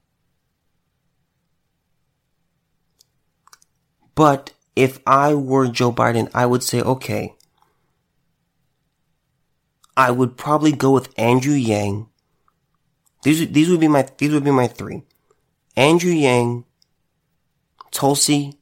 But 4.15 4.53
if 4.75 4.99
I 5.05 5.33
were 5.33 5.67
Joe 5.67 5.91
Biden, 5.91 6.29
I 6.33 6.45
would 6.45 6.63
say, 6.63 6.81
okay, 6.81 7.35
I 9.97 10.11
would 10.11 10.37
probably 10.37 10.71
go 10.71 10.91
with 10.91 11.13
Andrew 11.17 11.53
Yang. 11.53 12.07
These, 13.23 13.51
these 13.51 13.69
would 13.69 13.79
be 13.79 13.87
my, 13.87 14.07
these 14.17 14.31
would 14.31 14.43
be 14.43 14.51
my 14.51 14.67
three. 14.67 15.03
Andrew 15.75 16.11
Yang, 16.11 16.65
Tulsi, 17.91 18.57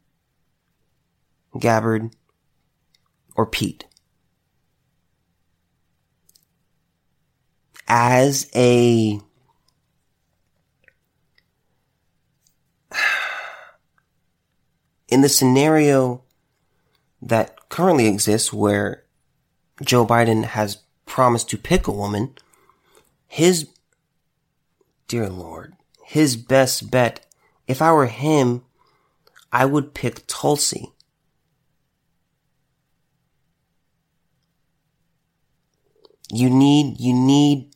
Gabbard, 1.59 2.15
or 3.35 3.45
Pete. 3.45 3.85
As 7.95 8.49
a 8.55 9.19
in 15.07 15.21
the 15.21 15.29
scenario 15.29 16.23
that 17.21 17.69
currently 17.69 18.07
exists 18.07 18.51
where 18.51 19.03
Joe 19.83 20.07
Biden 20.07 20.43
has 20.43 20.77
promised 21.05 21.51
to 21.51 21.57
pick 21.59 21.85
a 21.85 21.91
woman, 21.91 22.33
his, 23.27 23.69
dear 25.07 25.29
Lord, 25.29 25.75
his 26.03 26.35
best 26.35 26.89
bet, 26.89 27.23
if 27.67 27.79
I 27.79 27.93
were 27.93 28.07
him, 28.07 28.63
I 29.51 29.65
would 29.65 29.93
pick 29.93 30.25
Tulsi. 30.25 30.93
You 36.31 36.49
need, 36.49 36.99
you 36.99 37.13
need 37.13 37.72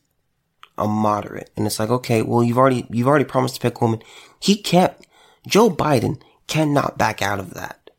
a 0.78 0.86
moderate. 0.86 1.50
And 1.56 1.66
it's 1.66 1.78
like, 1.78 1.90
okay, 1.90 2.22
well, 2.22 2.42
you've 2.42 2.58
already, 2.58 2.86
you've 2.90 3.08
already 3.08 3.24
promised 3.24 3.56
to 3.56 3.60
pick 3.60 3.80
a 3.80 3.84
woman. 3.84 4.02
He 4.40 4.56
can't, 4.56 4.94
Joe 5.46 5.70
Biden 5.70 6.20
cannot 6.46 6.98
back 6.98 7.22
out 7.22 7.38
of 7.38 7.54
that. 7.54 7.90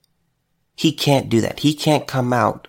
He 0.75 0.91
can't 0.91 1.29
do 1.29 1.41
that. 1.41 1.59
He 1.59 1.73
can't 1.73 2.07
come 2.07 2.31
out 2.31 2.67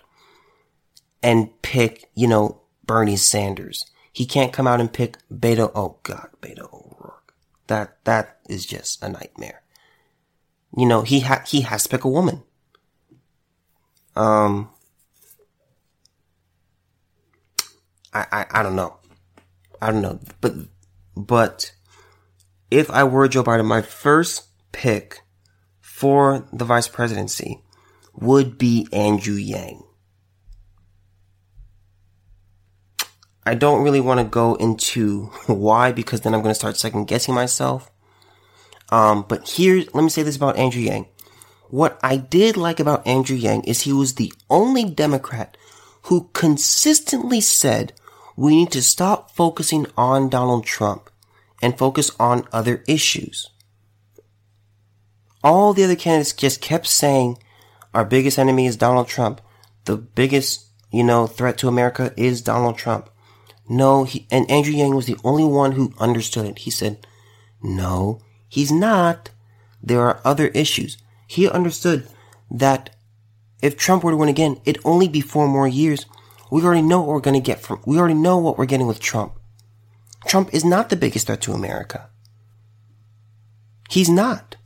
and 1.23 1.49
pick, 1.61 2.09
you 2.13 2.27
know, 2.27 2.61
Bernie 2.85 3.15
Sanders. 3.15 3.85
He 4.11 4.25
can't 4.25 4.51
come 4.51 4.67
out 4.67 4.81
and 4.81 4.91
pick 4.91 5.17
Beto. 5.33 5.71
Oh 5.73 5.97
God, 6.03 6.27
Beto 6.41 6.71
O'Rourke. 6.73 7.33
That, 7.67 8.03
that 8.03 8.39
is 8.49 8.65
just 8.65 9.01
a 9.01 9.09
nightmare. 9.09 9.61
You 10.75 10.85
know, 10.85 11.01
he 11.03 11.21
ha- 11.21 11.43
he 11.47 11.61
has 11.61 11.83
to 11.83 11.89
pick 11.89 12.03
a 12.03 12.09
woman. 12.09 12.43
Um, 14.15 14.69
I, 18.13 18.25
I, 18.31 18.45
I 18.51 18.63
don't 18.63 18.75
know. 18.75 18.97
I 19.81 19.91
don't 19.91 20.01
know. 20.01 20.19
But, 20.39 20.53
but 21.15 21.73
if 22.69 22.89
I 22.91 23.03
were 23.03 23.27
Joe 23.27 23.43
Biden, 23.43 23.65
my 23.65 23.81
first 23.81 24.47
pick 24.71 25.21
for 25.79 26.47
the 26.53 26.65
vice 26.65 26.87
presidency 26.87 27.61
would 28.13 28.57
be 28.57 28.87
Andrew 28.93 29.35
Yang. 29.35 29.83
I 33.45 33.55
don't 33.55 33.83
really 33.83 34.01
want 34.01 34.19
to 34.19 34.23
go 34.23 34.55
into 34.55 35.25
why 35.47 35.91
because 35.91 36.21
then 36.21 36.33
I'm 36.33 36.41
going 36.41 36.51
to 36.51 36.59
start 36.59 36.77
second 36.77 37.05
guessing 37.05 37.33
myself. 37.33 37.91
Um, 38.89 39.25
but 39.27 39.47
here, 39.47 39.83
let 39.93 40.03
me 40.03 40.09
say 40.09 40.21
this 40.21 40.35
about 40.35 40.57
Andrew 40.57 40.81
Yang. 40.81 41.07
What 41.69 41.97
I 42.03 42.17
did 42.17 42.57
like 42.57 42.79
about 42.79 43.07
Andrew 43.07 43.37
Yang 43.37 43.63
is 43.63 43.81
he 43.81 43.93
was 43.93 44.15
the 44.15 44.33
only 44.49 44.83
Democrat 44.83 45.55
who 46.03 46.29
consistently 46.33 47.39
said 47.39 47.93
we 48.35 48.55
need 48.55 48.71
to 48.71 48.81
stop 48.81 49.31
focusing 49.31 49.85
on 49.97 50.29
Donald 50.29 50.65
Trump 50.65 51.09
and 51.61 51.77
focus 51.77 52.11
on 52.19 52.47
other 52.51 52.83
issues. 52.87 53.49
All 55.43 55.73
the 55.73 55.83
other 55.83 55.95
candidates 55.95 56.33
just 56.33 56.61
kept 56.61 56.87
saying, 56.87 57.37
our 57.93 58.05
biggest 58.05 58.39
enemy 58.39 58.67
is 58.67 58.77
Donald 58.77 59.07
Trump. 59.07 59.41
The 59.85 59.97
biggest, 59.97 60.67
you 60.91 61.03
know, 61.03 61.27
threat 61.27 61.57
to 61.59 61.67
America 61.67 62.13
is 62.15 62.41
Donald 62.41 62.77
Trump. 62.77 63.09
No, 63.67 64.03
he, 64.03 64.27
and 64.31 64.49
Andrew 64.49 64.73
Yang 64.73 64.95
was 64.95 65.05
the 65.05 65.17
only 65.23 65.43
one 65.43 65.73
who 65.73 65.93
understood 65.97 66.45
it. 66.45 66.59
He 66.59 66.71
said, 66.71 67.05
no, 67.63 68.21
he's 68.47 68.71
not. 68.71 69.29
There 69.81 70.01
are 70.01 70.21
other 70.23 70.47
issues. 70.47 70.97
He 71.27 71.49
understood 71.49 72.07
that 72.49 72.95
if 73.61 73.77
Trump 73.77 74.03
were 74.03 74.11
to 74.11 74.17
win 74.17 74.29
again, 74.29 74.59
it'd 74.65 74.81
only 74.85 75.07
be 75.07 75.21
four 75.21 75.47
more 75.47 75.67
years. 75.67 76.05
We 76.51 76.61
already 76.63 76.81
know 76.81 76.99
what 76.99 77.07
we're 77.07 77.21
going 77.21 77.41
to 77.41 77.51
get 77.51 77.61
from, 77.61 77.81
we 77.85 77.97
already 77.97 78.13
know 78.13 78.37
what 78.37 78.57
we're 78.57 78.65
getting 78.65 78.85
with 78.85 78.99
Trump. 78.99 79.33
Trump 80.27 80.53
is 80.53 80.63
not 80.63 80.89
the 80.89 80.95
biggest 80.95 81.25
threat 81.25 81.41
to 81.41 81.53
America. 81.53 82.09
He's 83.89 84.09
not. 84.09 84.57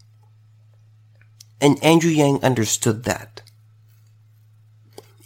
And 1.61 1.81
Andrew 1.83 2.11
Yang 2.11 2.43
understood 2.43 3.03
that. 3.05 3.41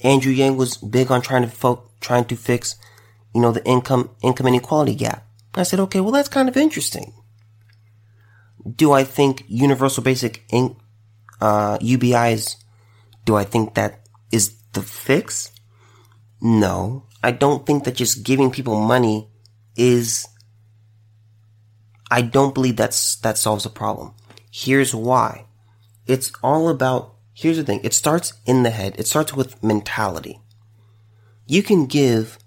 Andrew 0.04 0.32
Yang 0.32 0.58
was 0.58 0.78
big 0.78 1.12
on 1.12 1.22
trying 1.22 1.42
to 1.42 1.50
fo- 1.50 1.90
trying 2.00 2.26
to 2.26 2.36
fix, 2.36 2.76
you 3.34 3.42
know, 3.42 3.52
the 3.52 3.66
income 3.66 4.12
income 4.22 4.48
inequality 4.48 4.96
gap. 4.96 5.26
I 5.56 5.64
said, 5.64 5.80
okay, 5.80 6.00
well 6.00 6.12
that's 6.12 6.30
kind 6.30 6.48
of 6.48 6.56
interesting. 6.56 7.14
Do 8.76 8.92
I 8.92 9.04
think 9.04 9.44
universal 9.48 10.04
basic 10.04 10.44
in, 10.52 10.76
uh, 11.42 11.78
UBIs? 11.80 12.58
Do 13.26 13.36
I 13.36 13.44
think 13.44 13.74
that 13.74 14.02
is 14.32 14.56
the 14.74 14.82
fix? 14.82 15.52
No, 16.42 17.06
I 17.24 17.32
don't 17.32 17.66
think 17.66 17.84
that 17.84 17.96
just 17.96 18.24
giving 18.24 18.52
people 18.52 18.80
money 18.80 19.30
is. 19.76 20.28
I 22.12 22.22
don't 22.22 22.54
believe 22.54 22.78
that's 22.78 23.18
that 23.18 23.38
solves 23.38 23.66
the 23.66 23.70
problem. 23.70 24.14
Here's 24.52 24.96
why. 24.96 25.46
It's 26.08 26.32
all 26.42 26.70
about, 26.70 27.14
here's 27.34 27.58
the 27.58 27.64
thing. 27.64 27.82
It 27.84 27.94
starts 27.94 28.34
in 28.46 28.64
the 28.64 28.72
head. 28.72 28.96
It 28.98 29.06
starts 29.06 29.34
with 29.34 29.64
mentality. 29.64 30.42
You 31.46 31.62
can 31.62 31.86
give, 31.86 32.40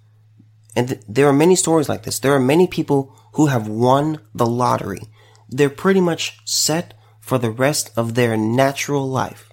and 0.75 0.89
th- 0.89 1.01
there 1.09 1.29
are 1.29 1.33
many 1.33 1.55
stories 1.55 1.89
like 1.89 2.03
this. 2.03 2.19
There 2.19 2.35
are 2.35 2.41
many 2.41 2.67
people 2.67 3.15
who 3.35 3.47
have 3.47 3.69
won 3.69 4.19
the 4.35 4.47
lottery. 4.47 5.03
They're 5.49 5.71
pretty 5.71 6.01
much 6.01 6.41
set 6.45 6.95
for 7.21 7.39
the 7.39 7.51
rest 7.51 7.93
of 7.97 8.15
their 8.15 8.37
natural 8.37 9.09
life. 9.09 9.49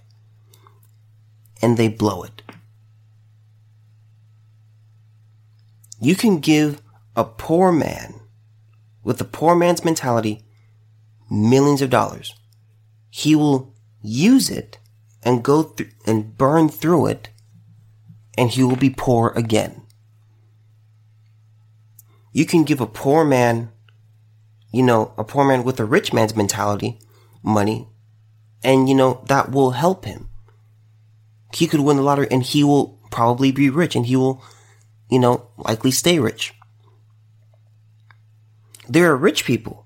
And 1.61 1.77
they 1.77 1.87
blow 1.87 2.23
it. 2.23 2.41
You 5.99 6.15
can 6.15 6.39
give 6.39 6.81
a 7.15 7.23
poor 7.23 7.71
man 7.71 8.21
with 9.03 9.19
a 9.19 9.25
poor 9.25 9.55
man's 9.55 9.83
mentality 9.83 10.45
millions 11.29 11.81
of 11.81 11.89
dollars. 11.89 12.35
He 13.09 13.35
will 13.35 13.73
use 14.01 14.49
it 14.49 14.79
and 15.23 15.43
go 15.43 15.75
and 16.05 16.37
burn 16.37 16.69
through 16.69 17.07
it 17.07 17.29
and 18.37 18.49
he 18.49 18.63
will 18.63 18.77
be 18.77 18.89
poor 18.89 19.33
again. 19.35 19.81
You 22.31 22.45
can 22.45 22.63
give 22.63 22.79
a 22.79 22.87
poor 22.87 23.25
man, 23.25 23.71
you 24.71 24.83
know, 24.83 25.13
a 25.17 25.23
poor 25.23 25.43
man 25.43 25.63
with 25.63 25.79
a 25.79 25.85
rich 25.85 26.13
man's 26.13 26.35
mentality, 26.35 26.99
money, 27.43 27.89
and 28.63 28.87
you 28.87 28.95
know, 28.95 29.23
that 29.27 29.51
will 29.51 29.71
help 29.71 30.05
him. 30.05 30.29
He 31.53 31.67
could 31.67 31.81
win 31.81 31.97
the 31.97 32.03
lottery 32.03 32.27
and 32.29 32.43
he 32.43 32.63
will 32.63 32.99
probably 33.11 33.51
be 33.51 33.69
rich 33.69 33.95
and 33.95 34.05
he 34.05 34.15
will, 34.15 34.43
you 35.09 35.19
know, 35.19 35.47
likely 35.57 35.91
stay 35.91 36.19
rich. 36.19 36.53
There 38.87 39.11
are 39.11 39.17
rich 39.17 39.45
people 39.45 39.85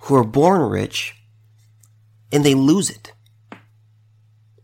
who 0.00 0.14
are 0.14 0.24
born 0.24 0.62
rich 0.62 1.14
and 2.30 2.44
they 2.44 2.54
lose 2.54 2.90
it 2.90 3.12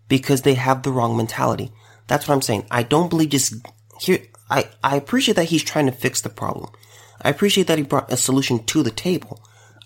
because 0.08 0.42
they 0.42 0.54
have 0.54 0.82
the 0.82 0.92
wrong 0.92 1.16
mentality. 1.16 1.70
That's 2.06 2.26
what 2.26 2.34
I'm 2.34 2.42
saying. 2.42 2.66
I 2.70 2.82
don't 2.82 3.10
believe 3.10 3.30
just 3.30 3.54
here. 4.00 4.20
I, 4.50 4.68
I 4.82 4.96
appreciate 4.96 5.34
that 5.34 5.44
he's 5.44 5.62
trying 5.62 5.86
to 5.86 5.92
fix 5.92 6.20
the 6.22 6.30
problem. 6.30 6.70
I 7.20 7.28
appreciate 7.28 7.66
that 7.66 7.78
he 7.78 7.84
brought 7.84 8.12
a 8.12 8.16
solution 8.16 8.64
to 8.64 8.82
the 8.82 8.90
table. 8.90 9.42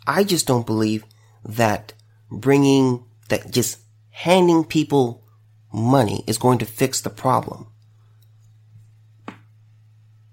I 0.06 0.22
just 0.22 0.46
don't 0.46 0.66
believe 0.66 1.04
that 1.44 1.92
bringing 2.30 3.04
that 3.28 3.50
just 3.50 3.80
handing 4.10 4.64
people 4.64 5.24
money 5.72 6.22
is 6.26 6.38
going 6.38 6.58
to 6.58 6.66
fix 6.66 7.00
the 7.00 7.10
problem. 7.10 7.66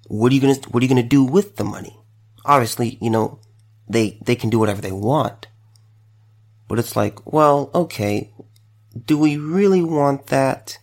What 0.09 0.31
are 0.31 0.35
you 0.35 0.41
gonna 0.41 0.55
What 0.71 0.81
are 0.81 0.83
you 0.83 0.89
gonna 0.89 1.03
do 1.03 1.23
with 1.23 1.55
the 1.55 1.63
money? 1.63 1.97
Obviously, 2.43 2.97
you 2.99 3.11
know, 3.11 3.39
they 3.87 4.19
they 4.25 4.35
can 4.35 4.49
do 4.49 4.59
whatever 4.59 4.81
they 4.81 4.91
want. 4.91 5.47
But 6.67 6.79
it's 6.79 6.95
like, 6.95 7.31
well, 7.31 7.69
okay, 7.73 8.33
do 9.05 9.17
we 9.17 9.37
really 9.37 9.83
want 9.83 10.27
that? 10.27 10.79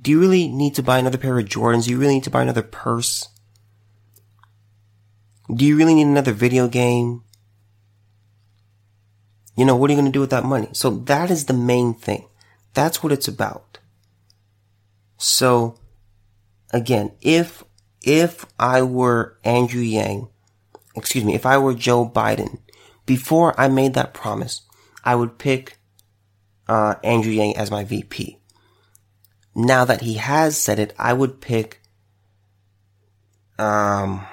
Do 0.00 0.10
you 0.10 0.18
really 0.18 0.48
need 0.48 0.74
to 0.76 0.82
buy 0.82 0.98
another 0.98 1.18
pair 1.18 1.38
of 1.38 1.44
Jordans? 1.44 1.84
Do 1.84 1.90
you 1.90 1.98
really 1.98 2.14
need 2.14 2.24
to 2.24 2.30
buy 2.30 2.42
another 2.42 2.62
purse? 2.62 3.28
Do 5.54 5.64
you 5.64 5.76
really 5.76 5.94
need 5.94 6.06
another 6.06 6.32
video 6.32 6.68
game? 6.68 7.22
You 9.56 9.66
know, 9.66 9.76
what 9.76 9.90
are 9.90 9.92
you 9.92 10.00
going 10.00 10.10
to 10.10 10.16
do 10.16 10.20
with 10.20 10.30
that 10.30 10.44
money? 10.44 10.68
So 10.72 10.90
that 10.90 11.30
is 11.30 11.44
the 11.44 11.52
main 11.52 11.92
thing. 11.92 12.28
That's 12.72 13.02
what 13.02 13.12
it's 13.12 13.28
about. 13.28 13.78
So 15.18 15.78
again, 16.72 17.12
if 17.20 17.62
if 18.02 18.46
I 18.58 18.82
were 18.82 19.36
Andrew 19.44 19.82
Yang, 19.82 20.28
excuse 20.96 21.24
me, 21.24 21.34
if 21.34 21.46
I 21.46 21.58
were 21.58 21.74
Joe 21.74 22.08
Biden, 22.08 22.58
before 23.06 23.58
I 23.60 23.68
made 23.68 23.94
that 23.94 24.14
promise, 24.14 24.62
I 25.04 25.14
would 25.14 25.38
pick 25.38 25.78
uh, 26.68 26.94
Andrew 27.02 27.32
Yang 27.32 27.56
as 27.56 27.70
my 27.70 27.84
VP. 27.84 28.38
Now 29.54 29.84
that 29.84 30.02
he 30.02 30.14
has 30.14 30.56
said 30.56 30.78
it, 30.78 30.94
I 30.98 31.12
would 31.12 31.40
pick, 31.40 31.82
um, 33.58 34.26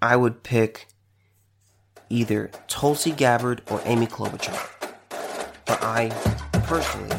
I 0.00 0.16
would 0.16 0.42
pick 0.42 0.86
either 2.08 2.50
Tulsi 2.68 3.10
Gabbard 3.10 3.62
or 3.70 3.82
Amy 3.84 4.06
Klobuchar. 4.06 4.56
But 5.66 5.82
I 5.82 6.10
personally 6.52 7.10